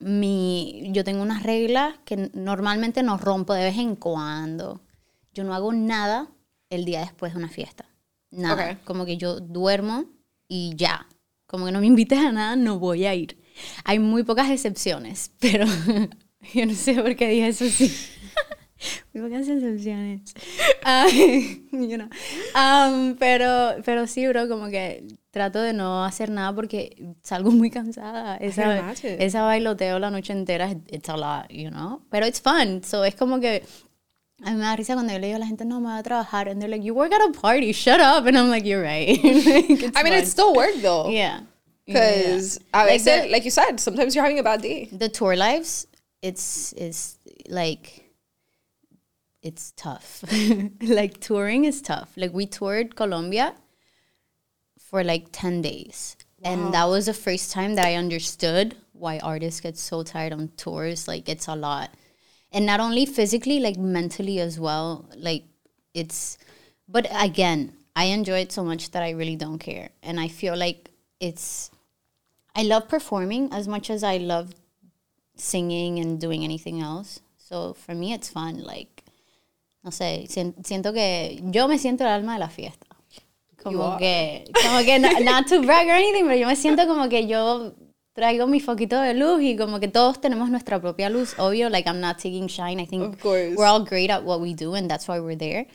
mi, 0.00 0.90
yo 0.92 1.04
tengo 1.04 1.22
unas 1.22 1.42
reglas 1.42 1.94
que 2.04 2.30
normalmente 2.34 3.02
no 3.02 3.18
rompo 3.18 3.52
de 3.52 3.64
vez 3.64 3.78
en 3.78 3.96
cuando. 3.96 4.80
Yo 5.32 5.44
no 5.44 5.54
hago 5.54 5.72
nada 5.72 6.28
el 6.70 6.84
día 6.84 7.00
después 7.00 7.32
de 7.32 7.38
una 7.38 7.48
fiesta. 7.48 7.84
Nada. 8.30 8.78
Como 8.84 9.04
que 9.04 9.16
yo 9.16 9.40
duermo 9.40 10.06
y 10.48 10.74
ya. 10.76 11.06
Como 11.46 11.66
que 11.66 11.72
no 11.72 11.80
me 11.80 11.86
invites 11.86 12.18
a 12.18 12.32
nada, 12.32 12.56
no 12.56 12.78
voy 12.78 13.04
a 13.04 13.14
ir. 13.14 13.38
hay 13.84 13.98
muy 13.98 14.22
pocas 14.22 14.50
excepciones, 14.50 15.32
pero 15.40 15.66
yo 16.54 16.66
no 16.66 16.74
sé 16.74 16.94
por 16.94 17.14
qué 17.16 17.28
dije 17.28 17.48
eso 17.48 17.68
sí. 17.68 17.92
muy 19.12 19.28
pocas 19.28 19.48
excepciones. 19.48 20.22
Ah, 20.82 21.06
you 21.72 21.96
know. 21.96 22.08
Um, 22.54 23.16
pero, 23.16 23.82
pero 23.84 24.06
sí, 24.06 24.26
bro, 24.26 24.48
como 24.48 24.68
que 24.68 25.06
trato 25.30 25.60
de 25.62 25.72
no 25.72 26.04
hacer 26.04 26.30
nada 26.30 26.52
porque 26.54 27.14
salgo 27.22 27.50
muy 27.50 27.70
cansada. 27.70 28.36
Esa, 28.36 28.92
esa 28.92 29.42
bailoteo 29.42 29.98
la 29.98 30.10
noche 30.10 30.32
entera, 30.32 30.70
it's 30.88 31.08
a 31.08 31.16
lot, 31.16 31.48
you 31.50 31.70
know. 31.70 32.02
Pero 32.10 32.26
it's 32.26 32.40
fun, 32.40 32.82
so 32.84 33.04
es 33.04 33.14
como 33.14 33.40
que 33.40 33.62
a 34.42 34.50
mí 34.50 34.56
me 34.56 34.64
da 34.64 34.74
risa 34.76 34.94
cuando 34.94 35.12
yo 35.12 35.18
le 35.18 35.26
digo 35.26 35.36
a 35.36 35.40
la 35.40 35.46
gente, 35.46 35.64
no, 35.64 35.80
me 35.80 35.88
voy 35.90 35.98
a 35.98 36.02
trabajar. 36.02 36.48
And 36.48 36.60
they're 36.60 36.70
like, 36.70 36.82
you 36.84 36.94
work 36.94 37.12
at 37.12 37.20
a 37.20 37.30
party, 37.32 37.72
shut 37.72 38.00
up. 38.00 38.26
And 38.26 38.36
I'm 38.38 38.48
like, 38.50 38.64
you're 38.66 38.82
right. 38.82 39.18
Like, 39.22 39.70
it's 39.70 39.96
I 39.96 40.02
mean, 40.02 40.12
fun. 40.14 40.22
it's 40.22 40.30
still 40.30 40.54
work 40.54 40.74
though. 40.82 41.08
Yeah. 41.10 41.40
Because 41.86 42.58
Yeah. 42.72 42.84
Like 42.84 43.04
the- 43.04 43.28
like 43.30 43.44
you 43.44 43.50
said, 43.50 43.78
sometimes 43.80 44.14
you're 44.14 44.24
having 44.24 44.38
a 44.38 44.42
bad 44.42 44.62
day. 44.62 44.88
the 44.92 45.08
tour 45.08 45.36
lives, 45.36 45.86
it's 46.22 46.72
is 46.74 47.18
like 47.48 48.04
it's 49.42 49.72
tough. 49.76 50.22
like 50.82 51.20
touring 51.20 51.64
is 51.64 51.80
tough. 51.82 52.10
Like 52.16 52.32
we 52.32 52.46
toured 52.46 52.94
Colombia 52.96 53.54
for 54.90 55.04
like 55.04 55.28
10 55.30 55.62
days. 55.62 56.16
And 56.42 56.74
that 56.74 56.84
was 56.84 57.06
the 57.06 57.14
first 57.14 57.52
time 57.52 57.74
that 57.76 57.86
I 57.86 57.94
understood 57.94 58.74
why 58.92 59.18
artists 59.20 59.60
get 59.60 59.78
so 59.78 60.02
tired 60.02 60.32
on 60.32 60.48
tours. 60.56 61.06
Like 61.06 61.28
it's 61.28 61.46
a 61.46 61.54
lot. 61.54 61.90
And 62.50 62.66
not 62.66 62.80
only 62.80 63.06
physically, 63.06 63.60
like 63.60 63.76
mentally 63.76 64.40
as 64.40 64.58
well. 64.58 65.08
Like 65.16 65.44
it's 65.94 66.38
but 66.88 67.06
again, 67.14 67.74
I 67.94 68.04
enjoy 68.06 68.40
it 68.40 68.52
so 68.52 68.64
much 68.64 68.90
that 68.90 69.02
I 69.02 69.10
really 69.10 69.36
don't 69.36 69.58
care. 69.58 69.90
And 70.02 70.18
I 70.18 70.28
feel 70.28 70.56
like 70.56 70.90
it's 71.20 71.70
I 72.56 72.62
love 72.62 72.88
performing 72.88 73.52
as 73.52 73.68
much 73.68 73.90
as 73.90 74.02
I 74.02 74.16
love 74.16 74.52
singing 75.36 76.00
and 76.00 76.20
doing 76.20 76.42
anything 76.42 76.80
else. 76.80 77.20
So 77.38 77.74
for 77.74 77.94
me, 77.94 78.12
it's 78.12 78.28
fun. 78.28 78.62
Like, 78.62 79.04
no 79.84 79.90
sé, 79.90 80.26
siento 80.28 80.92
que 80.92 81.40
yo 81.52 81.68
me 81.68 81.78
siento 81.78 82.00
el 82.00 82.08
alma 82.08 82.34
de 82.34 82.40
la 82.40 82.48
fiesta. 82.48 82.89
Como 83.62 83.82
are. 83.92 83.98
que, 83.98 84.44
como 84.62 84.78
que, 84.84 84.98
no- 84.98 85.20
not 85.20 85.46
to 85.48 85.60
brag 85.62 85.86
or 85.88 85.92
anything, 85.94 86.24
pero 86.24 86.36
yo 86.36 86.46
me 86.46 86.56
siento 86.56 86.86
como 86.86 87.08
que 87.08 87.26
yo 87.26 87.74
traigo 88.14 88.46
mi 88.46 88.60
foquito 88.60 89.00
de 89.00 89.14
luz 89.14 89.40
y 89.42 89.56
como 89.56 89.78
que 89.80 89.88
todos 89.88 90.20
tenemos 90.20 90.48
nuestra 90.50 90.80
propia 90.80 91.08
luz. 91.10 91.34
Obvio, 91.38 91.68
like 91.70 91.88
I'm 91.88 92.00
not 92.00 92.16
taking 92.18 92.48
shine. 92.48 92.80
I 92.80 92.86
think 92.86 93.02
Of 93.02 93.20
course. 93.20 93.54
we're 93.56 93.66
all 93.66 93.84
great 93.84 94.10
at 94.10 94.24
what 94.24 94.40
we 94.40 94.54
do 94.54 94.74
and 94.74 94.90
that's 94.90 95.06
why 95.08 95.20
we're 95.20 95.36
there. 95.36 95.66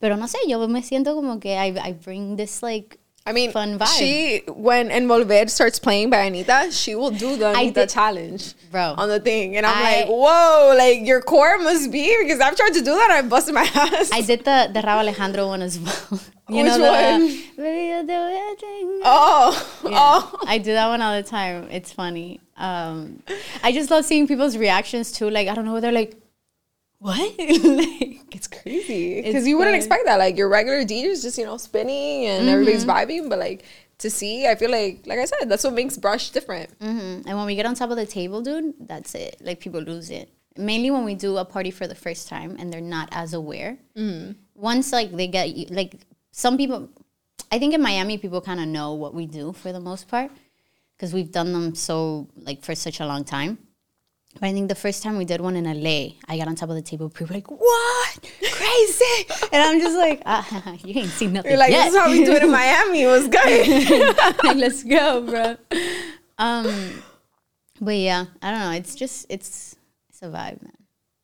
Pero 0.00 0.16
no 0.16 0.26
sé, 0.26 0.38
yo 0.46 0.66
me 0.68 0.82
siento 0.82 1.14
como 1.14 1.38
que 1.40 1.56
I, 1.56 1.74
I 1.78 1.92
bring 1.92 2.36
this 2.36 2.62
like 2.62 2.98
I 3.24 3.32
mean, 3.32 3.52
Fun 3.52 3.78
vibe. 3.78 3.86
she 3.86 4.42
when 4.48 4.90
Envolver 4.90 5.46
starts 5.48 5.78
playing 5.78 6.10
by 6.10 6.22
Anita, 6.26 6.72
she 6.72 6.96
will 6.96 7.12
do 7.12 7.36
the 7.36 7.50
Anita 7.54 7.82
did- 7.82 7.88
challenge, 7.90 8.54
Bro. 8.72 8.96
on 8.98 9.08
the 9.08 9.20
thing, 9.20 9.56
and 9.56 9.64
I'm 9.64 9.78
I- 9.78 9.82
like, 10.00 10.08
whoa, 10.08 10.74
like 10.76 11.06
your 11.06 11.20
core 11.22 11.56
must 11.58 11.92
be 11.92 12.12
because 12.20 12.40
I've 12.40 12.56
tried 12.56 12.72
to 12.74 12.80
do 12.80 12.86
that, 12.96 13.10
and 13.12 13.24
I 13.24 13.28
busted 13.28 13.54
my 13.54 13.62
ass. 13.74 14.10
I 14.12 14.22
did 14.22 14.42
the 14.44 14.70
the 14.74 14.80
Rauw 14.80 14.98
Alejandro 15.06 15.46
one 15.46 15.62
as 15.62 15.78
well. 15.78 16.20
You 16.48 16.56
Which 16.56 16.66
know 16.66 16.78
the 16.78 16.84
one? 16.84 17.20
You'll 17.66 18.06
do 18.06 18.12
everything. 18.12 19.00
oh, 19.04 19.80
Yeah, 19.84 19.90
oh, 19.94 20.38
I 20.46 20.58
do 20.58 20.72
that 20.72 20.88
one 20.88 21.00
all 21.00 21.14
the 21.16 21.22
time. 21.22 21.68
It's 21.70 21.92
funny. 21.92 22.40
Um, 22.56 23.22
I 23.62 23.72
just 23.72 23.90
love 23.90 24.04
seeing 24.04 24.26
people's 24.26 24.56
reactions 24.56 25.12
too. 25.12 25.30
Like 25.30 25.48
I 25.48 25.54
don't 25.54 25.64
know, 25.64 25.80
they're 25.80 25.92
like, 25.92 26.16
"What?" 26.98 27.18
like, 27.38 28.34
it's 28.34 28.48
crazy 28.48 29.22
because 29.22 29.46
you 29.46 29.56
wouldn't 29.56 29.76
expect 29.76 30.04
that. 30.06 30.18
Like 30.18 30.36
your 30.36 30.48
regular 30.48 30.82
DJs 30.84 31.22
just 31.22 31.38
you 31.38 31.44
know 31.44 31.56
spinning 31.58 32.26
and 32.26 32.48
everybody's 32.48 32.84
vibing, 32.84 33.28
but 33.30 33.38
like 33.38 33.64
to 33.98 34.10
see, 34.10 34.46
I 34.48 34.56
feel 34.56 34.70
like, 34.70 35.06
like 35.06 35.20
I 35.20 35.24
said, 35.26 35.48
that's 35.48 35.62
what 35.62 35.74
makes 35.74 35.96
Bresh 35.96 36.32
different. 36.32 36.76
mhm. 36.80 37.22
And 37.24 37.36
when 37.38 37.46
we 37.46 37.54
get 37.54 37.66
on 37.66 37.74
top 37.76 37.90
of 37.90 37.96
the 37.96 38.06
table, 38.06 38.42
dude, 38.42 38.74
that's 38.80 39.14
it. 39.14 39.36
Like 39.40 39.60
people 39.60 39.80
lose 39.80 40.10
it. 40.10 40.28
Mainly 40.56 40.90
when 40.90 41.04
we 41.04 41.14
do 41.14 41.36
a 41.36 41.44
party 41.44 41.70
for 41.70 41.86
the 41.86 41.94
first 41.94 42.28
time 42.28 42.56
and 42.58 42.72
they're 42.72 42.80
not 42.80 43.08
as 43.12 43.32
aware. 43.32 43.78
Once 44.56 44.92
like 44.92 45.12
they 45.12 45.28
get 45.28 45.54
you- 45.56 45.66
like 45.70 45.94
some 46.32 46.56
people, 46.56 46.88
I 47.50 47.58
think 47.58 47.74
in 47.74 47.82
Miami 47.82 48.18
people 48.18 48.40
kind 48.40 48.58
of 48.58 48.66
know 48.66 48.94
what 48.94 49.14
we 49.14 49.26
do 49.26 49.52
for 49.52 49.72
the 49.72 49.80
most 49.80 50.08
part 50.08 50.30
because 50.96 51.12
we've 51.12 51.30
done 51.30 51.52
them 51.52 51.74
so 51.74 52.28
like 52.36 52.62
for 52.62 52.74
such 52.74 53.00
a 53.00 53.06
long 53.06 53.24
time. 53.24 53.58
But 54.34 54.44
I 54.44 54.52
think 54.52 54.70
the 54.70 54.74
first 54.74 55.02
time 55.02 55.18
we 55.18 55.26
did 55.26 55.42
one 55.42 55.56
in 55.56 55.64
LA, 55.64 56.14
I 56.26 56.38
got 56.38 56.48
on 56.48 56.54
top 56.54 56.70
of 56.70 56.74
the 56.74 56.80
table. 56.80 57.10
People 57.10 57.26
were 57.26 57.34
like, 57.34 57.50
"What? 57.50 58.30
Crazy!" 58.50 59.26
and 59.52 59.62
I'm 59.62 59.78
just 59.78 59.96
like, 59.96 60.22
ah, 60.26 60.74
"You 60.84 61.00
ain't 61.00 61.10
seen 61.10 61.34
nothing 61.34 61.50
You're 61.50 61.58
like, 61.58 61.70
yet." 61.70 61.84
this 61.84 61.94
is 61.94 62.00
how 62.00 62.10
we 62.10 62.24
do 62.24 62.32
it 62.32 62.42
in 62.42 62.50
Miami. 62.50 63.02
It 63.02 63.08
was 63.08 63.28
good. 63.28 64.16
like, 64.42 64.56
let's 64.56 64.82
go, 64.84 65.20
bro. 65.22 65.56
Um, 66.38 67.02
but 67.78 67.96
yeah, 67.96 68.24
I 68.40 68.50
don't 68.50 68.60
know. 68.60 68.70
It's 68.70 68.94
just 68.94 69.26
it's 69.28 69.76
it's 70.08 70.22
a 70.22 70.26
vibe, 70.26 70.62
man. 70.62 70.81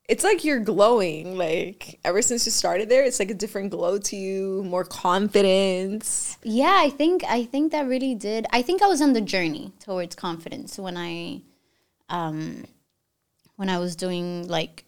It's 0.09 0.25
like 0.25 0.43
you're 0.43 0.61
glowing. 0.61 1.37
Like 1.37 2.01
ever 2.03 2.23
since 2.23 2.47
you 2.47 2.53
started 2.53 2.89
there, 2.89 3.05
it's 3.05 3.21
like 3.21 3.31
a 3.31 3.35
different 3.35 3.71
glow 3.71 3.99
to 3.99 4.17
you, 4.17 4.65
more 4.65 4.85
confidence. 4.85 6.39
Yeah, 6.43 6.77
I 6.79 6.89
think 6.89 7.25
I 7.25 7.45
think 7.45 7.73
that 7.73 7.87
really 7.87 8.15
did. 8.15 8.47
I 8.51 8.63
think 8.63 8.83
I 8.83 8.87
was 8.87 9.03
on 9.03 9.13
the 9.13 9.21
journey 9.21 9.73
towards 9.81 10.17
confidence 10.17 10.79
when 10.79 10.97
I, 10.97 11.43
um, 12.09 12.65
when 13.57 13.69
I 13.69 13.79
was 13.79 13.97
doing 13.97 14.49
like, 14.49 14.85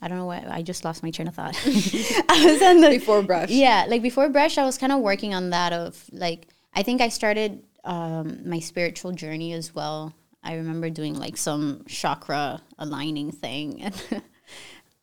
I 0.00 0.08
don't 0.08 0.18
know 0.18 0.26
what 0.26 0.46
I 0.46 0.62
just 0.62 0.84
lost 0.84 1.02
my 1.02 1.10
train 1.10 1.26
of 1.26 1.34
thought. 1.34 1.56
I 1.66 2.44
was 2.46 2.62
on 2.62 2.80
the 2.80 2.90
Before 2.90 3.22
Bresh. 3.22 3.46
Yeah, 3.50 3.86
like 3.88 4.02
before 4.02 4.28
Bresh, 4.28 4.56
I 4.56 4.64
was 4.64 4.78
kind 4.78 4.92
of 4.92 5.00
working 5.00 5.34
on 5.34 5.50
that. 5.50 5.72
Of 5.72 6.04
like, 6.12 6.46
I 6.74 6.82
think 6.84 7.00
I 7.00 7.08
started 7.08 7.62
um, 7.84 8.48
my 8.48 8.60
spiritual 8.60 9.12
journey 9.12 9.52
as 9.52 9.74
well. 9.74 10.12
I 10.42 10.54
remember 10.54 10.90
doing 10.90 11.14
like 11.18 11.36
some 11.36 11.84
chakra 11.86 12.60
aligning 12.78 13.32
thing, 13.32 13.82
and 13.82 14.22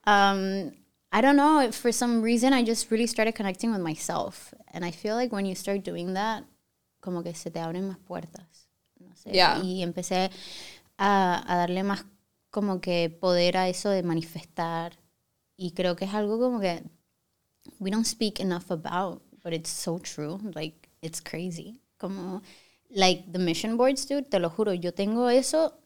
um, 0.05 0.73
I 1.11 1.21
don't 1.21 1.35
know. 1.35 1.61
if 1.61 1.75
For 1.75 1.91
some 1.91 2.21
reason, 2.21 2.53
I 2.53 2.63
just 2.63 2.91
really 2.91 3.07
started 3.07 3.33
connecting 3.33 3.71
with 3.71 3.81
myself, 3.81 4.53
and 4.73 4.83
I 4.83 4.91
feel 4.91 5.15
like 5.15 5.31
when 5.31 5.45
you 5.45 5.55
start 5.55 5.83
doing 5.83 6.13
that, 6.13 6.43
como 7.01 7.23
que 7.23 7.33
se 7.33 7.49
te 7.49 7.59
abren 7.59 7.87
más 7.87 7.97
puertas. 8.07 8.67
No 8.99 9.13
sé. 9.15 9.33
Yeah. 9.33 9.61
Y 9.61 9.81
empecé 9.81 10.29
a, 10.97 11.43
a 11.47 11.55
darle 11.55 11.83
más 11.83 12.03
como 12.51 12.79
que 12.81 13.09
poder 13.09 13.57
a 13.57 13.69
eso 13.69 13.89
de 13.89 14.03
manifestar. 14.03 14.93
Y 15.57 15.71
creo 15.71 15.95
que 15.95 16.05
es 16.05 16.13
algo 16.13 16.39
como 16.39 16.59
que 16.59 16.83
we 17.79 17.91
don't 17.91 18.05
speak 18.05 18.39
enough 18.39 18.71
about, 18.71 19.21
but 19.43 19.53
it's 19.53 19.69
so 19.69 19.99
true. 19.99 20.39
Like, 20.55 20.89
it's 21.01 21.19
crazy. 21.19 21.81
Como, 21.97 22.41
like, 22.89 23.31
the 23.31 23.39
mission 23.39 23.77
boards, 23.77 24.07
dude, 24.07 24.29
te 24.29 24.39
lo 24.39 24.49
juro, 24.49 24.73
yo 24.73 24.93
tengo 24.93 25.29
eso 25.29 25.77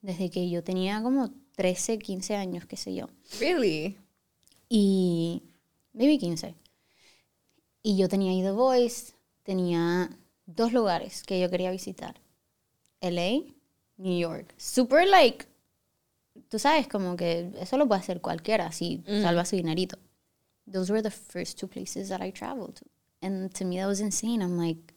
desde 0.00 0.30
que 0.30 0.48
yo 0.48 0.62
tenía 0.62 1.02
como 1.02 1.30
13, 1.56 1.98
15 1.98 2.36
años, 2.36 2.66
qué 2.66 2.76
sé 2.76 2.94
yo. 2.94 3.08
Really? 3.40 3.96
Y, 4.68 5.42
maybe 5.92 6.18
15. 6.18 6.54
Y 7.82 7.96
yo 7.96 8.08
tenía 8.08 8.32
ahí 8.32 8.42
The 8.42 8.52
Voice, 8.52 9.14
tenía 9.42 10.10
dos 10.46 10.72
lugares 10.72 11.22
que 11.22 11.40
yo 11.40 11.50
quería 11.50 11.70
visitar. 11.70 12.20
LA, 13.00 13.42
New 13.96 14.18
York. 14.18 14.54
Super, 14.56 15.06
like, 15.06 15.46
tú 16.48 16.58
sabes, 16.58 16.88
como 16.88 17.16
que 17.16 17.50
eso 17.60 17.76
lo 17.76 17.86
puede 17.86 18.00
hacer 18.00 18.20
cualquiera 18.20 18.72
si 18.72 19.02
salva 19.06 19.44
su 19.44 19.56
dinerito. 19.56 19.98
Those 20.70 20.92
were 20.92 21.02
the 21.02 21.10
first 21.10 21.58
two 21.58 21.68
places 21.68 22.08
that 22.08 22.20
I 22.20 22.30
traveled 22.30 22.74
to. 22.76 22.86
And 23.20 23.52
to 23.54 23.64
me, 23.64 23.78
that 23.78 23.86
was 23.86 24.00
insane. 24.00 24.42
I'm 24.42 24.58
like, 24.58 24.94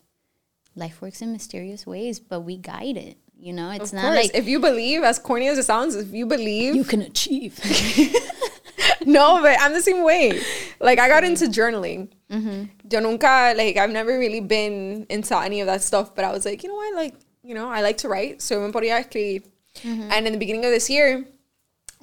life 0.75 1.01
works 1.01 1.21
in 1.21 1.31
mysterious 1.31 1.85
ways, 1.85 2.19
but 2.19 2.41
we 2.41 2.57
guide 2.57 2.97
it. 2.97 3.17
You 3.37 3.53
know, 3.53 3.71
it's 3.71 3.91
Of 3.91 3.95
not 3.95 4.01
course. 4.03 4.15
like 4.15 4.35
if 4.35 4.47
you 4.47 4.59
believe, 4.59 5.03
as 5.03 5.17
corny 5.17 5.47
as 5.47 5.57
it 5.57 5.63
sounds, 5.63 5.95
if 5.95 6.13
you 6.13 6.27
believe, 6.27 6.75
you 6.75 6.83
can 6.83 7.01
achieve. 7.01 7.59
no, 9.05 9.41
but 9.41 9.57
I'm 9.59 9.73
the 9.73 9.81
same 9.81 10.03
way. 10.03 10.41
Like 10.79 10.99
I 10.99 11.07
got 11.07 11.23
into 11.23 11.45
journaling. 11.45 12.09
Mm-hmm. 12.29 12.65
Yo 12.91 12.99
nunca 12.99 13.53
like 13.57 13.77
I've 13.77 13.89
never 13.89 14.17
really 14.19 14.41
been 14.41 15.07
into 15.09 15.35
any 15.37 15.59
of 15.59 15.67
that 15.67 15.81
stuff, 15.81 16.13
but 16.13 16.23
I 16.23 16.31
was 16.31 16.45
like, 16.45 16.61
you 16.61 16.69
know 16.69 16.75
what, 16.75 16.95
like 16.95 17.15
you 17.43 17.55
know, 17.55 17.69
I 17.69 17.81
like 17.81 17.97
to 17.97 18.09
write, 18.09 18.41
so 18.41 18.59
me 18.59 18.71
ponía 18.71 18.97
a 18.97 18.99
escribir. 18.99 19.41
Mm-hmm. 19.77 20.11
And 20.11 20.27
in 20.27 20.33
the 20.33 20.39
beginning 20.39 20.65
of 20.65 20.71
this 20.71 20.89
year, 20.89 21.25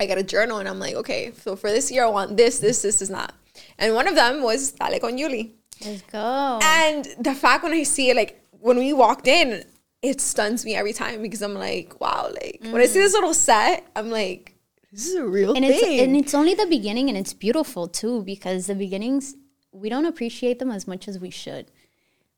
I 0.00 0.06
got 0.06 0.18
a 0.18 0.22
journal, 0.22 0.58
and 0.58 0.68
I'm 0.68 0.78
like, 0.78 0.94
okay, 0.94 1.32
so 1.42 1.54
for 1.54 1.70
this 1.70 1.90
year, 1.90 2.04
I 2.04 2.08
want 2.08 2.36
this, 2.36 2.58
this, 2.58 2.82
this, 2.82 3.02
is 3.02 3.10
not. 3.10 3.34
And 3.78 3.94
one 3.94 4.08
of 4.08 4.14
them 4.14 4.42
was 4.42 4.72
Dale 4.72 4.98
con 5.00 5.16
Yuli. 5.18 5.52
Let's 5.84 6.02
go. 6.02 6.58
And 6.62 7.06
the 7.20 7.34
fact 7.34 7.62
when 7.62 7.72
I 7.72 7.82
see 7.84 8.10
it, 8.10 8.16
like 8.16 8.42
when 8.60 8.78
we 8.78 8.92
walked 8.92 9.26
in, 9.26 9.64
it 10.02 10.20
stuns 10.20 10.64
me 10.64 10.74
every 10.74 10.92
time 10.92 11.22
because 11.22 11.42
I'm 11.42 11.54
like, 11.54 12.00
wow, 12.00 12.30
like 12.32 12.60
when 12.62 12.80
I 12.80 12.86
see 12.86 13.00
this 13.00 13.12
mm. 13.12 13.20
little 13.20 13.34
set, 13.34 13.86
I'm 13.96 14.10
like, 14.10 14.54
this 14.92 15.06
is 15.06 15.16
a 15.16 15.26
real 15.26 15.54
and 15.54 15.64
thing. 15.64 15.74
it's 15.74 16.02
and 16.02 16.16
it's 16.16 16.34
only 16.34 16.54
the 16.54 16.66
beginning 16.66 17.08
and 17.08 17.18
it's 17.18 17.34
beautiful 17.34 17.88
too 17.88 18.22
because 18.22 18.66
the 18.66 18.74
beginnings 18.74 19.34
we 19.70 19.88
don't 19.88 20.06
appreciate 20.06 20.58
them 20.58 20.70
as 20.70 20.86
much 20.86 21.08
as 21.08 21.18
we 21.18 21.30
should. 21.30 21.70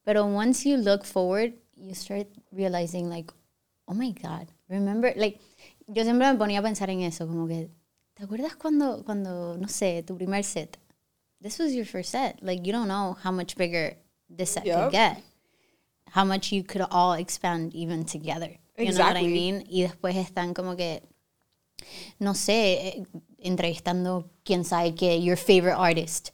But 0.04 0.16
once 0.26 0.66
you 0.66 0.76
look 0.76 1.04
forward 1.04 1.52
you 1.76 1.94
start 1.94 2.26
realizing 2.52 3.08
like 3.08 3.30
oh 3.88 3.94
my 3.94 4.10
god 4.10 4.48
remember 4.68 5.12
like 5.16 5.38
yo 5.86 6.02
siempre 6.02 6.30
me 6.30 6.38
ponía 6.38 6.58
a 6.58 6.62
pensar 6.62 6.90
en 6.90 7.02
eso 7.02 7.26
como 7.26 7.46
que 7.46 7.70
te 8.16 8.24
acuerdas 8.24 8.56
cuando 8.56 9.04
cuando 9.04 9.56
no 9.56 9.68
sé 9.68 10.04
tu 10.04 10.16
primer 10.16 10.42
set? 10.42 10.76
This 11.40 11.58
was 11.58 11.72
your 11.72 11.86
first 11.86 12.10
set. 12.10 12.42
Like 12.42 12.66
you 12.66 12.72
don't 12.72 12.88
know 12.88 13.16
how 13.22 13.30
much 13.30 13.56
bigger 13.56 13.96
this 14.28 14.52
set 14.52 14.66
Yep. 14.66 14.76
could 14.76 14.92
get 14.92 15.22
how 16.10 16.24
much 16.24 16.52
you 16.52 16.62
could 16.62 16.82
all 16.90 17.12
expand 17.14 17.74
even 17.74 18.04
together 18.04 18.56
You 18.78 18.92
know 18.92 19.04
what 19.04 19.16
I 19.16 19.26
mean? 19.26 19.64
Y 19.70 19.82
después 19.82 20.16
están 20.16 20.54
como 20.54 20.74
que, 20.76 21.02
no 22.18 22.32
sé, 22.34 22.88
eh, 22.88 23.02
entrevistando 23.38 24.30
quién 24.44 24.64
sabe 24.64 24.94
qué, 24.94 25.22
your 25.22 25.36
favorite 25.36 25.76
artist. 25.76 26.30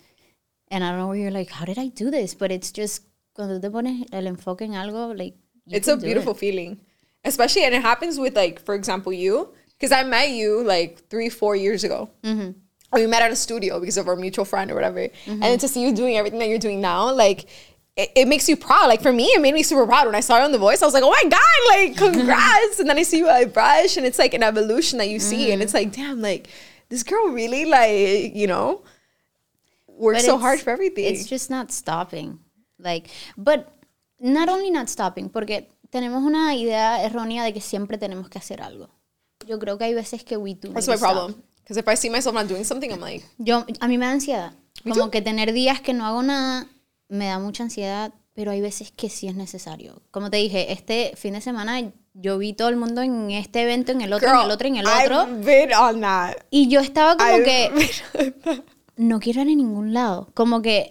And 0.71 0.85
I 0.85 0.91
don't 0.91 0.99
know 0.99 1.09
where 1.09 1.19
you're 1.19 1.31
like, 1.33 1.51
how 1.51 1.65
did 1.65 1.79
I 1.79 1.89
do 1.89 2.11
this? 2.11 2.35
But 2.35 2.51
it's 2.53 2.71
just, 2.73 3.03
cuando 3.35 3.61
te 3.61 3.69
pones 3.69 4.07
el 4.13 4.27
enfoque 4.27 4.63
en 4.63 4.73
algo, 4.75 5.17
like, 5.17 5.35
it's 5.69 5.89
a 5.89 5.97
beautiful 5.97 6.33
it. 6.33 6.39
feeling 6.39 6.79
especially 7.25 7.65
and 7.65 7.75
it 7.75 7.83
happens 7.83 8.21
with 8.21 8.37
like 8.37 8.61
for 8.65 8.77
example 8.77 9.13
you 9.13 9.49
because 9.77 9.91
i 9.91 10.05
met 10.05 10.31
you 10.31 10.63
like 10.63 11.03
three 11.11 11.29
four 11.29 11.57
years 11.57 11.83
ago 11.83 12.09
Mm-hmm. 12.23 12.51
or 12.93 13.01
we 13.01 13.07
met 13.09 13.21
at 13.21 13.33
a 13.33 13.35
studio 13.35 13.81
because 13.81 13.97
of 13.97 14.07
our 14.07 14.15
mutual 14.15 14.45
friend 14.45 14.71
or 14.71 14.77
whatever 14.77 15.09
and 15.27 15.43
then 15.43 15.59
to 15.59 15.67
see 15.67 15.83
you 15.83 15.93
doing 15.93 16.17
everything 16.17 16.39
that 16.39 16.47
you're 16.49 16.61
doing 16.61 16.81
now 16.81 17.13
like 17.13 17.47
it, 17.97 18.13
it 18.15 18.29
makes 18.29 18.49
you 18.49 18.57
proud 18.57 18.89
like 18.89 19.01
for 19.01 19.13
me 19.13 19.25
it 19.27 19.41
made 19.41 19.55
me 19.55 19.63
super 19.63 19.87
proud 19.87 20.07
when 20.07 20.15
i 20.15 20.21
saw 20.21 20.39
you 20.39 20.45
on 20.45 20.53
the 20.53 20.59
voice 20.59 20.83
i 20.83 20.85
was 20.85 20.95
like 20.95 21.03
oh 21.03 21.11
my 21.11 21.25
god 21.29 21.41
like 21.71 21.97
congrats 22.15 22.79
and 22.79 22.89
then 22.89 22.99
i 22.99 23.03
see 23.03 23.19
you 23.19 23.29
at 23.29 23.53
Bresh 23.53 23.97
and 23.97 24.05
it's 24.05 24.19
like 24.19 24.35
an 24.35 24.43
evolution 24.43 24.99
that 24.99 25.09
you 25.09 25.19
see 25.19 25.53
and 25.53 25.63
it's 25.63 25.75
like 25.75 25.89
mm. 25.89 25.97
damn 25.97 26.21
like 26.21 26.49
this 26.89 27.03
girl 27.03 27.29
really 27.29 27.65
like 27.65 28.35
you 28.35 28.47
know 28.47 28.83
works 29.97 30.23
But 30.23 30.27
so 30.27 30.39
hard 30.39 30.61
for 30.61 30.71
everything 30.71 31.05
It's 31.05 31.27
just 31.27 31.51
not 31.51 31.73
stopping. 31.73 32.39
Like, 32.79 33.09
but 33.37 33.73
not 34.21 34.49
only 34.49 34.71
not 34.71 34.89
stopping, 34.89 35.31
porque 35.31 35.69
tenemos 35.91 36.23
una 36.23 36.55
idea 36.55 37.03
errónea 37.03 37.45
de 37.45 37.53
que 37.53 37.61
siempre 37.61 37.99
tenemos 37.99 38.29
que 38.29 38.39
hacer 38.39 38.61
algo. 38.61 38.91
Yo 39.47 39.59
creo 39.59 39.79
que 39.79 39.85
hay 39.85 39.95
veces 39.95 40.23
que 40.25 40.37
we 40.37 40.55
do. 40.55 40.73
that's 40.73 40.89
my 40.89 40.97
stop. 40.97 41.09
problem 41.09 41.43
because 41.63 41.77
if 41.77 41.87
i 41.89 41.95
see 41.95 42.09
myself 42.09 42.35
not 42.35 42.49
doing 42.49 42.65
something 42.65 42.93
i'm 42.93 43.01
like 43.01 43.25
Yo, 43.39 43.65
a 43.81 43.89
mí 43.89 43.99
me 43.99 44.07
da 44.07 44.13
ansiedad. 44.13 44.53
Como 44.83 45.11
que 45.11 45.21
tener 45.21 45.53
días 45.53 45.81
que 45.81 45.93
no 45.93 46.05
hago 46.05 46.23
nada 46.23 46.69
me 47.09 47.27
da 47.27 47.39
mucha 47.39 47.63
ansiedad, 47.65 48.13
pero 48.35 48.51
hay 48.51 48.61
veces 48.61 48.91
que 48.91 49.09
sí 49.09 49.29
es 49.29 49.35
necesario. 49.35 50.03
Como 50.11 50.31
te 50.31 50.37
dije, 50.39 50.73
este 50.73 51.13
fin 51.17 51.35
de 51.35 51.41
semana 51.41 51.93
yo 52.15 52.39
vi 52.39 52.53
todo 52.53 52.69
el 52.69 52.77
mundo 52.77 53.03
en 53.03 53.31
este 53.31 53.63
evento, 53.63 53.93
en 53.93 54.01
el 54.01 54.13
otro, 54.13 54.29
en 54.29 54.45
el 54.45 54.51
otro, 54.51 54.69
en 54.69 54.77
el 54.77 54.87
otro. 54.87 55.23
I've 55.23 55.45
been 55.45 55.73
on 55.75 56.01
that. 56.01 56.37
Y 56.51 56.69
yo 56.69 56.81
estaba 56.81 57.17
como 57.17 57.31
I've 57.31 57.45
que 57.45 58.63
no 58.97 59.21
quiero 59.21 59.41
ir 59.43 59.49
a 59.49 59.55
ningún 59.55 59.93
lado. 59.93 60.31
Como 60.35 60.63
que 60.63 60.91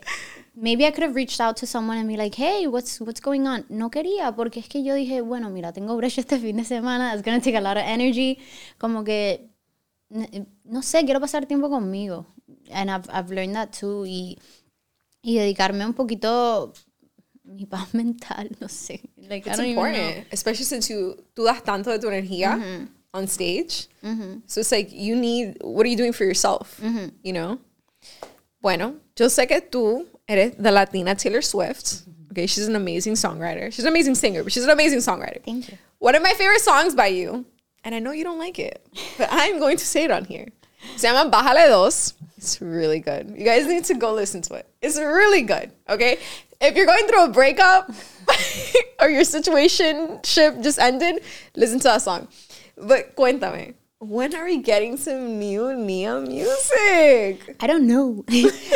maybe 0.56 0.86
I 0.88 0.92
could 0.92 1.04
have 1.04 1.16
reached 1.16 1.40
out 1.42 1.58
to 1.60 1.66
someone 1.66 1.98
and 2.00 2.08
be 2.08 2.16
like, 2.18 2.36
hey, 2.38 2.68
what's, 2.68 3.00
what's 3.02 3.22
going 3.22 3.46
on? 3.48 3.66
No 3.70 3.90
quería, 3.92 4.36
porque 4.36 4.60
es 4.60 4.68
que 4.70 4.84
yo 4.84 4.94
dije, 4.96 5.22
bueno, 5.22 5.50
mira, 5.50 5.74
tengo 5.74 5.96
brush 5.98 6.20
este 6.20 6.40
fin 6.40 6.58
de 6.58 6.64
semana, 6.64 7.14
it's 7.14 7.24
gonna 7.24 7.42
take 7.42 7.58
a 7.58 7.62
lot 7.62 7.78
of 7.78 7.84
energy. 7.86 8.38
Como 8.78 9.04
que, 9.04 9.50
n- 10.10 10.48
no 10.64 10.82
sé, 10.82 11.04
quiero 11.06 11.20
pasar 11.20 11.46
tiempo 11.46 11.70
conmigo. 11.70 12.28
And 12.72 12.90
I've, 12.90 13.08
I've 13.12 13.32
learned 13.32 13.56
that 13.56 13.70
too. 13.72 14.06
Y, 14.06 14.38
y 15.26 15.38
dedicarme 15.40 15.86
un 15.86 15.94
poquito 15.94 16.72
mi 17.44 17.66
paz 17.66 17.94
mental, 17.94 18.50
no 18.60 18.68
sé. 18.68 19.02
Like, 19.18 19.48
I 19.48 19.52
It's 19.52 19.58
don't 19.58 19.66
even 19.68 19.76
know. 19.76 19.86
important, 19.88 20.28
especially 20.32 20.66
since 20.66 20.90
you 20.94 21.16
tú 21.36 21.46
das 21.46 21.62
tanto 21.64 21.90
de 21.92 22.00
tu 22.00 22.08
energía 22.08 22.56
Mm-hmm. 22.58 22.86
on 23.14 23.28
stage. 23.28 23.88
So 24.48 24.60
it's 24.60 24.72
like 24.72 24.92
you 24.92 25.16
need. 25.16 25.58
What 25.62 25.86
are 25.86 25.90
you 25.90 25.96
doing 25.98 26.14
for 26.14 26.26
yourself? 26.26 26.80
Mm-hmm. 26.82 27.08
You 27.24 27.34
know. 27.34 27.60
Bueno, 28.62 28.96
yo 29.18 29.28
sé 29.30 29.48
que 29.48 29.62
tú 29.62 30.06
eres 30.28 30.56
the 30.58 30.72
Latina 30.72 31.16
Taylor 31.16 31.42
Swift. 31.42 32.04
Okay, 32.32 32.48
she's 32.48 32.68
an 32.68 32.76
amazing 32.76 33.14
songwriter. 33.14 33.72
She's 33.72 33.86
an 33.86 33.92
amazing 33.92 34.16
singer, 34.16 34.44
but 34.44 34.52
she's 34.52 34.64
an 34.66 34.70
amazing 34.70 35.00
songwriter. 35.00 35.42
Thank 35.44 35.70
you. 35.70 35.78
One 36.00 36.16
of 36.16 36.22
my 36.24 36.34
favorite 36.34 36.60
songs 36.62 36.94
by 36.94 37.08
you, 37.08 37.46
and 37.84 37.96
I 37.96 38.00
know 38.00 38.12
you 38.12 38.24
don't 38.26 38.40
like 38.40 38.60
it, 38.60 38.86
but 39.18 39.30
I'm 39.32 39.60
going 39.60 39.78
to 39.78 39.86
say 39.86 40.04
it 40.04 40.12
on 40.12 40.26
here. 40.26 40.48
Se 40.98 41.08
llama 41.12 41.30
Bájale 41.32 41.68
Dos. 41.68 42.14
It's 42.38 42.62
really 42.62 43.00
good. 43.00 43.34
You 43.38 43.46
guys 43.46 43.66
need 43.68 43.86
to 43.86 43.96
go 43.96 44.14
listen 44.14 44.42
to 44.44 44.56
it. 44.56 44.68
It's 44.82 44.98
really 44.98 45.42
good, 45.42 45.72
okay? 45.90 46.20
If 46.62 46.76
you're 46.76 46.86
going 46.86 47.08
through 47.08 47.26
a 47.26 47.30
breakup 47.30 47.92
or 49.02 49.10
your 49.10 49.24
situation 49.24 50.20
ship 50.24 50.62
just 50.62 50.80
ended, 50.80 51.24
listen 51.56 51.80
to 51.80 51.86
that 51.86 52.02
song. 52.02 52.28
But 52.78 53.16
cuéntame, 53.16 53.74
when 54.10 54.36
are 54.36 54.46
we 54.46 54.58
getting 54.58 54.98
some 54.98 55.40
new 55.40 55.76
Nia 55.76 56.20
music? 56.20 57.56
I 57.60 57.68
don't 57.68 57.88
know. 57.88 58.24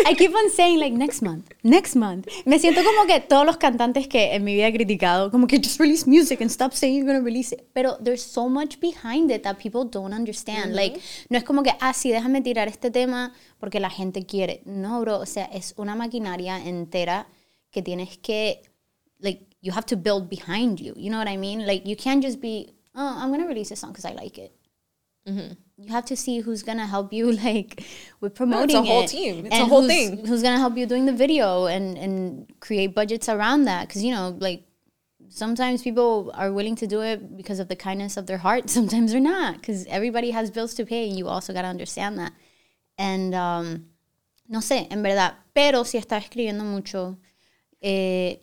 I 0.05 0.15
keep 0.17 0.33
on 0.33 0.49
saying 0.49 0.79
like 0.79 0.93
next 0.93 1.21
month, 1.21 1.51
next 1.63 1.95
month. 1.95 2.27
Me 2.45 2.57
siento 2.57 2.83
como 2.83 3.05
que 3.05 3.19
todos 3.19 3.45
los 3.45 3.57
cantantes 3.57 4.07
que 4.07 4.33
en 4.33 4.43
mi 4.43 4.55
vida 4.55 4.67
he 4.67 4.73
criticado, 4.73 5.29
como 5.31 5.47
que 5.47 5.59
just 5.59 5.79
release 5.79 6.07
music 6.07 6.41
and 6.41 6.49
stop 6.49 6.73
saying 6.73 6.95
you're 6.95 7.05
gonna 7.05 7.23
release 7.23 7.51
it. 7.51 7.69
Pero 7.73 7.97
there's 8.01 8.23
so 8.23 8.49
much 8.49 8.79
behind 8.79 9.31
it 9.31 9.43
that 9.43 9.57
people 9.57 9.85
don't 9.85 10.13
understand. 10.13 10.75
Like, 10.75 10.99
no 11.29 11.37
es 11.37 11.43
como 11.43 11.63
que, 11.63 11.71
ah, 11.79 11.93
sí, 11.93 12.11
déjame 12.11 12.41
tirar 12.41 12.67
este 12.67 12.91
tema 12.91 13.33
porque 13.59 13.79
la 13.79 13.89
gente 13.89 14.25
quiere. 14.25 14.61
No, 14.65 15.01
bro, 15.01 15.19
o 15.19 15.25
sea, 15.25 15.45
es 15.45 15.73
una 15.77 15.95
maquinaria 15.95 16.57
entera 16.57 17.27
que 17.71 17.81
tienes 17.81 18.17
que, 18.17 18.61
like, 19.19 19.45
you 19.61 19.73
have 19.73 19.85
to 19.85 19.95
build 19.95 20.29
behind 20.29 20.79
you. 20.79 20.93
You 20.95 21.09
know 21.09 21.19
what 21.19 21.27
I 21.27 21.37
mean? 21.37 21.67
Like, 21.67 21.87
you 21.87 21.95
can't 21.95 22.23
just 22.23 22.41
be, 22.41 22.73
oh, 22.95 23.17
I'm 23.21 23.31
gonna 23.31 23.47
release 23.47 23.71
a 23.71 23.75
song 23.75 23.91
because 23.91 24.05
I 24.05 24.13
like 24.13 24.39
it 24.39 24.58
you 25.77 25.91
have 25.93 26.05
to 26.05 26.15
see 26.15 26.39
who's 26.41 26.63
gonna 26.63 26.85
help 26.87 27.13
you 27.13 27.31
like 27.45 27.83
with 28.21 28.35
promoting 28.35 28.77
It's 28.77 28.87
a 28.87 28.91
whole 28.91 29.03
it. 29.03 29.07
team. 29.09 29.45
It's 29.45 29.55
a 29.55 29.65
whole 29.65 29.81
who's, 29.81 29.91
thing. 29.91 30.25
Who's 30.25 30.41
gonna 30.41 30.59
help 30.59 30.77
you 30.77 30.85
doing 30.85 31.05
the 31.05 31.13
video 31.13 31.65
and 31.67 31.97
and 31.97 32.51
create 32.59 32.93
budgets 32.95 33.29
around 33.29 33.65
that? 33.65 33.87
Because 33.87 34.03
you 34.03 34.13
know, 34.13 34.35
like 34.39 34.63
sometimes 35.29 35.81
people 35.83 36.31
are 36.33 36.51
willing 36.51 36.75
to 36.75 36.87
do 36.87 37.01
it 37.01 37.37
because 37.37 37.59
of 37.59 37.67
the 37.67 37.75
kindness 37.75 38.17
of 38.17 38.25
their 38.25 38.39
heart. 38.39 38.69
Sometimes 38.77 39.11
they're 39.11 39.21
not 39.21 39.55
because 39.55 39.85
everybody 39.87 40.31
has 40.31 40.49
bills 40.51 40.73
to 40.75 40.85
pay, 40.85 41.07
and 41.07 41.17
you 41.17 41.27
also 41.27 41.53
gotta 41.53 41.67
understand 41.67 42.17
that. 42.19 42.33
And 42.97 43.33
um, 43.33 43.85
no 44.47 44.59
sé, 44.59 44.87
en 44.91 45.01
verdad. 45.03 45.33
Pero 45.53 45.83
si 45.83 45.97
estaba 45.97 46.21
escribiendo 46.21 46.63
mucho. 46.63 47.17
Eh, 47.81 48.39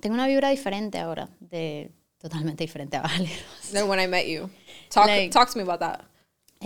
tengo 0.00 0.14
una 0.14 0.26
vibra 0.28 0.50
diferente 0.50 0.98
ahora, 0.98 1.28
de 1.40 1.90
totalmente 2.20 2.62
diferente 2.62 2.96
a 2.98 3.02
Valeros. 3.02 3.72
Than 3.72 3.88
when 3.88 3.98
I 3.98 4.06
met 4.06 4.26
you. 4.28 4.48
Talk 4.90 5.06
Like- 5.08 5.32
talk 5.32 5.50
to 5.50 5.58
me 5.58 5.64
about 5.64 5.80
that. 5.80 6.04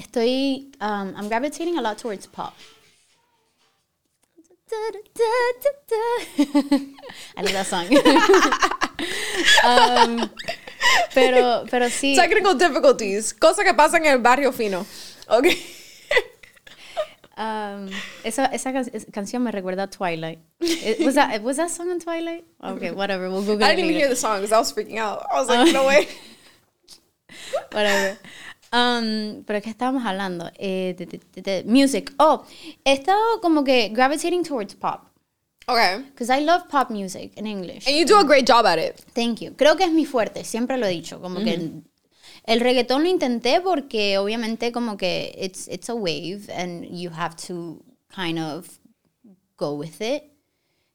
Estoy, 0.00 0.72
um, 0.80 1.14
I'm 1.14 1.28
gravitating 1.28 1.76
a 1.76 1.82
lot 1.82 1.98
towards 1.98 2.26
pop. 2.26 2.54
I 7.36 7.42
love 7.42 7.52
that 7.52 7.66
song. 7.66 7.86
um, 9.64 10.30
pero, 11.12 11.66
pero 11.70 11.90
sí. 11.90 12.14
Technical 12.14 12.54
difficulties. 12.54 13.34
Cosas 13.34 13.64
que 13.64 13.74
pasan 13.74 14.06
en 14.06 14.12
el 14.12 14.18
barrio 14.18 14.52
fino. 14.52 14.86
Okay. 15.28 15.58
Um, 17.36 17.88
esa 18.22 18.46
esa 18.46 18.72
can- 18.72 18.90
canción 19.12 19.42
me 19.42 19.50
recuerda 19.50 19.84
a 19.84 19.86
Twilight. 19.88 20.38
It- 20.60 21.00
was 21.04 21.14
that 21.14 21.42
was 21.42 21.56
that 21.56 21.70
song 21.70 21.90
on 21.90 21.98
Twilight? 21.98 22.44
Okay, 22.62 22.90
whatever. 22.90 23.28
We'll 23.30 23.42
Google 23.42 23.64
I 23.64 23.74
didn't 23.74 23.90
even 23.90 23.96
hear 23.96 24.08
the 24.08 24.16
song 24.16 24.38
because 24.40 24.52
I 24.52 24.58
was 24.58 24.72
freaking 24.72 24.98
out. 24.98 25.26
I 25.32 25.40
was 25.40 25.48
like, 25.48 25.72
no 25.72 25.86
way. 25.86 26.06
Whatever. 27.72 28.18
Um, 28.72 29.42
pero 29.44 29.60
¿qué 29.60 29.70
estábamos 29.70 30.04
hablando? 30.06 30.50
Eh, 30.56 30.94
de, 30.96 31.06
de- 31.06 31.20
de- 31.34 31.42
de 31.42 31.64
music. 31.64 32.12
Oh, 32.18 32.44
he 32.84 32.92
estado 32.92 33.40
como 33.40 33.64
que 33.64 33.88
gravitating 33.88 34.44
towards 34.44 34.74
pop. 34.76 35.08
Okay. 35.66 36.02
Because 36.12 36.30
I 36.30 36.40
love 36.44 36.68
pop 36.68 36.90
music 36.90 37.32
in 37.36 37.46
English. 37.46 37.86
And 37.86 37.96
you 37.96 38.04
do 38.04 38.16
a 38.18 38.24
great 38.24 38.46
job 38.46 38.66
at 38.66 38.78
it. 38.78 39.00
Thank 39.14 39.40
you. 39.40 39.52
Creo 39.56 39.76
que 39.76 39.84
es 39.84 39.92
mi 39.92 40.04
fuerte, 40.04 40.44
siempre 40.44 40.76
lo 40.78 40.86
he 40.86 40.90
dicho. 40.90 41.20
Como 41.20 41.40
que 41.40 41.82
el 42.46 42.60
reggaetón 42.60 43.02
lo 43.02 43.08
intenté 43.08 43.60
porque 43.60 44.18
obviamente 44.18 44.72
como 44.72 44.96
que 44.96 45.32
it's, 45.38 45.68
it's 45.68 45.88
a 45.90 45.94
wave 45.94 46.48
and 46.52 46.84
you 46.90 47.10
have 47.10 47.34
to 47.48 47.82
kind 48.14 48.38
of 48.38 48.78
go 49.56 49.74
with 49.74 50.00
it. 50.00 50.24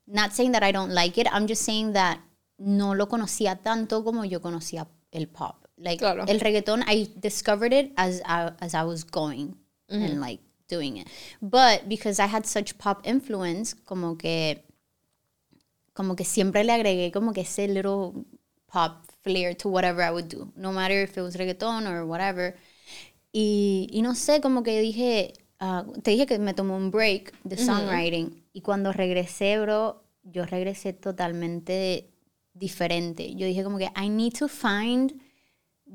Not 0.08 0.32
saying 0.34 0.52
that 0.54 0.64
I 0.64 0.72
don't 0.72 0.94
like 0.94 1.20
it, 1.20 1.28
I'm 1.32 1.48
just 1.48 1.64
saying 1.64 1.94
that 1.94 2.20
no 2.58 2.94
lo 2.96 3.08
conocía 3.08 3.58
tanto 3.62 4.04
como 4.04 4.24
yo 4.24 4.40
conocía 4.42 4.88
el 5.12 5.28
pop. 5.28 5.65
Like 5.78 5.98
Claro. 6.00 6.24
el 6.28 6.40
reggaetón, 6.40 6.84
I 6.88 7.10
discovered 7.20 7.74
it 7.74 7.92
as 7.98 8.22
I, 8.26 8.52
as 8.60 8.74
I 8.74 8.84
was 8.84 9.04
going 9.04 9.56
and 9.90 10.20
like 10.22 10.42
doing 10.68 10.98
it. 10.98 11.08
But 11.42 11.88
because 11.90 12.20
I 12.20 12.28
had 12.28 12.46
such 12.46 12.78
pop 12.78 13.02
influence, 13.06 13.74
como 13.86 14.16
que 14.16 14.64
como 15.94 16.16
que 16.16 16.26
siempre 16.26 16.64
le 16.64 16.74
agregué 16.74 17.12
como 17.12 17.32
que 17.34 17.42
ese 17.42 17.68
little 17.68 18.26
pop 18.68 19.06
flair 19.24 19.56
to 19.56 19.70
whatever 19.70 20.02
I 20.04 20.12
would 20.12 20.28
do, 20.28 20.52
no 20.56 20.72
matter 20.72 21.04
if 21.04 21.18
it 21.18 21.22
was 21.22 21.36
reggaeton 21.36 21.88
or 21.88 22.06
whatever. 22.06 22.56
Y, 23.34 23.88
y 23.92 24.02
no 24.02 24.16
sé, 24.16 24.42
como 24.42 24.64
que 24.64 24.80
dije, 24.82 25.34
ah, 25.60 25.86
te 26.04 26.12
dije 26.12 26.26
que 26.26 26.40
me 26.40 26.54
tomó 26.54 26.76
un 26.78 26.90
break 26.92 27.34
de 27.44 27.58
songwriting 27.58 28.44
y 28.54 28.62
cuando 28.62 28.92
regresé, 28.94 29.60
bro, 29.60 30.04
yo 30.24 30.46
regresé 30.46 30.94
totalmente 30.94 32.10
diferente. 32.54 33.36
Yo 33.36 33.46
dije 33.46 33.64
como 33.64 33.78
que 33.78 33.90
I 33.96 34.10
need 34.10 34.34
to 34.40 34.48
find 34.48 35.14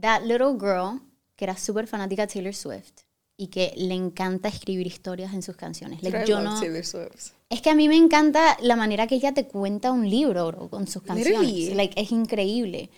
that 0.01 0.23
little 0.23 0.57
girl 0.59 1.01
que 1.37 1.45
era 1.45 1.57
súper 1.57 1.87
fanática 1.87 2.27
de 2.27 2.33
Taylor 2.33 2.55
Swift 2.55 3.05
y 3.37 3.47
que 3.47 3.73
le 3.77 3.95
encanta 3.95 4.49
escribir 4.49 4.87
historias 4.87 5.33
en 5.33 5.43
sus 5.43 5.57
canciones. 5.57 6.03
Like, 6.03 6.27
yo 6.27 6.41
no, 6.41 6.61
Taylor 6.61 6.85
Swift. 6.85 7.33
es 7.49 7.63
que 7.63 7.71
a 7.71 7.75
mí 7.75 7.89
me 7.89 7.97
encanta 7.97 8.59
la 8.61 8.77
manera 8.77 9.07
que 9.07 9.15
ella 9.15 9.33
te 9.33 9.47
cuenta 9.47 9.91
un 9.93 10.09
libro, 10.09 10.49
bro, 10.49 10.69
con 10.69 10.87
sus 10.87 11.03
canciones. 11.03 11.75
Like, 11.75 11.99
es 11.99 12.13
increíble. 12.13 12.91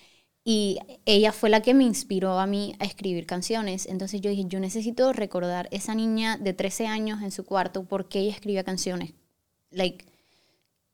Y 0.45 0.81
ella 1.07 1.31
fue 1.31 1.49
la 1.49 1.63
que 1.63 1.75
me 1.75 1.85
inspiró 1.85 2.41
a 2.41 2.49
mí 2.49 2.75
a 2.81 2.85
escribir 2.85 3.27
canciones. 3.27 3.87
Entonces 3.87 4.21
yo 4.21 4.31
dije, 4.31 4.47
yo 4.47 4.59
necesito 4.59 5.13
recordar 5.13 5.69
esa 5.71 5.95
niña 5.95 6.37
de 6.37 6.53
13 6.53 6.89
años 6.89 7.23
en 7.23 7.31
su 7.31 7.45
cuarto 7.45 7.85
porque 7.85 8.19
ella 8.19 8.33
escribía 8.33 8.65
canciones. 8.65 9.15
Like, 9.71 10.05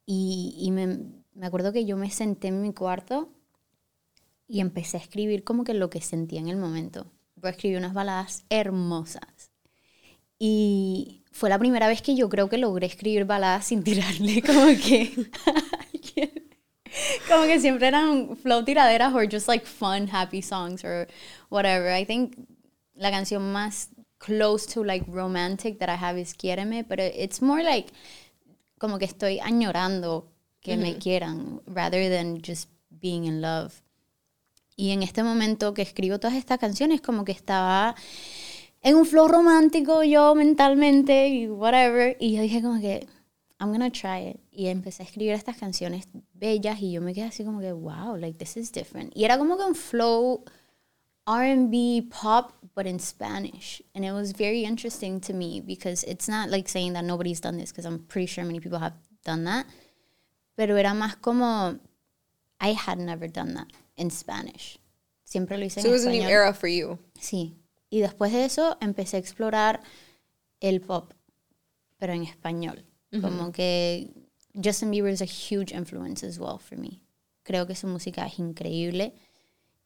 y 0.04 0.54
y 0.58 0.70
me, 0.72 0.98
me 1.32 1.46
acuerdo 1.46 1.72
que 1.72 1.86
yo 1.86 1.96
me 1.96 2.10
senté 2.10 2.48
en 2.48 2.60
mi 2.60 2.74
cuarto 2.74 3.30
y 4.48 4.60
empecé 4.60 4.96
a 4.96 5.00
escribir 5.00 5.44
como 5.44 5.62
que 5.62 5.74
lo 5.74 5.90
que 5.90 6.00
sentía 6.00 6.40
en 6.40 6.48
el 6.48 6.56
momento. 6.56 7.06
Pues 7.40 7.54
escribí 7.54 7.76
unas 7.76 7.92
baladas 7.92 8.44
hermosas. 8.48 9.52
Y 10.38 11.22
fue 11.30 11.50
la 11.50 11.58
primera 11.58 11.86
vez 11.86 12.00
que 12.00 12.16
yo 12.16 12.28
creo 12.28 12.48
que 12.48 12.58
logré 12.58 12.86
escribir 12.86 13.24
baladas 13.24 13.66
sin 13.66 13.84
tirarle 13.84 14.42
como 14.46 14.66
que 14.68 15.12
como 17.28 17.44
que 17.44 17.60
siempre 17.60 17.88
eran 17.88 18.36
flow 18.36 18.64
tiraderas 18.64 19.12
or 19.14 19.28
just 19.30 19.48
like 19.48 19.66
fun 19.66 20.08
happy 20.10 20.40
songs 20.40 20.84
or 20.84 21.06
whatever. 21.50 21.92
I 21.94 22.04
think 22.04 22.36
la 22.94 23.10
canción 23.10 23.52
más 23.52 23.90
close 24.18 24.66
to 24.74 24.82
like 24.82 25.04
romantic 25.08 25.78
that 25.78 25.88
I 25.88 25.96
have 26.02 26.18
is 26.18 26.34
Quiéreme, 26.34 26.84
pero 26.84 27.04
it's 27.04 27.42
more 27.42 27.62
like 27.62 27.92
como 28.78 28.98
que 28.98 29.06
estoy 29.06 29.40
añorando 29.40 30.30
que 30.60 30.76
me 30.76 30.98
quieran 30.98 31.60
rather 31.66 32.08
than 32.08 32.40
just 32.42 32.68
being 32.90 33.24
in 33.24 33.40
love. 33.40 33.82
Y 34.78 34.92
en 34.92 35.02
este 35.02 35.24
momento 35.24 35.74
que 35.74 35.82
escribo 35.82 36.20
todas 36.20 36.36
estas 36.36 36.58
canciones 36.58 37.00
como 37.00 37.24
que 37.24 37.32
estaba 37.32 37.96
en 38.80 38.94
un 38.94 39.04
flow 39.04 39.26
romántico 39.26 40.04
yo 40.04 40.36
mentalmente 40.36 41.28
y 41.28 41.48
whatever 41.48 42.16
y 42.20 42.36
yo 42.36 42.42
dije 42.42 42.62
como 42.62 42.80
que 42.80 43.08
I'm 43.58 43.72
gonna 43.72 43.90
try 43.90 44.28
it 44.30 44.40
y 44.52 44.68
empecé 44.68 45.02
a 45.02 45.06
escribir 45.06 45.32
estas 45.32 45.56
canciones 45.56 46.06
bellas 46.32 46.80
y 46.80 46.92
yo 46.92 47.00
me 47.00 47.12
quedé 47.12 47.24
así 47.24 47.44
como 47.44 47.58
que 47.58 47.72
wow 47.72 48.16
like 48.16 48.38
this 48.38 48.56
is 48.56 48.70
different 48.70 49.10
y 49.16 49.24
era 49.24 49.36
como 49.36 49.56
que 49.56 49.64
un 49.64 49.74
flow 49.74 50.44
R&B 51.26 52.08
pop 52.08 52.52
but 52.74 52.86
in 52.86 52.98
Spanish. 52.98 53.82
And 53.94 54.04
it 54.04 54.12
was 54.12 54.32
very 54.32 54.64
interesting 54.64 55.20
to 55.22 55.34
me 55.34 55.60
because 55.60 56.02
it's 56.04 56.28
not 56.28 56.48
like 56.48 56.68
saying 56.68 56.94
that 56.94 57.04
nobody's 57.04 57.40
done 57.40 57.58
this 57.58 57.70
because 57.70 57.84
I'm 57.84 57.98
pretty 57.98 58.26
sure 58.26 58.44
many 58.44 58.60
people 58.60 58.78
have 58.78 58.94
done 59.24 59.44
that. 59.44 59.66
Pero 60.56 60.76
era 60.76 60.94
más 60.94 61.20
como 61.20 61.78
I 62.60 62.72
had 62.72 62.98
never 62.98 63.28
done 63.28 63.54
that 63.54 63.66
in 63.98 64.10
Spanish 64.10 64.80
siempre 65.28 65.58
lo 65.58 65.64
hice 65.64 65.82
So 65.82 65.88
en 65.88 65.94
it 65.94 65.96
was 65.96 66.06
a 66.06 66.10
new 66.10 66.22
era 66.22 66.52
for 66.54 66.68
you. 66.68 66.98
Sí. 67.20 67.54
Y 67.90 68.00
después 68.00 68.32
de 68.32 68.44
eso 68.44 68.76
empecé 68.80 69.16
a 69.16 69.20
explorar 69.20 69.80
el 70.60 70.80
pop, 70.80 71.12
pero 71.98 72.12
en 72.12 72.22
español. 72.22 72.84
Como 73.22 73.52
que 73.52 74.10
Justin 74.54 74.90
Bieber 74.90 75.10
is 75.10 75.22
a 75.22 75.24
huge 75.24 75.72
influence 75.74 76.26
as 76.26 76.38
well 76.38 76.58
for 76.58 76.76
me. 76.78 77.00
Creo 77.42 77.66
que 77.66 77.74
su 77.74 77.86
música 77.86 78.26
es 78.26 78.38
increíble 78.38 79.14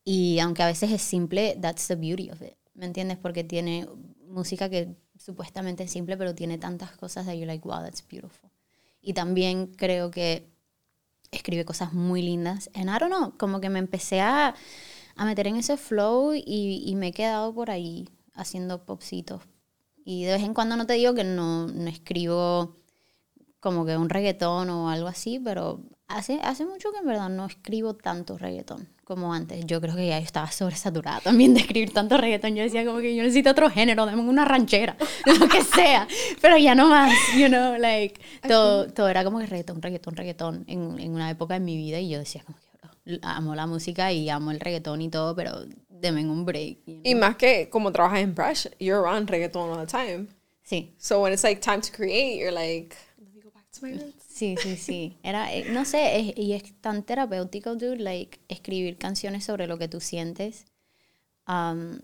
y 0.04 0.40
aunque 0.40 0.64
a 0.64 0.66
veces 0.66 0.90
es 0.90 1.02
simple, 1.02 1.56
that's 1.60 1.86
the 1.86 1.94
beauty 1.94 2.30
of 2.30 2.42
it. 2.42 2.56
¿Me 2.74 2.86
entiendes? 2.86 3.18
Porque 3.18 3.44
tiene 3.44 3.86
música 4.26 4.68
que 4.68 4.96
supuestamente 5.16 5.84
es 5.84 5.92
simple, 5.92 6.16
pero 6.16 6.34
tiene 6.34 6.58
tantas 6.58 6.96
cosas 6.96 7.26
that 7.26 7.34
you're 7.34 7.46
like, 7.46 7.66
wow, 7.66 7.80
that's 7.80 8.04
beautiful. 8.08 8.50
Y 9.00 9.12
también 9.12 9.68
creo 9.68 10.10
que 10.10 10.51
escribe 11.32 11.64
cosas 11.64 11.92
muy 11.92 12.22
lindas. 12.22 12.70
And 12.74 12.88
I 12.88 12.98
don't 12.98 13.12
know, 13.12 13.36
como 13.36 13.60
que 13.60 13.68
me 13.68 13.80
empecé 13.80 14.20
a, 14.20 14.54
a 15.16 15.24
meter 15.24 15.48
en 15.48 15.56
ese 15.56 15.76
flow 15.76 16.34
y, 16.34 16.84
y 16.86 16.94
me 16.94 17.08
he 17.08 17.12
quedado 17.12 17.52
por 17.52 17.70
ahí 17.70 18.08
haciendo 18.34 18.84
popsitos. 18.84 19.42
Y 20.04 20.24
de 20.24 20.32
vez 20.32 20.42
en 20.42 20.54
cuando 20.54 20.76
no 20.76 20.86
te 20.86 20.94
digo 20.94 21.14
que 21.14 21.24
no, 21.24 21.66
no 21.66 21.88
escribo 21.88 22.76
como 23.60 23.86
que 23.86 23.96
un 23.96 24.08
reggaetón 24.08 24.70
o 24.70 24.90
algo 24.90 25.08
así, 25.08 25.38
pero 25.38 25.80
hace, 26.16 26.38
hace 26.42 26.64
mucho 26.64 26.90
que 26.92 26.98
en 26.98 27.06
verdad 27.06 27.28
no 27.28 27.46
escribo 27.46 27.94
tanto 27.94 28.38
reggaetón 28.38 28.88
como 29.04 29.32
antes. 29.34 29.64
Yo 29.66 29.80
creo 29.80 29.94
que 29.96 30.06
ya 30.06 30.18
yo 30.18 30.24
estaba 30.24 30.50
sobresaturada 30.50 31.20
también 31.20 31.54
de 31.54 31.60
escribir 31.60 31.92
tanto 31.92 32.16
reggaetón. 32.16 32.54
Yo 32.54 32.62
decía 32.62 32.84
como 32.84 32.98
que 33.00 33.14
yo 33.14 33.22
necesito 33.22 33.50
otro 33.50 33.68
género, 33.70 34.06
dame 34.06 34.22
una 34.22 34.44
ranchera, 34.44 34.96
lo 35.38 35.48
que 35.48 35.62
sea, 35.62 36.06
pero 36.40 36.56
ya 36.56 36.74
no 36.74 36.88
más, 36.88 37.12
you 37.36 37.48
know, 37.48 37.76
like, 37.78 38.20
todo, 38.46 38.86
todo 38.88 39.08
era 39.08 39.24
como 39.24 39.38
que 39.38 39.46
reggaetón, 39.46 39.82
reggaetón, 39.82 40.16
reggaetón 40.16 40.64
en, 40.66 40.98
en 40.98 41.12
una 41.14 41.30
época 41.30 41.54
de 41.54 41.60
mi 41.60 41.76
vida 41.76 41.98
y 41.98 42.08
yo 42.08 42.18
decía 42.18 42.42
como 42.44 42.58
que, 42.58 43.18
amo 43.22 43.54
la 43.54 43.66
música 43.66 44.12
y 44.12 44.28
amo 44.30 44.50
el 44.52 44.60
reggaetón 44.60 45.02
y 45.02 45.08
todo, 45.08 45.34
pero 45.34 45.64
deme 45.88 46.24
un 46.28 46.44
break. 46.44 46.78
you 46.86 46.94
know. 46.94 47.02
Y 47.04 47.14
más 47.14 47.36
que 47.36 47.68
como 47.68 47.90
trabajas 47.92 48.20
en 48.20 48.34
Brush, 48.34 48.66
you're 48.78 49.00
around 49.00 49.28
reggaeton 49.28 49.70
all 49.70 49.86
the 49.86 49.90
time. 49.90 50.28
Sí, 50.64 50.94
So 50.98 51.20
when 51.20 51.32
it's 51.32 51.42
like 51.42 51.60
time 51.60 51.80
to 51.80 51.90
create, 51.92 52.38
you're 52.38 52.52
like, 52.52 52.96
let 53.18 53.28
me 53.34 53.40
go 53.42 53.50
back 53.50 53.70
to 53.72 53.84
my 53.84 53.92
roots. 53.92 54.21
Sí, 54.32 54.56
sí, 54.62 54.76
sí. 54.76 55.18
Era, 55.22 55.52
eh, 55.52 55.66
no 55.70 55.84
sé, 55.84 56.18
es- 56.20 56.38
y 56.38 56.52
es 56.54 56.72
tan 56.80 57.02
terapéutico, 57.02 57.74
dude, 57.76 57.98
like, 57.98 58.38
escribir 58.48 58.96
canciones 58.96 59.44
sobre 59.44 59.66
lo 59.66 59.76
que 59.78 59.88
tú 59.88 60.00
sientes. 60.00 60.64
Um, 61.46 61.98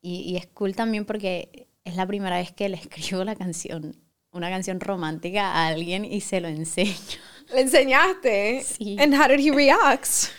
y, 0.00 0.20
y 0.20 0.36
es 0.36 0.46
cool 0.46 0.74
también 0.74 1.04
porque 1.04 1.66
es 1.84 1.96
la 1.96 2.06
primera 2.06 2.36
vez 2.38 2.52
que 2.52 2.68
le 2.68 2.76
escribo 2.88 3.24
la 3.24 3.36
canción, 3.36 3.96
una 4.32 4.48
canción 4.50 4.80
romántica 4.80 5.52
a 5.52 5.66
alguien 5.68 6.04
y 6.04 6.20
se 6.20 6.40
lo 6.40 6.48
enseño. 6.48 6.92
Le 7.52 7.60
enseñaste. 7.60 8.62
Sí. 8.64 8.96
And 8.98 9.12
how 9.14 9.28
did 9.28 9.38
he 9.38 9.50
react? 9.50 10.30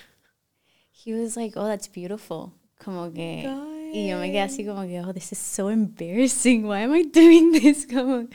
He 1.06 1.14
was 1.14 1.36
like, 1.38 1.56
oh, 1.58 1.68
that's 1.68 1.88
beautiful. 1.88 2.52
Como 2.84 3.14
que... 3.14 3.48
Y 3.94 4.08
yo 4.10 4.18
me 4.18 4.32
quedé 4.32 4.42
así 4.42 4.66
como 4.66 4.82
que, 4.82 5.00
oh, 5.02 5.14
this 5.14 5.32
is 5.32 5.38
so 5.38 5.70
embarrassing. 5.70 6.66
Why 6.66 6.82
am 6.82 6.96
I 6.96 7.04
doing 7.04 7.52
this? 7.54 7.86
Como, 7.94 8.28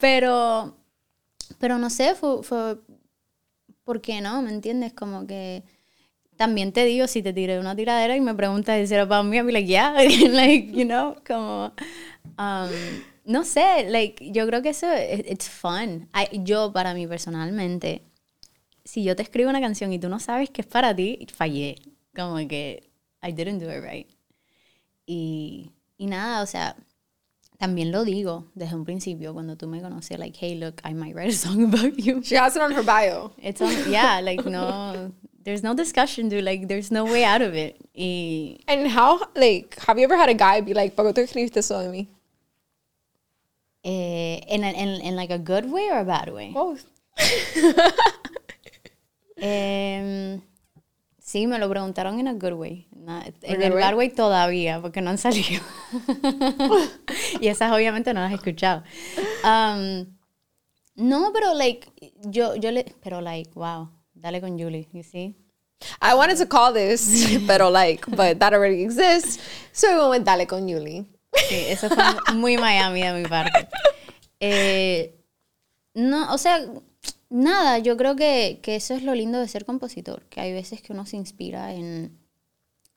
pero, 0.00 0.74
pero 1.58 1.78
no 1.78 1.90
sé, 1.90 2.14
fue, 2.14 2.42
fue, 2.42 2.78
¿por 3.84 4.00
qué 4.00 4.20
no? 4.20 4.42
¿Me 4.42 4.50
entiendes? 4.50 4.92
Como 4.92 5.26
que 5.26 5.62
también 6.36 6.72
te 6.72 6.84
digo, 6.84 7.06
si 7.06 7.22
te 7.22 7.32
tiré 7.32 7.58
una 7.60 7.76
tiradera 7.76 8.16
y 8.16 8.20
me 8.20 8.34
preguntas 8.34 8.88
si 8.88 8.94
era 8.94 9.08
para 9.08 9.22
mí, 9.22 9.36
I'll 9.36 9.46
be 9.46 9.52
like, 9.52 9.68
yeah, 9.68 9.92
like, 10.30 10.72
you 10.72 10.84
know, 10.84 11.16
como, 11.26 11.72
um, 12.38 12.70
no 13.24 13.44
sé, 13.44 13.88
like, 13.88 14.30
yo 14.32 14.46
creo 14.46 14.62
que 14.62 14.70
eso, 14.70 14.86
it- 14.94 15.26
it's 15.30 15.48
fun. 15.48 16.08
I- 16.14 16.42
yo, 16.44 16.72
para 16.72 16.94
mí 16.94 17.06
personalmente, 17.06 18.02
si 18.84 19.04
yo 19.04 19.16
te 19.16 19.22
escribo 19.22 19.50
una 19.50 19.60
canción 19.60 19.92
y 19.92 19.98
tú 19.98 20.08
no 20.08 20.18
sabes 20.20 20.50
que 20.50 20.62
es 20.62 20.66
para 20.66 20.94
ti, 20.94 21.26
fallé. 21.32 21.76
Como 22.14 22.36
que 22.48 22.90
I 23.22 23.32
didn't 23.32 23.60
do 23.62 23.70
it 23.70 23.82
right. 23.82 24.08
Y, 25.06 25.70
y 25.98 26.06
nada, 26.06 26.42
o 26.42 26.46
sea, 26.46 26.76
también 27.64 27.90
lo 27.90 28.04
digo 28.04 28.44
desde 28.54 28.74
un 28.74 28.84
principio 28.84 29.32
cuando 29.32 29.56
tú 29.56 29.66
me 29.66 29.80
conoces, 29.80 30.18
like, 30.18 30.36
hey, 30.38 30.54
look, 30.54 30.82
I 30.84 30.92
might 30.92 31.14
write 31.14 31.30
a 31.30 31.32
song 31.32 31.64
about 31.72 31.96
you. 31.98 32.22
She 32.22 32.36
has 32.36 32.56
it 32.56 32.62
on 32.62 32.72
her 32.72 32.82
bio. 32.82 33.32
It's 33.38 33.62
on, 33.62 33.72
yeah, 33.90 34.20
like, 34.22 34.44
no, 34.44 35.12
there's 35.44 35.62
no 35.62 35.74
discussion, 35.74 36.28
dude, 36.28 36.44
like, 36.44 36.68
there's 36.68 36.90
no 36.90 37.04
way 37.04 37.24
out 37.24 37.40
of 37.40 37.54
it. 37.54 37.76
Y 37.94 38.58
And 38.68 38.88
how, 38.88 39.20
like, 39.34 39.78
have 39.86 39.98
you 39.98 40.04
ever 40.04 40.16
had 40.16 40.28
a 40.28 40.34
guy 40.34 40.60
be 40.60 40.74
like, 40.74 40.94
¿Para 40.94 41.08
qué 41.08 41.14
tú 41.14 41.20
escribiste 41.22 41.58
eso 41.58 41.78
de 41.80 41.88
mí? 41.88 42.08
eh, 43.84 44.40
in, 44.48 44.64
in, 44.64 45.00
in 45.00 45.16
like 45.16 45.30
a 45.30 45.38
good 45.38 45.70
way 45.70 45.88
or 45.90 45.98
a 46.00 46.04
bad 46.04 46.30
way? 46.30 46.52
Both. 46.52 46.84
Em, 49.36 50.40
sí, 51.18 51.46
me 51.46 51.58
lo 51.58 51.68
preguntaron 51.68 52.20
en 52.20 52.28
a 52.28 52.34
good 52.34 52.52
way. 52.54 52.86
Na- 53.04 53.24
en 53.42 53.62
el 53.62 53.72
way? 53.72 53.82
bad 53.82 53.94
way 53.96 54.08
todavía, 54.10 54.80
porque 54.80 55.00
no 55.00 55.10
han 55.10 55.18
salido. 55.18 55.62
y 57.40 57.48
esas 57.48 57.72
obviamente 57.72 58.14
no 58.14 58.20
las 58.20 58.32
he 58.32 58.36
escuchado. 58.36 58.82
Um, 59.44 60.06
no, 60.96 61.32
pero 61.32 61.54
like, 61.54 61.88
yo, 62.22 62.56
yo 62.56 62.70
le, 62.70 62.94
pero 63.02 63.20
like, 63.20 63.50
wow, 63.54 63.90
dale 64.14 64.40
con 64.40 64.58
Julie, 64.58 64.88
you 64.92 65.02
see? 65.02 65.36
I 66.00 66.14
wanted 66.14 66.38
to 66.38 66.46
call 66.46 66.72
this, 66.72 67.38
pero 67.46 67.70
like, 67.70 68.06
but 68.10 68.38
that 68.38 68.54
already 68.54 68.82
exists. 68.84 69.38
So 69.72 69.88
we 69.88 70.10
went 70.10 70.24
Dale 70.24 70.46
con 70.46 70.66
Yuli. 70.66 71.06
Sí, 71.48 71.56
eso 71.68 71.88
fue 71.88 72.04
muy 72.34 72.56
Miami 72.56 73.02
de 73.02 73.12
mi 73.12 73.28
parte. 73.28 73.68
Eh, 74.40 75.14
no, 75.94 76.32
o 76.32 76.38
sea, 76.38 76.64
nada, 77.28 77.78
yo 77.78 77.96
creo 77.96 78.14
que, 78.14 78.60
que 78.62 78.76
eso 78.76 78.94
es 78.94 79.02
lo 79.02 79.14
lindo 79.14 79.40
de 79.40 79.48
ser 79.48 79.64
compositor, 79.64 80.22
que 80.26 80.40
hay 80.40 80.52
veces 80.52 80.80
que 80.80 80.92
uno 80.92 81.06
se 81.06 81.16
inspira 81.16 81.74
en, 81.74 82.16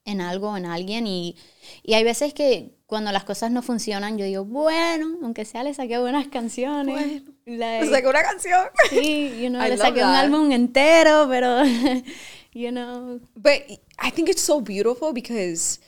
en 0.07 0.21
algo, 0.21 0.55
en 0.57 0.65
alguien, 0.65 1.05
y, 1.05 1.35
y 1.83 1.93
hay 1.93 2.03
veces 2.03 2.33
que 2.33 2.75
cuando 2.87 3.11
las 3.11 3.23
cosas 3.25 3.51
no 3.51 3.61
funcionan, 3.61 4.17
yo 4.17 4.25
digo, 4.25 4.45
bueno, 4.45 5.17
aunque 5.21 5.43
sea 5.45 5.63
le 5.63 5.73
saqué 5.73 5.97
buenas 5.99 6.27
canciones. 6.29 7.21
like, 7.45 7.87
Saqué 7.89 8.07
una 8.07 8.23
canción. 8.23 8.67
sí, 8.89 9.37
you 9.41 9.49
know, 9.49 9.61
I 9.65 9.69
le 9.69 9.77
saqué 9.77 9.99
un 10.01 10.09
álbum 10.09 10.51
entero, 10.51 11.27
pero, 11.29 11.63
you 12.53 12.71
know, 12.71 13.19
But 13.35 13.63
I 13.99 14.09
think 14.11 14.29
it's 14.29 14.41
so 14.41 14.61
beautiful 14.61 15.11
because, 15.13 15.79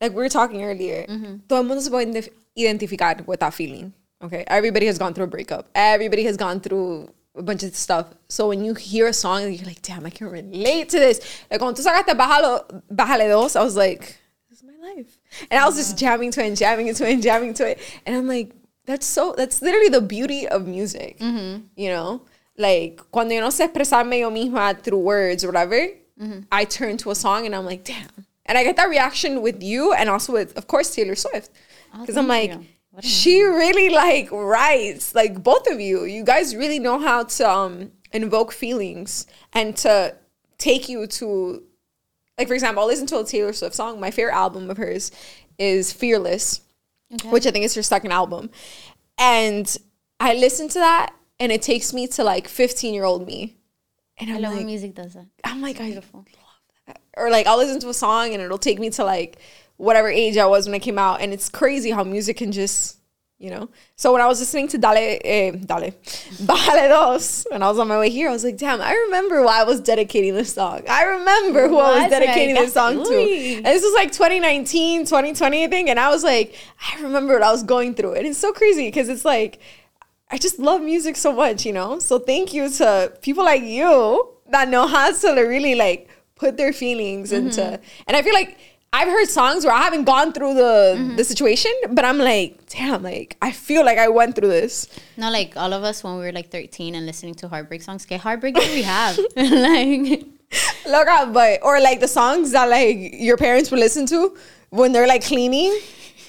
like 0.00 0.12
we 0.14 0.22
were 0.22 0.28
talking 0.28 0.62
earlier, 0.62 1.06
todo 1.48 1.60
el 1.62 1.66
mundo 1.66 1.80
se 1.82 1.90
puede 1.90 2.06
identif- 2.06 2.32
identificar 2.54 3.24
with 3.26 3.38
that 3.40 3.52
feeling. 3.54 3.92
Okay, 4.22 4.44
everybody 4.46 4.86
has 4.86 4.98
gone 4.98 5.14
through 5.14 5.24
a 5.24 5.30
breakup. 5.30 5.66
Everybody 5.74 6.24
has 6.26 6.36
gone 6.36 6.60
through 6.60 7.08
a 7.34 7.42
bunch 7.42 7.62
of 7.62 7.74
stuff. 7.74 8.06
So 8.28 8.48
when 8.48 8.64
you 8.64 8.74
hear 8.74 9.06
a 9.06 9.12
song, 9.12 9.52
you're 9.52 9.66
like, 9.66 9.82
"Damn, 9.82 10.06
I 10.06 10.10
can 10.10 10.28
relate 10.28 10.88
to 10.90 10.98
this." 10.98 11.20
Like 11.50 11.60
cuando 11.60 11.80
tú 11.80 11.84
sacaste 11.84 12.16
Bájalo, 12.16 12.82
Bájale 12.92 13.28
dos, 13.28 13.56
I 13.56 13.62
was 13.62 13.76
like, 13.76 14.18
"This 14.50 14.58
is 14.58 14.64
my 14.64 14.94
life," 14.94 15.18
and 15.50 15.60
I 15.60 15.66
was 15.66 15.76
just 15.76 15.98
jamming 15.98 16.30
to 16.32 16.42
it, 16.42 16.48
and 16.48 16.56
jamming 16.56 16.88
into 16.88 17.08
it, 17.08 17.12
and 17.12 17.22
jamming 17.22 17.54
to 17.54 17.70
it, 17.70 17.78
and 18.06 18.16
I'm 18.16 18.28
like, 18.28 18.52
"That's 18.86 19.06
so. 19.06 19.34
That's 19.36 19.62
literally 19.62 19.88
the 19.88 20.02
beauty 20.02 20.46
of 20.48 20.66
music." 20.66 21.18
Mm-hmm. 21.18 21.64
You 21.76 21.88
know, 21.88 22.22
like 22.58 23.00
cuando 23.10 23.34
yo 23.34 23.40
no 23.40 23.48
sé 23.48 23.68
expresarme 23.68 24.20
yo 24.20 24.30
misma 24.30 24.82
through 24.82 24.98
words 24.98 25.44
or 25.44 25.48
whatever, 25.48 25.88
mm-hmm. 26.20 26.40
I 26.50 26.64
turn 26.64 26.96
to 26.98 27.10
a 27.10 27.14
song 27.14 27.46
and 27.46 27.54
I'm 27.54 27.64
like, 27.64 27.84
damn. 27.84 28.26
And 28.46 28.58
I 28.58 28.64
get 28.64 28.76
that 28.76 28.88
reaction 28.88 29.40
with 29.40 29.62
you 29.62 29.92
and 29.92 30.10
also 30.10 30.32
with, 30.32 30.56
of 30.56 30.66
course, 30.66 30.94
Taylor 30.94 31.14
Swift. 31.14 31.50
Because 32.00 32.16
I'm 32.16 32.26
like, 32.26 32.50
you. 32.50 32.66
She 33.00 33.42
really 33.42 33.88
like 33.88 34.30
writes, 34.30 35.14
like 35.14 35.42
both 35.42 35.66
of 35.70 35.80
you. 35.80 36.04
You 36.04 36.24
guys 36.24 36.54
really 36.54 36.78
know 36.78 36.98
how 36.98 37.24
to 37.24 37.48
um, 37.50 37.92
invoke 38.12 38.52
feelings 38.52 39.26
and 39.52 39.74
to 39.78 40.14
take 40.58 40.88
you 40.88 41.06
to 41.06 41.62
Like 42.38 42.48
for 42.48 42.54
example, 42.54 42.82
I'll 42.82 42.88
listen 42.88 43.06
to 43.08 43.18
a 43.20 43.24
Taylor 43.24 43.52
Swift 43.54 43.74
song. 43.74 43.98
My 43.98 44.10
favorite 44.10 44.34
album 44.34 44.68
of 44.70 44.76
hers 44.76 45.10
is 45.58 45.92
Fearless, 45.92 46.60
Okay. 47.14 47.28
which 47.30 47.46
I 47.46 47.50
think 47.50 47.64
is 47.64 47.74
her 47.74 47.82
second 47.82 48.12
album. 48.12 48.50
And 49.18 49.74
I 50.20 50.34
listen 50.34 50.68
to 50.68 50.78
that 50.78 51.14
and 51.40 51.50
it 51.52 51.62
takes 51.62 51.92
me 51.92 52.06
to 52.08 52.24
like 52.24 52.46
15 52.48 52.94
year 52.94 53.04
old 53.04 53.26
me. 53.26 53.56
And 54.18 54.30
I 54.30 54.36
I'm 54.36 54.42
love 54.42 54.54
like, 54.56 54.66
music 54.66 54.94
does 54.94 55.14
that. 55.14 55.26
I'm 55.44 55.60
like, 55.62 55.80
I 55.80 55.86
Beautiful. 55.86 56.24
or 57.16 57.30
like 57.30 57.46
I'll 57.46 57.56
listen 57.58 57.80
to 57.80 57.88
a 57.88 57.94
song 57.94 58.32
and 58.34 58.42
it'll 58.42 58.58
take 58.58 58.78
me 58.78 58.90
to 58.90 59.04
like 59.04 59.38
whatever 59.76 60.08
age 60.08 60.36
I 60.36 60.46
was 60.46 60.66
when 60.66 60.74
it 60.74 60.80
came 60.80 60.98
out, 60.98 61.20
and 61.20 61.32
it's 61.32 61.48
crazy 61.48 61.90
how 61.90 62.04
music 62.04 62.36
can 62.36 62.52
just, 62.52 62.98
you 63.38 63.50
know. 63.50 63.68
So 63.96 64.12
when 64.12 64.20
I 64.22 64.26
was 64.26 64.38
listening 64.40 64.68
to 64.68 64.78
Dale, 64.78 65.18
eh, 65.24 65.50
Dale, 65.50 65.90
Bájale 66.44 66.88
Dos, 66.88 67.46
when 67.50 67.62
I 67.62 67.68
was 67.68 67.78
on 67.78 67.88
my 67.88 67.98
way 67.98 68.10
here, 68.10 68.28
I 68.28 68.32
was 68.32 68.44
like, 68.44 68.56
damn, 68.56 68.80
I 68.80 68.92
remember 68.92 69.42
why 69.42 69.60
I 69.60 69.64
was 69.64 69.80
dedicating 69.80 70.34
this 70.34 70.54
song. 70.54 70.82
I 70.88 71.04
remember 71.04 71.68
who 71.68 71.78
I 71.78 72.02
was 72.02 72.10
dedicating 72.10 72.54
this 72.54 72.74
song 72.74 73.04
to. 73.04 73.54
And 73.56 73.66
this 73.66 73.82
was 73.82 73.94
like 73.94 74.12
2019, 74.12 75.04
2020, 75.04 75.64
I 75.64 75.68
think, 75.68 75.88
and 75.88 75.98
I 75.98 76.10
was 76.10 76.22
like, 76.22 76.54
I 76.92 77.00
remember 77.02 77.34
what 77.34 77.42
I 77.42 77.50
was 77.50 77.62
going 77.62 77.94
through, 77.94 78.14
and 78.14 78.26
it's 78.26 78.38
so 78.38 78.52
crazy 78.52 78.86
because 78.86 79.08
it's 79.08 79.24
like. 79.24 79.60
I 80.34 80.38
just 80.38 80.58
love 80.58 80.80
music 80.80 81.16
so 81.16 81.34
much, 81.34 81.66
you 81.66 81.74
know? 81.74 81.98
So 81.98 82.18
thank 82.18 82.54
you 82.54 82.70
to 82.70 83.12
people 83.20 83.44
like 83.44 83.62
you 83.62 84.32
that 84.48 84.70
know 84.70 84.86
how 84.86 85.12
to 85.12 85.40
really 85.42 85.74
like 85.74 86.08
put 86.36 86.56
their 86.56 86.72
feelings 86.72 87.32
into 87.32 87.78
and 88.06 88.16
I 88.16 88.22
feel 88.22 88.32
like 88.32 88.58
I've 88.94 89.08
heard 89.08 89.26
songs 89.28 89.64
where 89.64 89.74
I 89.74 89.82
haven't 89.82 90.04
gone 90.04 90.32
through 90.32 90.54
the 90.54 91.14
the 91.16 91.24
situation, 91.24 91.72
but 91.90 92.04
I'm 92.04 92.18
like, 92.18 92.66
damn, 92.68 93.02
like 93.02 93.36
I 93.40 93.50
feel 93.50 93.84
like 93.84 93.98
I 93.98 94.08
went 94.08 94.36
through 94.36 94.48
this. 94.48 94.86
No, 95.16 95.30
like 95.30 95.56
all 95.56 95.72
of 95.72 95.82
us 95.82 96.04
when 96.04 96.16
we 96.16 96.24
were 96.24 96.32
like 96.32 96.50
13 96.50 96.94
and 96.94 97.06
listening 97.06 97.34
to 97.36 97.48
heartbreak 97.48 97.82
songs. 97.82 98.04
Okay, 98.04 98.18
heartbreak 98.18 98.54
do 98.54 98.60
we 98.60 98.82
have? 98.82 99.18
like, 99.36 100.24
Look 100.86 101.08
out, 101.08 101.32
but 101.32 101.60
or 101.62 101.80
like 101.80 102.00
the 102.00 102.08
songs 102.08 102.52
that 102.52 102.68
like 102.68 102.96
your 103.14 103.36
parents 103.36 103.70
would 103.70 103.80
listen 103.80 104.04
to 104.06 104.36
when 104.70 104.92
they're 104.92 105.06
like 105.08 105.24
cleaning. 105.24 105.78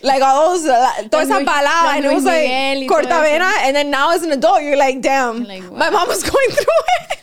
Like 0.02 0.22
all 0.22 0.52
those, 0.52 0.66
uh, 0.66 1.04
toda 1.04 1.20
esa 1.24 1.40
like 1.40 1.96
and 1.96 2.06
it 2.06 2.14
was 2.14 2.26
Luis 2.26 2.36
Miguel 2.36 2.76
y 2.76 2.80
like 2.80 2.90
todo 2.90 3.08
cortavena, 3.08 3.52
and 3.64 3.74
then 3.74 3.90
now 3.90 4.12
as 4.14 4.22
an 4.24 4.32
adult, 4.34 4.62
you're 4.62 4.76
like, 4.76 5.02
damn, 5.02 5.44
Like, 5.46 5.64
my 5.72 5.90
mom 5.90 6.10
was 6.10 6.24
going 6.30 6.50
through 6.52 6.82
it. 7.00 7.20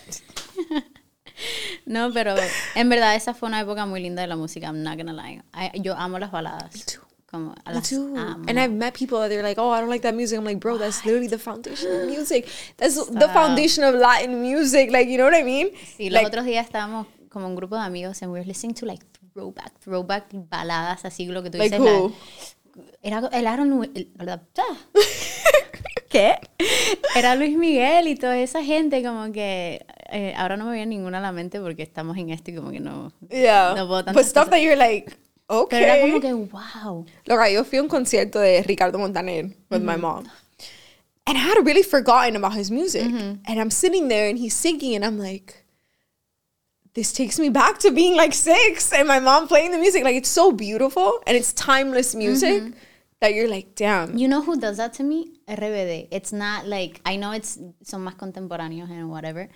No, 1.86 2.12
pero 2.12 2.34
en 2.74 2.88
verdad 2.88 3.14
esa 3.14 3.34
fue 3.34 3.48
una 3.48 3.60
época 3.60 3.86
muy 3.86 4.00
linda 4.00 4.22
de 4.22 4.28
la 4.28 4.36
música. 4.36 4.66
I'm 4.66 4.82
not 4.82 4.96
gonna 4.96 5.12
lie. 5.12 5.42
I- 5.54 5.80
yo 5.80 5.94
amo 5.96 6.18
las 6.18 6.30
baladas. 6.30 6.98
Como 7.30 7.54
a 7.64 7.72
las 7.72 7.92
amo. 7.92 8.42
And 8.48 8.58
I've 8.58 8.72
met 8.72 8.92
people 8.94 9.18
that 9.20 9.28
they're 9.28 9.42
like, 9.42 9.60
oh, 9.60 9.70
I 9.72 9.80
don't 9.80 9.88
like 9.90 10.02
that 10.02 10.14
music. 10.14 10.36
I'm 10.38 10.44
like, 10.44 10.58
bro, 10.58 10.78
that's 10.78 11.04
literally 11.04 11.28
the 11.28 11.38
foundation 11.38 11.88
of 11.92 12.08
music. 12.08 12.48
That's 12.76 12.96
the 12.96 13.28
foundation 13.28 13.84
of 13.84 13.94
Latin 13.94 14.40
music. 14.42 14.90
Like, 14.90 15.08
you 15.08 15.16
know 15.16 15.26
what 15.26 15.34
I 15.34 15.44
mean? 15.44 15.70
Sí, 15.96 16.10
los 16.10 16.24
otros 16.24 16.44
días 16.44 16.66
estábamos 16.66 17.06
como 17.28 17.46
un 17.46 17.54
grupo 17.54 17.76
de 17.76 17.82
amigos 17.82 18.20
and 18.22 18.32
we 18.32 18.40
were 18.40 18.46
listening 18.46 18.74
to 18.74 18.86
like 18.86 19.04
throwback, 19.32 19.78
throwback 19.78 20.24
baladas 20.32 21.04
así 21.04 21.26
lo 21.26 21.42
que 21.42 21.50
tú 21.50 21.58
like 21.58 21.78
dices. 21.78 21.80
la- 21.92 22.00
who? 22.00 22.12
era 23.02 23.28
el 23.32 23.46
Aaron 23.46 23.84
el-. 23.94 24.08
Ah. 24.18 24.76
¿Qué? 26.10 26.36
Era 27.14 27.36
Luis 27.36 27.56
Miguel 27.56 28.08
y 28.08 28.16
toda 28.16 28.36
esa 28.36 28.64
gente 28.64 29.00
como 29.02 29.30
que 29.32 29.86
eh, 30.10 30.34
ahora 30.36 30.56
no 30.56 30.66
me 30.66 30.72
viene 30.74 30.96
ninguna 30.96 31.18
a 31.18 31.20
la 31.20 31.30
mente 31.30 31.60
porque 31.60 31.84
estamos 31.84 32.18
en 32.18 32.30
esto 32.30 32.50
y 32.50 32.56
como 32.56 32.72
que 32.72 32.80
no. 32.80 33.12
Yeah. 33.30 33.74
No 33.76 33.86
puedo 33.86 34.02
but 34.02 34.06
tantas 34.06 34.26
stuff 34.26 34.46
cosas. 34.46 34.50
that 34.50 34.60
you're 34.60 34.76
like, 34.76 35.16
Pero 35.46 35.84
era 35.84 36.00
como 36.00 36.16
okay. 36.16 36.30
que 36.30 36.34
wow. 36.34 37.06
Look, 37.26 37.48
yo 37.52 37.64
fui 37.64 37.78
a 37.78 37.82
un 37.82 37.88
concierto 37.88 38.40
de 38.40 38.60
Ricardo 38.64 38.98
Montaner 38.98 39.50
with 39.70 39.82
my 39.82 39.96
mom. 39.96 40.28
And 41.26 41.38
I 41.38 41.40
had 41.40 41.64
really 41.64 41.84
forgotten 41.84 42.34
about 42.34 42.54
his 42.54 42.72
music. 42.72 43.04
And 43.04 43.60
I'm 43.60 43.70
sitting 43.70 44.08
there 44.08 44.28
and 44.28 44.36
he's 44.36 44.54
singing 44.54 44.96
and 44.96 45.04
I'm 45.04 45.16
like, 45.16 45.64
this 46.94 47.12
takes 47.12 47.38
me 47.38 47.50
back 47.50 47.78
to 47.80 47.92
being 47.92 48.16
like 48.16 48.34
six 48.34 48.92
and 48.92 49.06
my 49.06 49.20
mom 49.20 49.46
playing 49.46 49.70
the 49.70 49.78
music. 49.78 50.02
Like 50.02 50.16
it's 50.16 50.28
so 50.28 50.50
beautiful 50.50 51.20
and 51.24 51.36
it's 51.36 51.52
timeless 51.52 52.16
music 52.16 52.72
that 53.20 53.34
you're 53.34 53.48
like, 53.48 53.74
damn. 53.74 54.16
You 54.16 54.28
know 54.28 54.42
who 54.42 54.58
does 54.58 54.78
that 54.78 54.94
to 54.94 55.02
me? 55.02 55.40
RBD. 55.46 56.08
It's 56.10 56.32
not 56.32 56.66
like, 56.66 57.00
I 57.04 57.16
know 57.16 57.32
it's, 57.32 57.58
son 57.82 58.04
más 58.04 58.16
contemporáneos 58.16 58.90
and 58.90 59.10
whatever, 59.10 59.48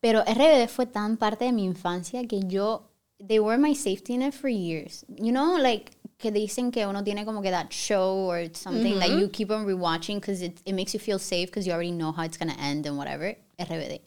pero 0.00 0.22
RBD 0.24 0.68
fue 0.68 0.86
tan 0.86 1.16
parte 1.16 1.44
de 1.44 1.52
mi 1.52 1.64
infancia 1.64 2.26
que 2.28 2.40
yo, 2.48 2.82
they 3.18 3.38
were 3.38 3.58
my 3.58 3.74
safety 3.74 4.16
net 4.16 4.32
for 4.32 4.48
years. 4.48 5.04
You 5.16 5.32
know, 5.32 5.56
like, 5.56 5.92
que 6.20 6.30
dicen 6.30 6.70
que 6.70 6.86
uno 6.86 7.02
tiene 7.02 7.24
como 7.24 7.40
que 7.42 7.50
that 7.50 7.72
show 7.72 8.30
or 8.30 8.48
something 8.52 8.98
that 8.98 9.10
you 9.10 9.28
keep 9.28 9.50
on 9.50 9.66
rewatching 9.66 10.16
because 10.16 10.42
it, 10.42 10.60
it 10.66 10.74
makes 10.74 10.92
you 10.92 11.00
feel 11.00 11.18
safe 11.18 11.48
because 11.48 11.66
you 11.66 11.72
already 11.72 11.90
know 11.90 12.12
how 12.12 12.22
it's 12.22 12.36
going 12.36 12.52
to 12.52 12.60
end 12.60 12.86
and 12.86 12.96
whatever. 12.96 13.34
RBD. 13.58 14.00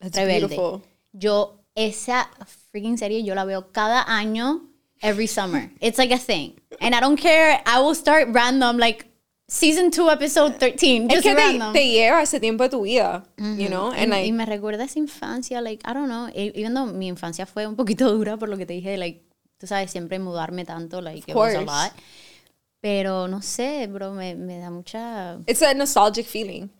That's 0.00 0.18
Rebelde. 0.18 0.38
beautiful. 0.40 0.82
Yo, 1.18 1.58
esa 1.74 2.28
freaking 2.72 2.98
serie, 2.98 3.22
yo 3.22 3.34
la 3.34 3.44
veo 3.44 3.62
cada 3.72 4.04
año, 4.04 4.60
every 5.02 5.26
summer. 5.26 5.70
It's 5.80 5.98
like 5.98 6.10
a 6.10 6.18
thing. 6.18 6.58
And 6.80 6.94
I 6.94 7.00
don't 7.00 7.16
care. 7.16 7.60
I 7.66 7.80
will 7.80 7.94
start 7.94 8.28
random, 8.30 8.78
like 8.78 9.06
season 9.48 9.90
2, 9.90 10.10
episode 10.10 10.58
13. 10.60 11.06
Es 11.10 11.14
Just 11.16 11.22
que 11.22 11.34
te, 11.34 11.40
random. 11.40 11.72
te 11.72 11.86
lleva 11.90 12.22
ese 12.22 12.38
tiempo 12.40 12.64
de 12.64 12.70
tu 12.70 12.82
vida, 12.82 13.24
you 13.38 13.68
know? 13.68 13.90
And 13.92 14.12
y, 14.12 14.16
like, 14.16 14.26
y 14.28 14.32
me 14.32 14.44
recuerda 14.46 14.84
esa 14.84 14.98
infancia, 14.98 15.60
like, 15.62 15.82
I 15.88 15.92
don't 15.94 16.08
know. 16.08 16.28
Even 16.34 16.74
though 16.74 16.86
mi 16.86 17.08
infancia 17.08 17.46
fue 17.46 17.66
un 17.66 17.74
poquito 17.76 18.10
dura 18.16 18.36
por 18.36 18.48
lo 18.48 18.56
que 18.56 18.66
te 18.66 18.74
dije, 18.74 18.96
like, 18.98 19.22
tú 19.58 19.66
sabes, 19.66 19.90
siempre 19.90 20.18
mudarme 20.18 20.64
tanto, 20.66 21.00
like, 21.00 21.24
it 21.26 21.34
was 21.34 21.54
a 21.54 21.58
course. 21.58 21.66
lot. 21.66 21.92
Pero 22.80 23.26
no 23.26 23.40
sé, 23.40 23.88
bro, 23.92 24.12
me, 24.12 24.36
me 24.36 24.58
da 24.60 24.70
mucha. 24.70 25.40
it's 25.48 25.62
a 25.62 25.74
nostalgic 25.74 26.26
feeling. 26.26 26.70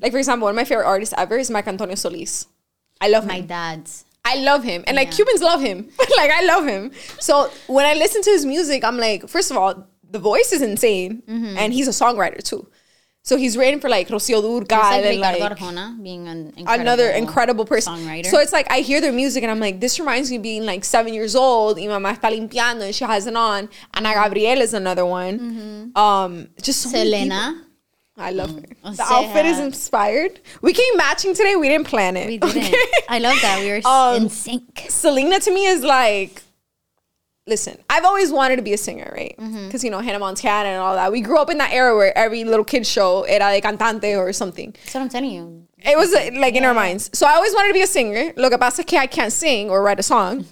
Like, 0.00 0.12
for 0.12 0.18
example, 0.18 0.44
one 0.46 0.52
of 0.52 0.56
my 0.56 0.64
favorite 0.64 0.86
artists 0.86 1.12
ever 1.18 1.38
is 1.38 1.50
Marco 1.50 1.70
Antonio 1.70 1.96
Solis. 1.96 2.46
I 3.00 3.08
love 3.08 3.26
My 3.26 3.38
him. 3.38 3.46
dad's. 3.46 4.04
I 4.24 4.36
love 4.36 4.62
him. 4.62 4.84
And 4.86 4.96
like 4.96 5.10
Cubans 5.10 5.40
love 5.40 5.60
him. 5.60 5.88
like 6.16 6.30
I 6.30 6.44
love 6.44 6.66
him. 6.66 6.92
So 7.18 7.50
when 7.66 7.86
I 7.86 7.94
listen 7.94 8.22
to 8.22 8.30
his 8.30 8.44
music, 8.44 8.84
I'm 8.84 8.98
like, 8.98 9.28
first 9.28 9.50
of 9.50 9.56
all, 9.56 9.86
the 10.08 10.18
voice 10.18 10.52
is 10.52 10.62
insane. 10.62 11.22
Mm-hmm. 11.28 11.56
And 11.56 11.72
he's 11.72 11.88
a 11.88 11.92
songwriter 11.92 12.42
too. 12.42 12.68
So 13.22 13.36
he's 13.36 13.56
written 13.56 13.80
for 13.80 13.90
like 13.90 14.08
Rocio 14.08 14.42
Durcal 14.42 14.78
like 14.78 15.04
and 15.04 15.20
like 15.20 15.42
Arjona 15.42 16.02
being 16.02 16.26
an 16.26 16.54
incredible 16.56 16.80
another 16.80 17.10
incredible 17.10 17.64
person. 17.66 17.94
songwriter. 17.94 18.26
So 18.26 18.40
it's 18.40 18.52
like 18.52 18.66
I 18.70 18.80
hear 18.80 19.00
their 19.00 19.12
music 19.12 19.42
and 19.42 19.50
I'm 19.50 19.60
like, 19.60 19.78
this 19.78 20.00
reminds 20.00 20.30
me 20.30 20.36
of 20.36 20.42
being 20.42 20.64
like 20.64 20.84
seven 20.84 21.12
years 21.12 21.36
old. 21.36 21.76
Y 21.76 21.84
mamá 21.84 22.16
está 22.16 22.30
limpiando 22.30 22.82
and 22.82 22.94
she 22.94 23.04
has 23.04 23.26
it 23.26 23.36
on. 23.36 23.68
Ana 23.92 24.14
Gabriel 24.14 24.62
is 24.62 24.72
another 24.72 25.04
one. 25.04 25.92
Um, 25.94 26.48
just 26.62 26.80
so. 26.80 26.88
Selena. 26.88 27.66
I 28.20 28.30
love 28.30 28.54
her. 28.54 28.62
O 28.84 28.92
The 28.92 29.02
outfit 29.02 29.46
is 29.46 29.58
inspired. 29.58 30.40
We 30.62 30.72
came 30.72 30.96
matching 30.96 31.34
today. 31.34 31.56
We 31.56 31.68
didn't 31.68 31.86
plan 31.86 32.16
it. 32.16 32.26
We 32.26 32.38
didn't. 32.38 32.56
okay? 32.64 32.74
I 33.08 33.18
love 33.18 33.38
that. 33.40 33.60
We 33.60 33.70
were 33.70 33.80
Um, 33.86 34.22
in 34.24 34.28
sync. 34.28 34.86
Selena 34.88 35.40
to 35.40 35.50
me 35.52 35.66
is 35.66 35.82
like, 35.82 36.42
listen, 37.46 37.78
I've 37.88 38.04
always 38.04 38.30
wanted 38.30 38.56
to 38.56 38.62
be 38.62 38.72
a 38.72 38.78
singer, 38.78 39.10
right? 39.16 39.34
Mm-hmm. 39.38 39.66
Because, 39.66 39.82
you 39.82 39.90
know, 39.90 40.00
Hannah 40.00 40.18
Montana 40.18 40.68
and 40.68 40.80
all 40.80 40.94
that. 40.94 41.10
We 41.10 41.20
grew 41.20 41.38
up 41.38 41.50
in 41.50 41.58
that 41.58 41.72
era 41.72 41.96
where 41.96 42.16
every 42.16 42.44
little 42.44 42.64
kid 42.64 42.86
show 42.86 43.22
era 43.22 43.50
de 43.52 43.60
cantante 43.60 44.16
or 44.16 44.32
something. 44.32 44.72
That's 44.72 44.94
what 44.94 45.00
I'm 45.02 45.08
telling 45.08 45.30
you. 45.30 45.66
It 45.78 45.96
was 45.96 46.12
uh, 46.14 46.30
like 46.34 46.54
in 46.54 46.64
our 46.64 46.74
minds. 46.74 47.10
So 47.14 47.26
I 47.26 47.32
always 47.32 47.54
wanted 47.54 47.68
to 47.68 47.74
be 47.74 47.82
a 47.82 47.86
singer. 47.86 48.32
Lo 48.36 48.50
que 48.50 48.58
pasa 48.58 48.82
es 48.82 48.86
que 48.86 48.98
I 48.98 49.06
can't 49.06 49.32
sing 49.32 49.70
or 49.70 49.82
write 49.82 49.98
a 49.98 50.02
song. 50.02 50.44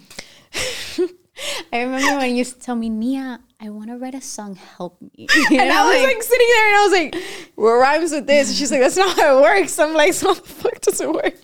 I 1.71 1.81
remember 1.83 2.17
when 2.17 2.31
you 2.31 2.37
used 2.37 2.55
to 2.55 2.59
tell 2.59 2.75
me, 2.75 2.89
Mia, 2.89 3.39
I 3.61 3.69
want 3.69 3.89
to 3.89 3.97
write 3.97 4.15
a 4.15 4.21
song. 4.21 4.55
Help 4.55 5.01
me. 5.01 5.27
And 5.51 5.71
I 5.71 5.85
was 5.85 6.03
like 6.03 6.23
sitting 6.23 6.47
there 6.47 6.67
and 6.67 6.75
I 6.75 6.83
was 6.83 6.91
like, 6.93 7.15
what 7.55 7.71
rhymes 7.73 8.11
with 8.11 8.25
this? 8.25 8.49
And 8.49 8.57
she's 8.57 8.71
like, 8.71 8.79
that's 8.79 8.95
not 8.95 9.17
how 9.17 9.37
it 9.37 9.41
works. 9.41 9.77
I'm 9.77 9.93
like, 9.93 10.13
so 10.19 10.27
how 10.27 10.33
the 10.35 10.47
fuck 10.47 10.79
does 10.81 11.01
it 11.01 11.11
work? 11.11 11.35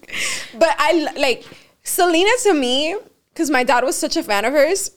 But 0.58 0.76
I 0.78 1.10
like 1.18 1.46
Selena 1.84 2.30
to 2.44 2.54
me, 2.54 2.96
because 3.34 3.50
my 3.50 3.64
dad 3.64 3.84
was 3.84 3.98
such 3.98 4.16
a 4.16 4.24
fan 4.24 4.46
of 4.46 4.54
hers, 4.54 4.92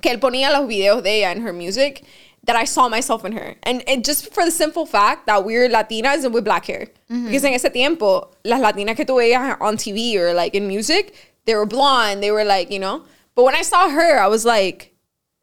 que 0.00 0.10
él 0.10 0.18
ponía 0.18 0.50
los 0.50 0.66
videos 0.66 1.02
de 1.02 1.20
ella 1.20 1.28
and 1.28 1.42
her 1.42 1.52
music, 1.52 2.04
that 2.44 2.56
I 2.56 2.64
saw 2.64 2.88
myself 2.88 3.24
in 3.26 3.32
her. 3.32 3.56
And 3.64 3.84
it 3.86 4.02
just 4.02 4.32
for 4.32 4.44
the 4.44 4.50
simple 4.50 4.86
fact 4.86 5.26
that 5.26 5.44
we're 5.44 5.68
Latinas 5.68 6.24
and 6.24 6.32
with 6.32 6.44
black 6.44 6.64
hair. 6.64 6.86
Mm-hmm. 7.10 7.26
Because 7.26 7.44
en 7.44 7.52
ese 7.52 7.70
tiempo, 7.70 8.30
las 8.46 8.60
Latinas 8.60 8.96
que 8.96 9.04
tú 9.04 9.16
veías 9.16 9.60
on 9.60 9.76
TV 9.76 10.16
or 10.16 10.32
like 10.32 10.54
in 10.54 10.66
music, 10.66 11.14
they 11.44 11.54
were 11.54 11.66
blonde, 11.66 12.22
they 12.22 12.30
were 12.30 12.44
like, 12.44 12.70
you 12.70 12.78
know. 12.78 13.04
But 13.34 13.44
when 13.44 13.54
I 13.54 13.62
saw 13.62 13.90
her, 13.90 14.18
I 14.18 14.26
was 14.26 14.46
like, 14.46 14.89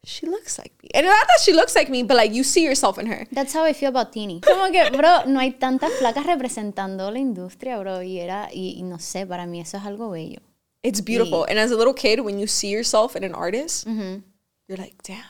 she 0.08 0.26
looks 0.26 0.58
like 0.58 0.72
me. 0.82 0.88
And 0.94 1.06
not 1.06 1.26
that 1.26 1.40
she 1.40 1.52
looks 1.52 1.74
like 1.76 1.90
me, 1.90 2.02
but 2.02 2.16
like 2.16 2.32
you 2.32 2.42
see 2.42 2.64
yourself 2.64 2.98
in 2.98 3.06
her. 3.06 3.26
That's 3.30 3.52
how 3.52 3.64
I 3.64 3.72
feel 3.72 3.90
about 3.90 4.12
Tini. 4.12 4.40
Como 4.46 4.70
que, 4.72 4.90
bro, 4.90 5.24
no 5.26 5.38
hay 5.40 5.52
tantas 5.52 5.92
flacas 5.98 6.24
representando 6.26 7.10
la 7.10 7.18
industria, 7.18 7.78
bro. 7.78 8.00
Y 8.02 8.18
era, 8.18 8.48
y, 8.52 8.76
y 8.78 8.82
no 8.82 8.96
sé, 8.98 9.26
para 9.26 9.46
mí 9.46 9.60
eso 9.60 9.76
es 9.76 9.84
algo 9.84 10.10
bello. 10.10 10.40
It's 10.82 11.00
beautiful. 11.00 11.44
And 11.44 11.58
as 11.58 11.70
a 11.70 11.76
little 11.76 11.92
kid, 11.94 12.20
when 12.20 12.38
you 12.38 12.46
see 12.46 12.70
yourself 12.70 13.14
in 13.16 13.24
an 13.24 13.34
artist, 13.34 13.86
you're 13.86 14.78
like, 14.78 14.94
damn. 15.02 15.24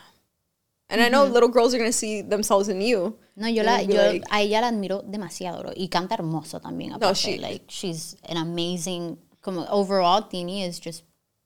And 0.91 1.03
I 1.03 1.09
know 1.11 1.25
little 1.25 1.49
girls 1.51 1.75
are 1.75 1.79
gonna 1.79 1.93
see 1.93 2.23
themselves 2.23 2.69
in 2.69 2.81
you. 2.81 3.19
No, 3.37 3.47
yo, 3.49 3.63
la, 3.63 3.79
yo 3.81 3.95
like- 4.13 4.25
a 4.31 4.41
ella 4.41 4.61
la 4.63 4.69
admiro 4.69 5.03
demasiado, 5.03 5.61
bro. 5.61 5.73
Y 5.77 5.89
canta 5.89 6.15
hermoso 6.17 6.61
también. 6.61 6.93
Aparte. 6.95 7.15
she- 7.17 7.39
like, 7.39 7.65
she's 7.69 8.17
an 8.29 8.37
amazing, 8.39 9.19
como 9.43 9.67
overall, 9.71 10.23
Tini 10.29 10.63
is 10.65 10.79
just 10.81 11.05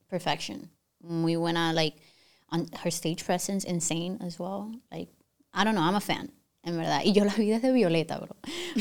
perfection. 0.09 0.71
Muy 1.03 1.35
buena, 1.37 1.73
like, 1.73 1.97
on 2.53 2.69
her 2.85 2.91
stage 2.93 3.25
presence, 3.25 3.65
insane 3.65 4.19
as 4.25 4.39
well. 4.39 4.71
Like, 4.93 5.09
I 5.53 5.65
don't 5.65 5.75
know, 5.75 5.83
I'm 5.83 5.97
a 5.97 6.01
fan. 6.01 6.31
En 6.65 6.77
verdad. 6.77 7.01
Y 7.05 7.13
yo 7.13 7.25
la 7.25 7.33
vi 7.37 7.49
desde 7.51 7.73
Violeta, 7.73 8.19
bro. 8.21 8.37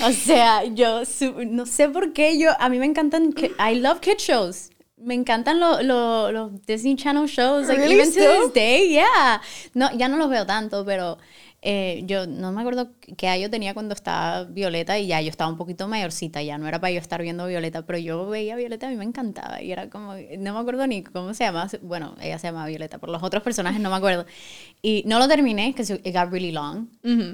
O 0.05 0.11
sea, 0.25 0.63
yo, 0.65 1.03
su- 1.05 1.45
no 1.45 1.65
sé 1.65 1.89
por 1.89 2.13
qué 2.13 2.37
yo, 2.37 2.51
a 2.59 2.69
mí 2.69 2.77
me 2.77 2.85
encantan, 2.85 3.33
I 3.57 3.79
love 3.79 4.01
kid 4.01 4.19
shows. 4.19 4.69
me 5.03 5.15
encantan 5.15 5.59
los 5.59 5.83
lo, 5.83 6.31
los 6.31 6.61
Disney 6.67 6.95
Channel 6.95 7.25
shows, 7.27 7.67
like 7.67 7.79
Really? 7.79 7.95
even 7.95 8.05
to 8.05 8.11
Still? 8.11 8.41
this 8.43 8.53
day, 8.53 8.87
yeah. 8.93 9.41
No, 9.73 9.89
ya 9.97 10.07
no 10.07 10.17
los 10.17 10.29
veo 10.29 10.45
tanto, 10.45 10.85
pero 10.85 11.17
eh, 11.63 12.01
yo 12.05 12.25
no 12.25 12.51
me 12.51 12.61
acuerdo 12.61 12.89
qué 13.17 13.27
año 13.27 13.49
tenía 13.49 13.73
cuando 13.75 13.93
estaba 13.93 14.45
Violeta 14.45 14.97
y 14.97 15.07
ya 15.07 15.21
yo 15.21 15.29
estaba 15.29 15.49
un 15.51 15.57
poquito 15.57 15.87
mayorcita, 15.87 16.41
ya 16.41 16.57
no 16.57 16.67
era 16.67 16.79
para 16.81 16.91
yo 16.91 16.99
estar 16.99 17.21
viendo 17.21 17.45
Violeta, 17.45 17.85
pero 17.85 17.99
yo 17.99 18.27
veía 18.27 18.55
a 18.55 18.57
Violeta, 18.57 18.87
a 18.87 18.89
mí 18.89 18.95
me 18.95 19.03
encantaba 19.05 19.61
y 19.61 19.71
era 19.71 19.89
como, 19.89 20.15
no 20.15 20.53
me 20.53 20.59
acuerdo 20.59 20.87
ni 20.87 21.03
cómo 21.03 21.33
se 21.35 21.43
llama, 21.43 21.67
bueno, 21.83 22.15
ella 22.19 22.39
se 22.39 22.47
llama 22.47 22.65
Violeta, 22.65 22.97
por 22.97 23.09
los 23.09 23.21
otros 23.21 23.43
personajes 23.43 23.79
no 23.79 23.89
me 23.91 23.95
acuerdo. 23.95 24.25
Y 24.81 25.03
no 25.05 25.19
lo 25.19 25.27
terminé, 25.27 25.67
because 25.67 25.93
it 25.93 26.15
got 26.15 26.31
really 26.31 26.51
long, 26.51 26.87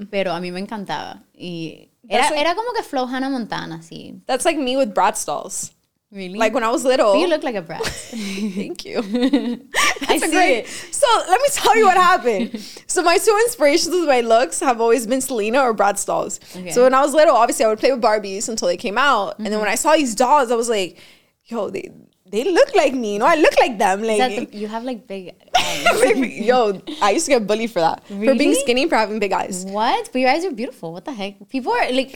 pero 0.09 0.33
a 0.33 0.41
mí 0.41 0.51
me 0.51 0.59
encantaba. 0.59 1.23
Y 1.33 1.89
era, 2.09 2.23
like- 2.29 2.41
era 2.41 2.55
como 2.55 2.73
que 2.75 2.83
Flow 2.83 3.07
Hannah 3.07 3.29
Montana, 3.29 3.81
sí. 3.81 4.21
That's 4.25 4.43
like 4.43 4.59
me 4.59 4.75
with 4.75 4.89
Bratz 4.93 5.25
dolls. 5.25 5.71
Really? 6.09 6.37
Like 6.39 6.53
when 6.53 6.63
I 6.63 6.69
was 6.69 6.85
little. 6.85 7.19
you 7.19 7.27
look 7.27 7.43
like 7.43 7.55
a 7.55 7.61
brat. 7.61 7.83
Thank 7.85 8.85
you. 8.85 8.99
I 9.03 9.59
That's 10.07 10.23
see 10.23 10.31
great- 10.31 10.59
it. 10.59 10.67
So 10.67 11.05
let 11.27 11.41
me 11.41 11.47
tell 11.51 11.77
you 11.77 11.85
what 11.85 11.97
happened. 11.97 12.59
so 12.87 13.03
my 13.03 13.17
two 13.17 13.37
inspirations 13.45 13.93
with 13.93 14.07
my 14.07 14.21
looks 14.21 14.61
have 14.61 14.79
always 14.79 15.05
been 15.05 15.19
Selena 15.19 15.59
or 15.61 15.73
Bratz 15.73 16.05
dolls. 16.05 16.39
Okay. 16.55 16.71
So 16.71 16.83
when 16.83 16.93
I 16.93 17.01
was 17.01 17.13
little, 17.13 17.35
obviously 17.35 17.65
I 17.65 17.67
would 17.67 17.79
play 17.79 17.91
with 17.91 18.01
Barbies 18.01 18.47
until 18.47 18.69
they 18.69 18.77
came 18.77 18.97
out, 18.97 19.37
and 19.37 19.47
then 19.47 19.53
mm-hmm. 19.53 19.61
when 19.63 19.69
I 19.69 19.75
saw 19.75 19.95
these 19.95 20.15
dolls, 20.15 20.49
I 20.49 20.55
was 20.55 20.69
like, 20.69 20.97
"Yo, 21.45 21.69
they 21.69 21.91
they 22.31 22.43
look 22.43 22.75
like 22.75 22.93
me. 22.93 23.13
You 23.13 23.19
know, 23.19 23.25
I 23.25 23.35
look 23.35 23.57
like 23.59 23.77
them." 23.77 24.03
Like. 24.03 24.49
the, 24.49 24.57
you 24.57 24.67
have 24.67 24.83
like 24.83 25.07
big 25.07 25.33
eyes. 25.55 26.17
Yo, 26.17 26.81
I 27.01 27.11
used 27.11 27.25
to 27.25 27.31
get 27.31 27.47
bullied 27.47 27.71
for 27.71 27.79
that. 27.79 28.05
For 28.07 28.35
being 28.35 28.55
skinny, 28.55 28.87
for 28.87 28.95
having 28.95 29.19
big 29.19 29.33
eyes. 29.33 29.65
What? 29.65 30.09
But 30.11 30.19
your 30.19 30.29
eyes 30.29 30.45
are 30.45 30.51
beautiful. 30.51 30.93
What 30.93 31.05
the 31.05 31.13
heck? 31.13 31.35
People 31.49 31.71
are 31.73 31.91
like, 31.91 32.15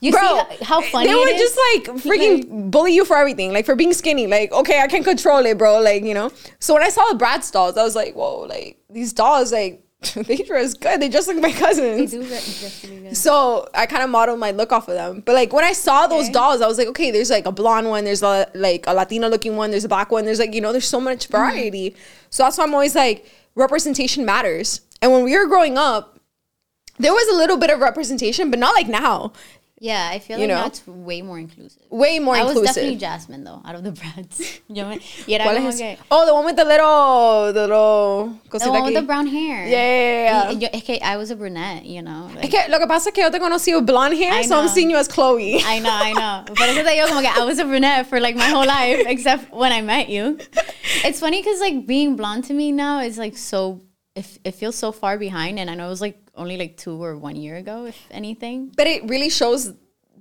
you 0.00 0.12
Bro, 0.12 0.42
see 0.50 0.64
how 0.64 0.80
funny 0.80 1.08
they 1.08 1.14
would 1.14 1.36
just 1.36 1.58
like 1.74 1.96
freaking 2.04 2.70
bully 2.70 2.94
you 2.94 3.04
for 3.04 3.16
everything, 3.16 3.52
like 3.52 3.66
for 3.66 3.74
being 3.76 3.92
skinny. 3.92 4.26
Like, 4.26 4.52
okay, 4.52 4.80
I 4.80 4.86
can 4.86 5.04
control 5.04 5.44
it, 5.46 5.58
bro. 5.58 5.80
Like, 5.80 6.04
you 6.04 6.14
know. 6.14 6.30
So 6.58 6.74
when 6.74 6.82
I 6.82 6.88
saw 6.88 7.06
the 7.12 7.18
Bratz 7.18 7.50
dolls, 7.52 7.76
I 7.76 7.82
was 7.82 7.96
like, 7.96 8.14
whoa, 8.14 8.40
like 8.40 8.78
these 8.88 9.12
dolls, 9.12 9.52
like 9.52 9.84
they 10.14 10.36
dress 10.38 10.74
good. 10.74 11.00
They 11.00 11.08
just 11.08 11.28
like 11.28 11.36
my 11.38 11.50
They 11.52 11.58
cousins. 11.58 12.10
do 12.12 12.22
re- 12.22 12.28
just 12.28 12.82
really 12.84 13.00
good. 13.00 13.16
So 13.16 13.68
I 13.74 13.86
kind 13.86 14.02
of 14.02 14.08
modeled 14.10 14.38
my 14.38 14.50
look 14.50 14.72
off 14.72 14.88
of 14.88 14.94
them. 14.94 15.22
But 15.26 15.34
like 15.34 15.52
when 15.52 15.64
I 15.64 15.72
saw 15.72 16.06
those 16.06 16.28
dolls, 16.30 16.60
I 16.62 16.66
was 16.66 16.78
like, 16.78 16.88
okay, 16.88 17.10
there's 17.10 17.30
like 17.30 17.44
a 17.46 17.52
blonde 17.52 17.88
one, 17.88 18.04
there's 18.04 18.22
a 18.22 18.48
like 18.54 18.86
a 18.86 18.94
Latina 18.94 19.28
looking 19.28 19.56
one, 19.56 19.70
there's 19.70 19.84
a 19.84 19.88
black 19.88 20.10
one, 20.10 20.24
there's 20.24 20.38
like 20.38 20.54
you 20.54 20.60
know, 20.60 20.72
there's 20.72 20.88
so 20.88 21.00
much 21.00 21.28
Mm-hmm. 21.28 21.32
variety. 21.36 21.96
So 22.30 22.44
that's 22.44 22.56
why 22.56 22.64
I'm 22.64 22.72
always 22.74 22.94
like, 22.94 23.26
representation 23.56 24.24
matters. 24.24 24.80
And 25.02 25.12
when 25.12 25.24
we 25.24 25.36
were 25.36 25.46
growing 25.46 25.76
up, 25.76 26.18
there 26.98 27.12
was 27.12 27.28
a 27.34 27.36
little 27.36 27.56
bit 27.56 27.70
of 27.70 27.80
representation, 27.80 28.50
but 28.50 28.58
not 28.58 28.74
like 28.74 28.88
now. 28.88 29.32
Yeah, 29.82 30.10
I 30.12 30.18
feel 30.18 30.36
You 30.38 30.42
like 30.46 30.48
now 30.54 30.60
know? 30.60 30.66
it's 30.66 30.86
way 30.86 31.22
more 31.22 31.38
inclusive. 31.38 31.80
Way 31.88 32.18
more 32.18 32.36
inclusive. 32.36 32.58
I 32.58 32.60
was 32.60 32.68
definitely 32.74 32.96
Jasmine 32.96 33.44
though, 33.44 33.62
out 33.64 33.74
of 33.74 33.82
the 33.82 33.92
Bratz. 33.92 34.60
¿Cuál 34.68 35.66
es 35.66 35.78
que, 35.78 35.96
Oh, 36.10 36.26
the 36.26 36.34
one 36.34 36.44
with 36.44 36.56
the 36.56 36.66
little, 36.66 37.50
the 37.54 37.62
little 37.66 38.38
the 38.52 38.70
one 38.70 38.84
with 38.84 38.92
the 38.94 39.00
brown 39.00 39.26
hair. 39.26 39.66
Yeah, 39.66 39.70
yeah, 39.70 40.24
yeah. 40.24 40.48
Y- 40.52 40.58
yo- 40.58 40.68
es 40.74 40.82
que 40.82 40.98
I 41.02 41.16
was 41.16 41.30
a 41.30 41.34
brunette, 41.36 41.86
you 41.86 42.02
know. 42.02 42.28
Es 42.28 42.42
like- 42.42 42.50
que 42.50 42.60
lo 42.70 42.78
que 42.78 42.86
pasa 42.86 43.08
es 43.08 43.14
que 43.14 43.22
yo 43.22 43.30
te 43.30 43.38
conocí 43.38 43.74
with 43.74 43.86
blonde 43.86 44.18
hair, 44.18 44.44
so 44.44 44.60
I'm 44.60 44.68
seeing 44.68 44.90
you 44.90 44.98
as 44.98 45.08
Chloe. 45.08 45.62
I 45.64 45.78
know, 45.78 45.90
I 45.90 46.12
know. 46.12 46.44
But 46.46 46.68
eso 46.68 46.82
te 46.82 46.90
digo 46.90 47.08
como 47.08 47.22
que 47.22 47.30
I 47.30 47.44
was 47.46 47.58
a 47.58 47.64
brunette 47.64 48.06
for 48.06 48.20
like 48.20 48.36
my 48.36 48.48
whole 48.50 48.66
life, 48.66 49.02
except 49.06 49.50
when 49.50 49.72
I 49.72 49.80
met 49.80 50.10
you. 50.10 50.36
It's 51.04 51.20
funny 51.20 51.40
because 51.40 51.58
like 51.60 51.86
being 51.86 52.16
blonde 52.16 52.44
to 52.48 52.52
me 52.52 52.70
now 52.70 53.00
is 53.00 53.16
like 53.16 53.38
so, 53.38 53.80
it, 54.14 54.26
it 54.44 54.54
feels 54.56 54.76
so 54.76 54.92
far 54.92 55.16
behind. 55.16 55.58
And 55.58 55.70
I 55.70 55.74
know 55.74 55.86
it 55.86 55.90
was 55.90 56.02
like 56.02 56.18
only 56.40 56.56
like 56.56 56.76
two 56.76 57.02
or 57.02 57.16
one 57.16 57.36
year 57.36 57.56
ago, 57.56 57.86
if 57.86 57.98
anything. 58.10 58.72
but 58.76 58.86
it 58.86 59.04
really 59.08 59.30
shows 59.30 59.72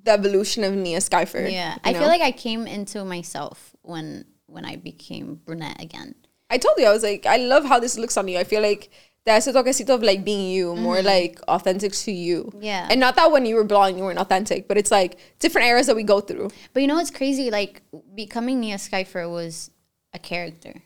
the 0.03 0.11
evolution 0.11 0.63
of 0.63 0.73
Nia 0.73 0.99
Skyfer. 0.99 1.51
Yeah, 1.51 1.77
I 1.83 1.91
know? 1.91 1.99
feel 1.99 2.07
like 2.07 2.21
I 2.21 2.31
came 2.31 2.67
into 2.67 3.03
myself 3.05 3.75
when 3.81 4.25
when 4.45 4.65
I 4.65 4.75
became 4.75 5.39
brunette 5.45 5.81
again. 5.81 6.15
I 6.49 6.57
told 6.57 6.75
you, 6.79 6.85
I 6.87 6.91
was 6.91 7.03
like, 7.03 7.25
I 7.25 7.37
love 7.37 7.65
how 7.65 7.79
this 7.79 7.97
looks 7.97 8.17
on 8.17 8.27
you. 8.27 8.39
I 8.39 8.43
feel 8.43 8.61
like 8.61 8.89
there's 9.25 9.45
a 9.47 9.53
toquecito 9.53 9.89
of 9.89 10.01
like 10.01 10.25
being 10.25 10.49
you, 10.49 10.75
more 10.75 11.01
like 11.03 11.39
authentic 11.47 11.91
to 11.93 12.11
you. 12.11 12.45
Mm-hmm. 12.45 12.63
Yeah. 12.63 12.87
And 12.89 12.99
not 12.99 13.15
that 13.17 13.31
when 13.31 13.45
you 13.45 13.55
were 13.55 13.63
blonde, 13.63 13.97
you 13.97 14.03
weren't 14.03 14.17
authentic, 14.19 14.67
but 14.67 14.77
it's 14.77 14.91
like 14.91 15.19
different 15.39 15.67
eras 15.67 15.85
that 15.87 15.95
we 15.95 16.03
go 16.03 16.19
through. 16.19 16.49
But 16.73 16.81
you 16.81 16.87
know 16.87 16.95
what's 16.95 17.11
crazy? 17.11 17.51
Like 17.51 17.83
becoming 18.15 18.59
Nia 18.59 18.77
Skyfer 18.77 19.29
was 19.29 19.69
a 20.13 20.19
character. 20.19 20.81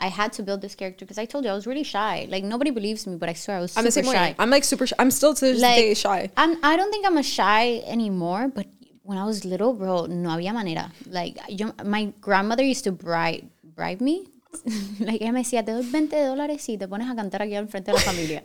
I 0.00 0.08
had 0.08 0.32
to 0.34 0.42
build 0.44 0.60
this 0.60 0.74
character 0.76 1.04
because 1.04 1.18
I 1.18 1.24
told 1.24 1.44
you 1.44 1.50
I 1.50 1.54
was 1.54 1.66
really 1.66 1.82
shy. 1.82 2.26
Like 2.30 2.44
nobody 2.44 2.70
believes 2.70 3.06
me, 3.06 3.16
but 3.16 3.28
I 3.28 3.32
swear 3.32 3.56
I 3.58 3.60
was 3.60 3.76
I'm 3.76 3.84
the 3.84 3.90
super 3.90 4.06
same 4.06 4.14
shy. 4.14 4.28
way. 4.30 4.34
I'm 4.38 4.50
like 4.50 4.64
super 4.64 4.86
shy. 4.86 4.94
I'm 4.98 5.10
still 5.10 5.34
to 5.34 5.44
this 5.44 5.60
like 5.60 5.76
day 5.76 5.94
shy. 5.94 6.30
I'm, 6.36 6.56
I 6.62 6.76
don't 6.76 6.90
think 6.92 7.04
I'm 7.06 7.18
a 7.18 7.22
shy 7.22 7.82
anymore, 7.86 8.48
but 8.54 8.66
when 9.02 9.18
I 9.18 9.24
was 9.24 9.44
little, 9.44 9.72
bro, 9.74 10.06
no 10.06 10.28
había 10.30 10.52
manera. 10.54 10.92
Like 11.06 11.38
yo, 11.48 11.72
my 11.84 12.12
grandmother 12.20 12.62
used 12.62 12.84
to 12.84 12.92
bribe 12.92 13.48
bribe 13.64 14.00
me. 14.00 14.26
like 15.00 15.20
ella 15.20 15.32
me 15.32 15.40
decía, 15.40 15.64
te 15.64 15.72
doy 15.72 15.84
20 15.84 16.16
dólares 16.24 16.68
y 16.68 16.78
te 16.78 16.86
pones 16.86 17.10
a 17.10 17.16
cantar 17.16 17.42
aquí 17.42 17.54
al 17.54 17.68
frente 17.68 17.90
de 17.90 17.96
la 17.98 18.02
familia. 18.02 18.42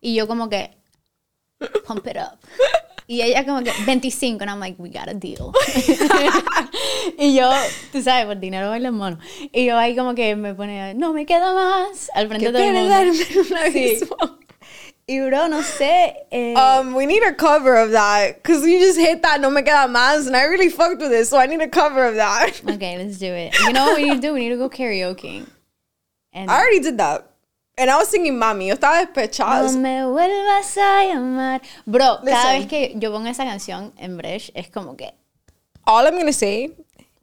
y 0.00 0.14
yo 0.14 0.26
como 0.26 0.48
que 0.48 0.70
pump 1.86 2.06
it 2.06 2.16
up. 2.16 2.38
Y 3.06 3.20
ella 3.22 3.44
como 3.44 3.62
que 3.62 3.70
25 3.86 4.40
and 4.42 4.50
I'm 4.50 4.60
like, 4.60 4.76
we 4.80 4.88
got 4.88 5.08
a 5.08 5.14
deal. 5.14 5.52
y 7.18 7.34
yo, 7.34 7.50
tú 7.92 8.02
sabes, 8.02 8.26
por 8.26 8.36
dinero 8.40 8.70
baila 8.70 8.88
en 8.88 8.94
mono. 8.94 9.18
Y 9.52 9.66
yo 9.66 9.76
ahí 9.78 9.94
como 9.96 10.14
que 10.14 10.34
me 10.36 10.54
pone, 10.54 10.94
no 10.94 11.12
me 11.12 11.26
queda 11.26 11.52
más 11.52 12.10
al 12.14 12.28
frente 12.28 12.46
de 12.46 12.52
todo 12.52 12.62
el 12.62 12.72
mundo. 12.74 12.88
darme 12.88 13.12
una 13.50 13.70
Sí. 13.70 13.98
mismo. 14.00 14.16
Y 15.06 15.20
bro, 15.20 15.48
no 15.48 15.62
sé. 15.62 16.14
eh, 16.30 16.54
Um, 16.56 16.94
we 16.94 17.04
need 17.04 17.22
a 17.22 17.34
cover 17.36 17.76
of 17.76 17.90
that 17.92 18.36
because 18.42 18.66
you 18.66 18.78
just 18.80 18.98
hit 18.98 19.20
that 19.20 19.38
no 19.38 19.50
me 19.50 19.60
queda 19.62 19.86
más, 19.86 20.26
and 20.26 20.34
I 20.34 20.44
really 20.44 20.70
fucked 20.70 21.02
with 21.02 21.12
it, 21.12 21.26
so 21.26 21.36
I 21.38 21.46
need 21.46 21.60
a 21.60 21.68
cover 21.68 22.06
of 22.06 22.14
that. 22.16 22.62
Okay, 22.66 22.96
let's 22.96 23.18
do 23.18 23.26
it. 23.26 23.54
You 23.66 23.74
know 23.74 23.84
what 23.84 23.96
we 23.98 24.04
need 24.08 24.22
to 24.22 24.28
do? 24.28 24.32
We 24.32 24.40
need 24.48 24.50
to 24.50 24.56
go 24.56 24.70
karaoke. 24.70 25.44
And 26.32 26.50
I 26.50 26.58
already 26.58 26.80
did 26.80 26.96
that, 26.96 27.26
and 27.76 27.90
I 27.90 27.96
was 27.98 28.08
singing 28.08 28.34
"Mami." 28.38 28.68
Yo 28.68 28.74
estaba 28.76 29.04
despechada. 29.04 29.72
no 29.72 29.78
me 29.80 30.02
vuelvas 30.04 30.76
a 30.76 31.04
llamar. 31.12 31.60
Bro, 31.86 32.18
cada 32.24 32.52
vez 32.58 32.66
que 32.66 32.94
yo 32.96 33.10
pongo 33.10 33.28
esa 33.28 33.44
canción 33.44 33.92
en 33.98 34.16
Bresh, 34.16 34.50
es 34.54 34.68
como 34.70 34.94
que, 34.96 35.10
All 35.86 36.06
I'm 36.06 36.16
gonna 36.16 36.32
say 36.32 36.70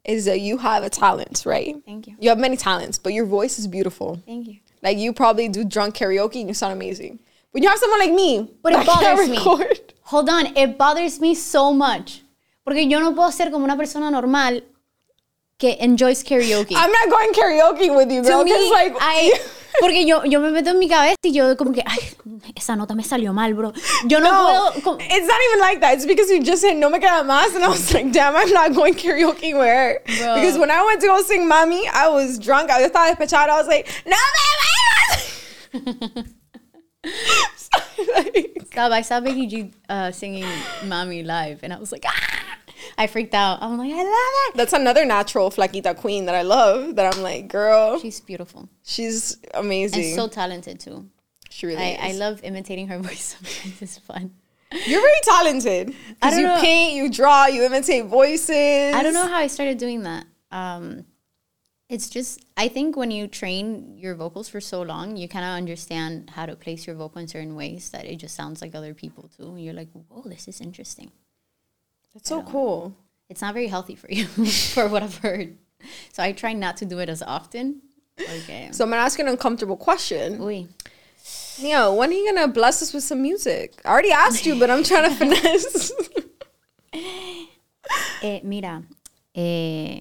is 0.04 0.24
that 0.26 0.40
you 0.40 0.58
have 0.58 0.84
a 0.84 0.90
talent, 0.90 1.44
right? 1.46 1.76
thank 1.84 2.06
you. 2.06 2.16
You 2.20 2.28
have 2.30 2.38
many 2.38 2.56
talents, 2.56 2.98
but 2.98 3.12
your 3.12 3.26
voice 3.26 3.58
is 3.58 3.66
beautiful. 3.66 4.18
Thank 4.26 4.46
you. 4.48 4.58
Like 4.82 4.98
you 4.98 5.12
probably 5.12 5.48
do 5.48 5.64
drunk 5.64 5.94
karaoke 5.96 6.40
and 6.40 6.48
you 6.48 6.54
sound 6.54 6.72
amazing. 6.72 7.18
When 7.52 7.62
you 7.62 7.68
have 7.68 7.78
someone 7.78 8.00
like 8.00 8.12
me, 8.12 8.50
But 8.62 8.72
it 8.74 8.86
bothers 8.86 9.28
me. 9.28 9.36
record- 9.38 9.92
Hold 10.04 10.28
on, 10.28 10.56
it 10.56 10.76
bothers 10.76 11.20
me 11.20 11.34
so 11.34 11.72
much. 11.72 12.22
Porque 12.64 12.88
yo 12.88 12.98
no 13.00 13.12
puedo 13.14 13.32
ser 13.32 13.50
como 13.50 13.64
una 13.64 13.76
persona 13.76 14.10
normal 14.10 14.62
que 15.58 15.76
enjoys 15.80 16.22
karaoke. 16.24 16.74
I'm 16.76 16.90
not 16.90 17.08
going 17.10 17.32
karaoke 17.32 17.94
with 17.96 18.10
you, 18.10 18.22
To 18.22 18.44
me, 18.44 18.70
like, 18.70 18.94
I- 19.00 19.32
porque 19.80 20.06
yo, 20.06 20.24
yo 20.24 20.40
me 20.40 20.50
meto 20.50 20.70
en 20.70 20.78
mi 20.78 20.88
cabeza 20.88 21.16
y 21.22 21.32
yo 21.32 21.56
como 21.56 21.72
que, 21.72 21.82
ay, 21.86 21.98
esa 22.54 22.76
nota 22.76 22.94
me 22.94 23.02
salió 23.04 23.32
mal, 23.32 23.54
bro. 23.54 23.72
Yo 24.06 24.20
no, 24.20 24.30
no, 24.32 24.72
puedo... 24.72 24.82
como- 24.82 24.98
it's 25.00 25.26
not 25.26 25.38
even 25.48 25.60
like 25.60 25.80
that. 25.80 25.94
It's 25.94 26.06
because 26.06 26.30
you 26.30 26.42
just 26.42 26.62
said 26.62 26.76
no 26.76 26.90
me 26.90 26.98
queda 26.98 27.24
más, 27.24 27.54
and 27.54 27.64
I 27.64 27.68
was 27.68 27.92
like, 27.92 28.12
damn, 28.12 28.36
I'm 28.36 28.50
not 28.52 28.74
going 28.74 28.94
karaoke 28.94 29.54
with 29.56 29.66
her. 29.66 30.00
Bro. 30.04 30.34
Because 30.36 30.58
when 30.58 30.70
I 30.70 30.82
went 30.84 31.00
to 31.00 31.06
go 31.06 31.22
sing 31.22 31.48
Mami, 31.48 31.86
I 31.92 32.08
was 32.08 32.38
drunk. 32.38 32.70
I 32.70 32.82
estaba 32.88 33.14
despechada. 33.14 33.48
I 33.50 33.58
was 33.58 33.66
like, 33.68 33.88
no 34.06 34.16
me 35.72 35.80
vayas. 35.82 36.34
Like, 38.14 38.58
Stop. 38.72 38.92
I 38.92 39.02
saw 39.02 39.20
Becky 39.20 39.46
G 39.46 39.70
uh, 39.88 40.10
singing 40.12 40.44
Mami 40.84 41.24
live, 41.24 41.60
and 41.62 41.72
I 41.72 41.78
was 41.78 41.92
like, 41.92 42.04
ah! 42.06 42.41
I 42.98 43.06
freaked 43.06 43.34
out. 43.34 43.62
I'm 43.62 43.78
like, 43.78 43.92
I 43.92 44.02
love 44.02 44.54
it. 44.54 44.56
That's 44.56 44.72
another 44.72 45.04
natural 45.04 45.50
flaquita 45.50 45.96
queen 45.96 46.26
that 46.26 46.34
I 46.34 46.42
love. 46.42 46.96
That 46.96 47.14
I'm 47.14 47.22
like, 47.22 47.48
girl, 47.48 47.98
She's 47.98 48.20
beautiful 48.20 48.68
she's 48.82 49.38
amazing. 49.54 50.04
and 50.04 50.14
so 50.14 50.28
talented 50.28 50.80
too. 50.80 51.08
she 51.50 51.66
really 51.66 51.82
I, 51.82 52.08
I 52.08 52.12
love 52.12 52.40
imitating 52.42 52.88
her 52.88 52.98
voice 53.08 53.36
sometimes. 53.36 53.82
It's 53.82 53.98
fun. 53.98 54.32
You're 54.86 55.02
very 55.02 55.20
talented. 55.22 55.94
Because 56.08 56.38
you 56.38 56.46
know. 56.46 56.60
paint, 56.60 56.94
you 56.94 57.10
draw, 57.10 57.46
you 57.46 57.62
imitate 57.64 58.06
voices. 58.06 58.94
I 58.94 59.02
don't 59.02 59.12
know 59.14 59.26
how 59.26 59.36
I 59.36 59.46
started 59.46 59.78
doing 59.78 60.02
that. 60.02 60.24
Um, 60.50 61.04
it's 61.88 62.08
just 62.08 62.44
I 62.56 62.68
think 62.68 62.96
when 62.96 63.10
you 63.10 63.28
train 63.28 63.98
your 63.98 64.14
vocals 64.14 64.48
for 64.48 64.60
so 64.60 64.80
long, 64.80 65.16
you 65.16 65.28
kind 65.28 65.44
of 65.44 65.50
understand 65.50 66.30
how 66.30 66.46
to 66.46 66.56
place 66.56 66.86
your 66.86 66.96
vocal 66.96 67.20
in 67.20 67.28
certain 67.28 67.54
ways 67.54 67.90
that 67.90 68.06
it 68.06 68.16
just 68.16 68.34
sounds 68.34 68.62
like 68.62 68.74
other 68.74 68.94
people 68.94 69.30
too. 69.36 69.48
And 69.48 69.62
you're 69.62 69.74
like, 69.74 69.90
whoa, 69.92 70.22
this 70.24 70.48
is 70.48 70.60
interesting. 70.60 71.12
That's 72.14 72.28
so 72.28 72.42
cool. 72.42 72.94
It's 73.28 73.40
not 73.40 73.54
very 73.54 73.68
healthy 73.68 73.94
for 73.94 74.10
you, 74.12 74.26
for 74.74 74.88
what 74.88 75.02
I've 75.02 75.16
heard. 75.18 75.56
So 76.12 76.22
I 76.22 76.32
try 76.32 76.52
not 76.52 76.76
to 76.78 76.84
do 76.84 76.98
it 76.98 77.08
as 77.08 77.22
often. 77.22 77.80
Okay. 78.20 78.68
So 78.72 78.84
I'm 78.84 78.90
gonna 78.90 79.02
ask 79.02 79.18
an 79.18 79.28
uncomfortable 79.28 79.76
question. 79.76 80.38
Uy. 80.38 80.68
Neo, 81.62 81.94
when 81.94 82.10
are 82.10 82.12
you 82.12 82.32
gonna 82.32 82.48
bless 82.48 82.82
us 82.82 82.92
with 82.92 83.04
some 83.04 83.22
music? 83.22 83.80
I 83.84 83.90
already 83.90 84.12
asked 84.12 84.44
you, 84.46 84.58
but 84.58 84.70
I'm 84.70 84.82
trying 84.84 85.10
to 85.10 85.16
finesse. 85.24 85.92
Eh, 88.22 88.40
mira, 88.44 88.82
eh, 89.34 90.00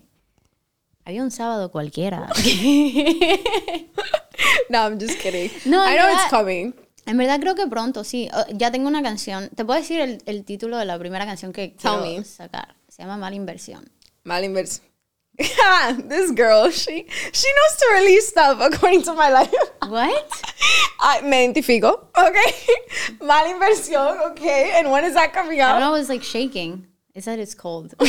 había 1.05 1.21
un 1.23 1.31
sábado 1.31 1.71
cualquiera. 1.71 2.27
no, 4.69 4.85
I'm 4.85 4.99
just 4.99 5.17
kidding. 5.19 5.49
No, 5.65 5.79
I 5.79 5.95
know 5.95 6.09
it's 6.11 6.29
coming. 6.29 6.73
En 7.05 7.17
verdad 7.17 7.39
creo 7.39 7.55
que 7.55 7.65
pronto, 7.67 8.03
sí. 8.03 8.29
Uh, 8.33 8.55
ya 8.55 8.71
tengo 8.71 8.87
una 8.87 9.01
canción. 9.01 9.49
Te 9.55 9.65
puedo 9.65 9.79
decir 9.79 9.99
el, 9.99 10.21
el 10.25 10.45
título 10.45 10.77
de 10.77 10.85
la 10.85 10.97
primera 10.99 11.25
canción 11.25 11.51
que 11.51 11.69
Tell 11.69 11.77
quiero 12.01 12.01
me. 12.19 12.23
sacar. 12.23 12.75
Se 12.89 13.01
llama 13.01 13.17
Mala 13.17 13.35
Inversión. 13.35 13.89
Mal 14.23 14.43
inverso. 14.43 14.81
this 16.07 16.31
girl, 16.35 16.69
she 16.69 17.07
she 17.31 17.47
knows 17.47 17.77
to 17.79 17.85
release 17.95 18.27
stuff 18.27 18.59
according 18.61 19.01
to 19.01 19.13
my 19.15 19.29
life. 19.31 19.51
What? 19.87 20.29
I 20.99 21.21
me 21.23 21.37
identifico. 21.37 22.09
Okay. 22.17 22.53
Mala 23.21 23.49
inversión. 23.49 24.19
Okay. 24.31 24.73
And 24.75 24.91
when 24.91 25.03
is 25.05 25.13
that 25.15 25.33
coming 25.33 25.59
I 25.59 25.69
don't 25.73 25.75
out? 25.77 25.79
know. 25.79 25.95
It's 25.95 26.09
like 26.09 26.21
shaking. 26.23 26.85
It 27.13 27.23
said 27.23 27.39
it's 27.39 27.53
cold. 27.53 27.93
I 28.01 28.05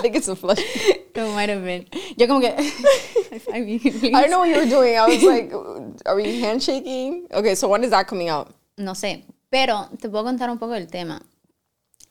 think 0.00 0.16
it's 0.16 0.28
a 0.28 0.36
flush. 0.36 0.58
it 0.58 1.34
might 1.34 1.50
have 1.50 1.62
been. 1.62 1.86
Yo 2.16 2.26
como 2.26 2.40
que. 2.40 2.48
I 3.52 3.60
mean, 3.60 3.80
I 4.14 4.22
don't 4.22 4.30
know 4.30 4.38
what 4.38 4.48
you 4.48 4.56
were 4.56 4.66
doing. 4.66 4.96
I 4.96 5.06
was 5.06 5.22
like, 5.22 5.52
are 6.06 6.16
we 6.16 6.40
handshaking? 6.40 7.26
Okay, 7.32 7.54
so 7.54 7.68
when 7.68 7.84
is 7.84 7.90
that 7.90 8.06
coming 8.06 8.30
out? 8.30 8.54
No 8.78 8.92
sé. 8.92 9.24
Pero 9.50 9.88
te 10.00 10.08
puedo 10.08 10.24
contar 10.24 10.48
un 10.48 10.58
poco 10.58 10.72
del 10.72 10.86
tema. 10.86 11.20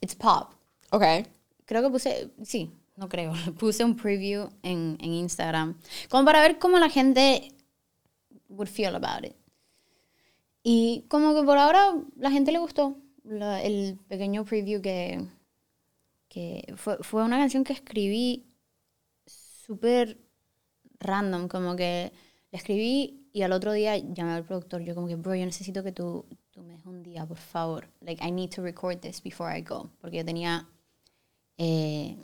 It's 0.01 0.13
pop. 0.13 0.53
Okay. 0.91 1.25
Creo 1.65 1.81
que 1.81 1.89
puse, 1.89 2.29
sí, 2.43 2.69
no 2.95 3.07
creo, 3.07 3.33
puse 3.57 3.83
un 3.83 3.95
preview 3.95 4.49
en, 4.63 4.97
en 4.99 5.13
Instagram, 5.13 5.75
como 6.09 6.25
para 6.25 6.41
ver 6.41 6.57
cómo 6.57 6.79
la 6.79 6.89
gente 6.89 7.53
would 8.49 8.67
feel 8.67 8.95
about 8.95 9.23
it. 9.25 9.35
Y 10.63 11.05
como 11.07 11.33
que 11.33 11.43
por 11.43 11.57
ahora 11.57 11.95
la 12.17 12.31
gente 12.31 12.51
le 12.51 12.59
gustó 12.59 12.97
la- 13.29 13.63
el 13.63 13.97
pequeño 14.07 14.45
preview 14.45 14.81
que, 14.81 15.25
que 16.27 16.73
fue, 16.77 16.97
fue 17.01 17.23
una 17.23 17.37
canción 17.37 17.63
que 17.63 17.73
escribí 17.73 18.45
súper 19.25 20.19
random, 20.99 21.47
como 21.47 21.75
que 21.75 22.11
la 22.51 22.57
escribí 22.59 23.27
y 23.33 23.43
al 23.43 23.53
otro 23.53 23.73
día 23.73 23.97
llamé 23.97 24.33
al 24.33 24.45
productor, 24.45 24.81
yo 24.83 24.95
como 24.95 25.07
que, 25.07 25.15
bro, 25.15 25.35
yo 25.35 25.45
necesito 25.45 25.83
que 25.83 25.91
tú, 25.91 26.25
tú 26.51 26.61
me 26.63 26.73
des 26.73 26.85
un 26.85 27.03
día, 27.03 27.25
por 27.25 27.37
favor. 27.37 27.89
Like, 28.01 28.25
I 28.25 28.31
need 28.31 28.51
to 28.55 28.63
record 28.63 28.99
this 28.99 29.21
before 29.23 29.57
I 29.57 29.61
go. 29.63 29.91
Porque 30.01 30.17
yo 30.17 30.25
tenía, 30.25 30.67
eh, 31.57 32.17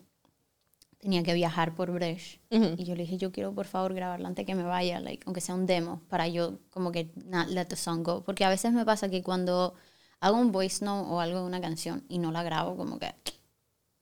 tenía 0.99 1.23
que 1.23 1.33
viajar 1.33 1.75
por 1.75 1.91
Brecht. 1.91 2.39
Y 2.49 2.83
yo 2.85 2.95
le 2.95 3.03
dije, 3.03 3.17
yo 3.17 3.31
quiero, 3.31 3.53
por 3.53 3.65
favor, 3.65 3.93
grabarla 3.93 4.27
antes 4.27 4.45
que 4.45 4.55
me 4.55 4.63
vaya, 4.63 4.99
like, 4.99 5.23
aunque 5.25 5.41
sea 5.41 5.55
un 5.55 5.65
demo, 5.65 6.01
para 6.09 6.27
yo 6.27 6.59
como 6.69 6.91
que 6.91 7.11
not 7.25 7.47
let 7.49 7.65
the 7.65 7.75
song 7.75 8.03
go. 8.03 8.23
Porque 8.23 8.45
a 8.45 8.49
veces 8.49 8.73
me 8.73 8.85
pasa 8.85 9.09
que 9.09 9.21
cuando 9.23 9.75
hago 10.19 10.37
un 10.37 10.51
voice 10.51 10.83
note 10.83 11.09
o 11.09 11.19
algo 11.19 11.39
de 11.41 11.45
una 11.45 11.61
canción 11.61 12.03
y 12.09 12.17
no 12.19 12.31
la 12.31 12.43
grabo, 12.43 12.75
como 12.77 12.99
que 12.99 13.13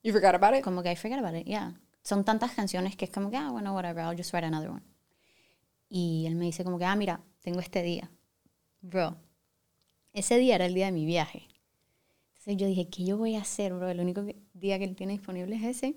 You 0.02 0.12
forgot 0.12 0.34
about 0.34 0.54
it? 0.56 0.62
como 0.64 0.82
que 0.82 0.92
I 0.92 0.96
forget 0.96 1.18
about 1.18 1.34
it, 1.36 1.46
yeah. 1.46 1.74
Son 2.02 2.24
tantas 2.24 2.52
canciones 2.52 2.96
que 2.96 3.06
es 3.06 3.10
como 3.10 3.30
que, 3.30 3.36
ah, 3.38 3.50
bueno, 3.50 3.72
whatever, 3.74 4.04
I'll 4.04 4.16
just 4.16 4.32
write 4.34 4.46
another 4.46 4.68
one. 4.70 4.82
Y 5.88 6.26
él 6.26 6.34
me 6.34 6.44
dice 6.44 6.62
como 6.64 6.78
que, 6.78 6.84
ah, 6.84 6.96
mira, 6.96 7.20
tengo 7.42 7.60
este 7.60 7.82
día. 7.82 8.10
Bro, 8.82 9.16
ese 10.12 10.36
día 10.38 10.56
era 10.56 10.66
el 10.66 10.74
día 10.74 10.86
de 10.86 10.92
mi 10.92 11.06
viaje. 11.06 11.48
Entonces 12.34 12.56
yo 12.58 12.66
dije, 12.66 12.88
¿qué 12.90 13.04
yo 13.06 13.16
voy 13.16 13.36
a 13.36 13.40
hacer, 13.40 13.72
bro? 13.72 13.88
El 13.88 14.00
único 14.00 14.24
que- 14.26 14.36
día 14.52 14.78
que 14.78 14.84
él 14.84 14.94
tiene 14.96 15.14
disponible 15.14 15.56
es 15.56 15.62
ese. 15.64 15.96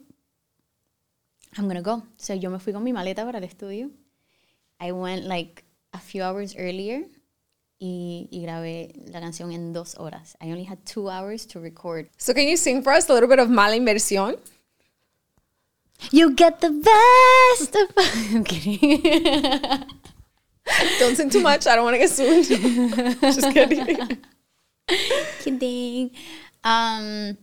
I'm 1.57 1.68
gonna 1.68 1.82
go. 1.82 2.03
So 2.18 2.34
yo 2.36 2.49
me 2.49 2.59
fui 2.59 2.72
con 2.74 2.84
mi 2.84 2.93
maleta 2.93 3.26
para 3.26 3.39
el 3.39 3.43
estudio. 3.43 3.89
I 4.80 4.91
went 4.91 5.26
like 5.26 5.65
a 5.91 5.99
few 5.99 6.24
hours 6.24 6.55
earlier 6.55 7.07
y, 7.80 8.28
y 8.32 8.41
grabé 8.41 8.93
la 9.07 9.19
canción 9.19 9.51
en 9.51 9.73
dos 9.73 9.95
horas. 9.95 10.36
I 10.41 10.51
only 10.51 10.65
had 10.65 10.80
two 10.86 11.09
hours 11.09 11.45
to 11.47 11.59
record. 11.59 12.09
So 12.17 12.34
can 12.34 12.47
you 12.47 12.57
sing 12.57 12.82
for 12.82 12.93
us 12.93 13.09
a 13.09 13.13
little 13.13 13.30
bit 13.30 13.39
of 13.39 13.49
Mala 13.49 13.75
inversión? 13.75 14.38
You 16.11 16.34
get 16.34 16.59
the 16.61 16.69
best 16.69 17.75
of. 17.75 17.89
I'm 18.34 18.43
kidding. 18.43 19.01
Don't 20.99 21.15
sing 21.15 21.30
too 21.30 21.41
much. 21.41 21.65
I 21.65 21.75
don't 21.75 21.86
want 21.86 21.95
to 21.95 21.99
get 21.99 22.09
sued. 22.11 22.45
Just 23.21 23.41
kidding. 23.53 24.17
kidding. 25.41 26.11
Um, 26.63 27.38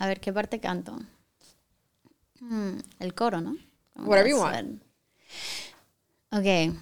a 0.00 0.06
ver, 0.06 0.20
¿qué 0.20 0.32
parte 0.32 0.58
canto? 0.60 0.98
Hmm, 2.40 2.78
el 3.00 3.14
coro, 3.14 3.40
¿no? 3.40 3.56
Whatever 3.96 4.28
you 4.28 4.38
suena. 4.38 4.78
Ok. 6.32 6.74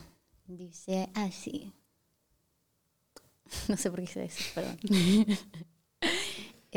Dice 0.46 1.08
así. 1.14 1.72
No 3.68 3.76
sé 3.76 3.90
por 3.90 4.00
qué 4.00 4.04
hice 4.04 4.24
eso, 4.24 4.44
perdón. 4.54 4.78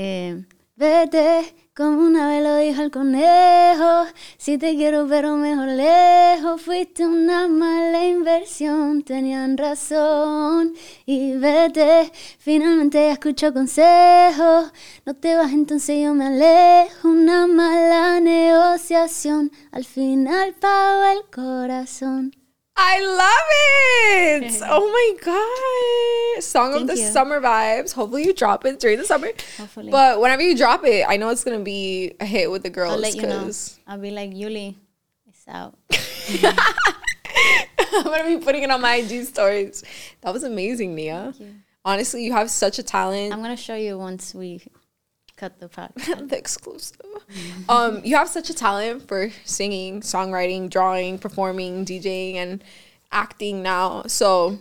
Eh, 0.02 0.46
vete, 0.78 1.54
como 1.76 2.06
una 2.06 2.30
vez 2.30 2.42
lo 2.42 2.56
dijo 2.56 2.82
el 2.82 2.90
conejo. 2.90 4.06
Si 4.38 4.58
te 4.58 4.76
quiero, 4.76 5.08
pero 5.10 5.36
mejor 5.36 5.68
lejos. 5.68 6.62
Fuiste 6.62 7.06
una 7.06 7.50
mala 7.50 8.06
inversión, 8.08 9.04
tenían 9.04 9.58
razón. 9.58 10.74
Y 11.06 11.34
vete, 11.34 12.12
finalmente 12.38 13.12
escucho 13.12 13.54
consejos. 13.54 14.72
No 15.06 15.14
te 15.16 15.36
vas, 15.36 15.52
entonces 15.52 16.02
yo 16.02 16.14
me 16.14 16.28
alejo. 16.28 17.10
Una 17.10 17.46
mala 17.48 18.22
negociación. 18.22 19.52
Al 19.72 19.84
final 19.84 20.56
pago 20.62 21.04
el 21.12 21.30
corazón. 21.30 22.32
I 22.82 23.00
love 24.42 24.52
it. 24.54 24.62
Oh 24.66 24.88
my 24.90 26.36
god. 26.36 26.44
Song 26.44 26.74
of 26.74 26.88
the 26.88 26.96
you. 26.96 27.06
summer 27.08 27.42
vibes. 27.42 27.94
Hopefully 27.94 28.24
you 28.24 28.34
drop 28.34 28.66
it 28.66 28.80
during 28.80 28.98
the 28.98 29.04
summer. 29.06 29.28
Hopefully. 29.58 29.92
But 29.92 30.22
whenever 30.22 30.42
you 30.42 30.56
drop 30.56 30.86
it, 30.86 31.06
I 31.08 31.18
know 31.18 31.30
it's 31.30 31.44
gonna 31.44 31.60
be 31.60 32.14
a 32.22 32.26
hit 32.26 32.50
with 32.50 32.64
the 32.64 32.70
girls. 32.70 32.94
I'll 32.94 33.00
let 33.00 33.16
you 33.16 33.24
know. 33.24 33.52
I'll 33.86 34.00
be 34.00 34.12
like, 34.12 34.32
Yuli, 34.32 34.76
it's 35.28 35.48
out. 35.48 35.78
Mm-hmm. 36.30 37.96
I'm 37.96 38.04
gonna 38.04 38.38
be 38.38 38.44
putting 38.44 38.62
it 38.64 38.70
on 38.70 38.82
my 38.82 38.96
IG 38.96 39.26
stories. 39.26 39.84
That 40.22 40.32
was 40.32 40.44
amazing, 40.44 40.94
Nia. 40.94 41.34
you. 41.40 41.56
Honestly, 41.84 42.24
you 42.24 42.34
have 42.34 42.52
such 42.52 42.78
a 42.78 42.84
talent. 42.84 43.34
I'm 43.34 43.42
gonna 43.42 43.58
show 43.58 43.76
you 43.76 43.98
once 43.98 44.36
we 44.36 44.62
cut 45.40 45.60
the 45.60 45.70
podcast. 45.70 46.30
the 46.30 46.38
exclusive. 46.38 47.00
Um, 47.68 48.02
you 48.04 48.16
have 48.16 48.30
such 48.30 48.50
a 48.50 48.54
talent 48.54 49.08
for 49.08 49.30
singing, 49.46 50.02
songwriting, 50.02 50.70
drawing, 50.70 51.18
performing, 51.20 51.86
DJing, 51.86 52.36
and 52.36 52.64
acting 53.12 53.64
now. 53.64 54.04
So 54.08 54.60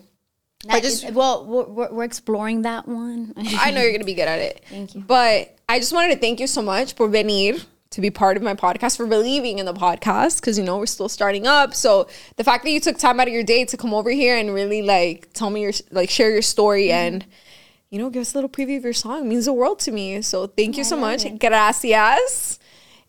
I 0.69 0.81
just 0.81 1.05
is- 1.05 1.13
well, 1.13 1.45
we're, 1.45 1.65
we're, 1.65 1.93
we're 1.93 2.05
exploring 2.05 2.63
that 2.63 2.87
one. 2.89 3.35
I 3.37 3.71
know 3.71 3.81
you're 3.83 3.93
gonna 3.93 4.05
be 4.05 4.15
good 4.15 4.29
at 4.29 4.39
it. 4.41 4.65
Thank 4.69 4.95
you. 4.95 5.01
But 5.03 5.57
I 5.69 5.79
just 5.79 5.93
wanted 5.93 6.15
to 6.15 6.21
thank 6.21 6.41
you 6.41 6.47
so 6.47 6.63
much 6.63 6.95
for 6.95 7.09
venir 7.09 7.59
to 7.91 8.01
be 8.03 8.11
part 8.11 8.37
of 8.37 8.43
my 8.43 8.53
podcast, 8.55 8.99
for 8.99 9.07
believing 9.07 9.59
in 9.59 9.65
the 9.67 9.73
podcast, 9.73 10.41
because 10.41 10.59
you 10.59 10.65
know 10.65 10.77
we're 10.79 10.85
still 10.87 11.09
starting 11.09 11.47
up. 11.47 11.75
So 11.75 12.07
the 12.37 12.45
fact 12.45 12.65
that 12.65 12.71
you 12.71 12.81
took 12.81 12.99
time 12.99 13.19
out 13.19 13.29
of 13.29 13.33
your 13.33 13.43
day 13.43 13.65
to 13.65 13.77
come 13.79 13.95
over 13.95 14.11
here 14.11 14.37
and 14.37 14.53
really 14.53 14.83
like 14.83 15.31
tell 15.33 15.49
me 15.51 15.63
your 15.63 15.73
like 15.91 16.11
share 16.11 16.31
your 16.31 16.43
story 16.43 16.89
Mm-hmm. 16.89 17.15
and 17.15 17.27
you 17.91 17.99
know 17.99 18.11
give 18.11 18.21
us 18.23 18.35
a 18.35 18.37
little 18.37 18.51
preview 18.51 18.77
of 18.77 18.85
your 18.85 18.93
song 18.93 19.29
means 19.29 19.47
the 19.47 19.53
world 19.53 19.79
to 19.81 19.93
me. 19.93 20.21
So 20.23 20.47
thank 20.47 20.77
you 20.77 20.85
so 20.85 20.97
much. 20.97 21.25
it. 21.25 21.39
Gracias. 21.39 22.59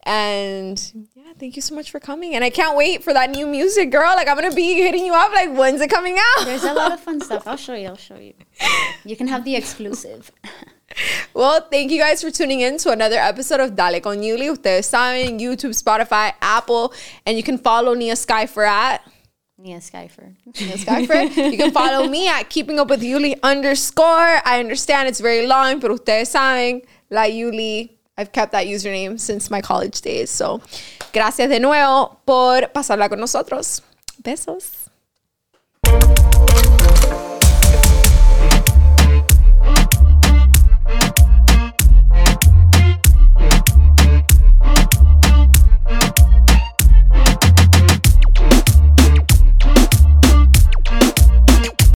And 0.04 0.92
yeah, 1.14 1.34
thank 1.38 1.56
you 1.56 1.62
so 1.62 1.76
much 1.76 1.92
for 1.92 2.00
coming. 2.00 2.34
And 2.34 2.44
I 2.44 2.50
can't 2.50 2.78
wait 2.78 3.04
for 3.04 3.14
that 3.14 3.30
new 3.30 3.46
music, 3.46 3.92
girl. 3.92 4.14
Like 4.16 4.28
I'm 4.28 4.36
gonna 4.36 4.54
be 4.54 4.76
hitting 4.76 5.06
you 5.06 5.14
up. 5.14 5.32
Like 5.32 5.54
when's 5.56 5.82
it 5.82 5.90
coming 5.90 6.18
out? 6.18 6.46
There's 6.46 6.64
a 6.64 6.74
lot 6.74 6.92
of 6.92 7.00
fun 7.00 7.20
stuff. 7.22 7.48
I'll 7.48 7.58
show 7.58 7.76
you. 7.76 7.90
I'll 7.90 7.98
show 7.98 8.18
you. 8.18 8.34
You 9.04 9.16
can 9.16 9.28
have 9.28 9.44
the 9.46 9.56
exclusive. 9.56 10.32
Well, 11.36 11.68
thank 11.70 11.92
you 11.92 12.00
guys 12.00 12.22
for 12.22 12.32
tuning 12.32 12.62
in 12.62 12.80
to 12.80 12.92
another 12.92 13.18
episode 13.18 13.60
of 13.60 13.76
Dale 13.76 14.02
con 14.02 14.18
Yuli. 14.18 14.50
Ustedes 14.50 14.90
saben, 14.90 15.40
YouTube, 15.40 15.76
Spotify, 15.80 16.34
Apple, 16.42 16.94
and 17.26 17.38
you 17.38 17.44
can 17.44 17.58
follow 17.58 17.94
Nia 17.94 18.16
Skyfer 18.16 18.68
at 18.68 19.04
Nia 19.62 19.80
Skyfer. 19.80 20.36
Nia 20.46 20.78
Skyfer. 20.78 21.52
you 21.52 21.58
can 21.58 21.72
follow 21.72 22.08
me 22.08 22.30
at 22.30 22.50
Keeping 22.50 22.80
Up 22.80 22.90
with 22.90 23.02
Yuli 23.02 23.38
underscore. 23.44 24.40
I 24.46 24.60
understand 24.60 25.10
it's 25.10 25.20
very 25.20 25.46
long, 25.46 25.80
but 25.80 25.92
ustedes 25.92 26.32
saben, 26.32 26.86
la 27.10 27.24
Yuli. 27.24 27.90
I've 28.18 28.32
kept 28.32 28.54
that 28.54 28.68
username 28.68 29.20
since 29.20 29.50
my 29.50 29.62
college 29.62 30.02
days. 30.02 30.30
So, 30.30 30.62
gracias 31.14 31.50
de 31.50 31.60
nuevo 31.60 32.20
por 32.26 32.62
pasarla 32.74 33.10
con 33.10 33.20
nosotros. 33.20 33.82
Besos. 34.22 34.90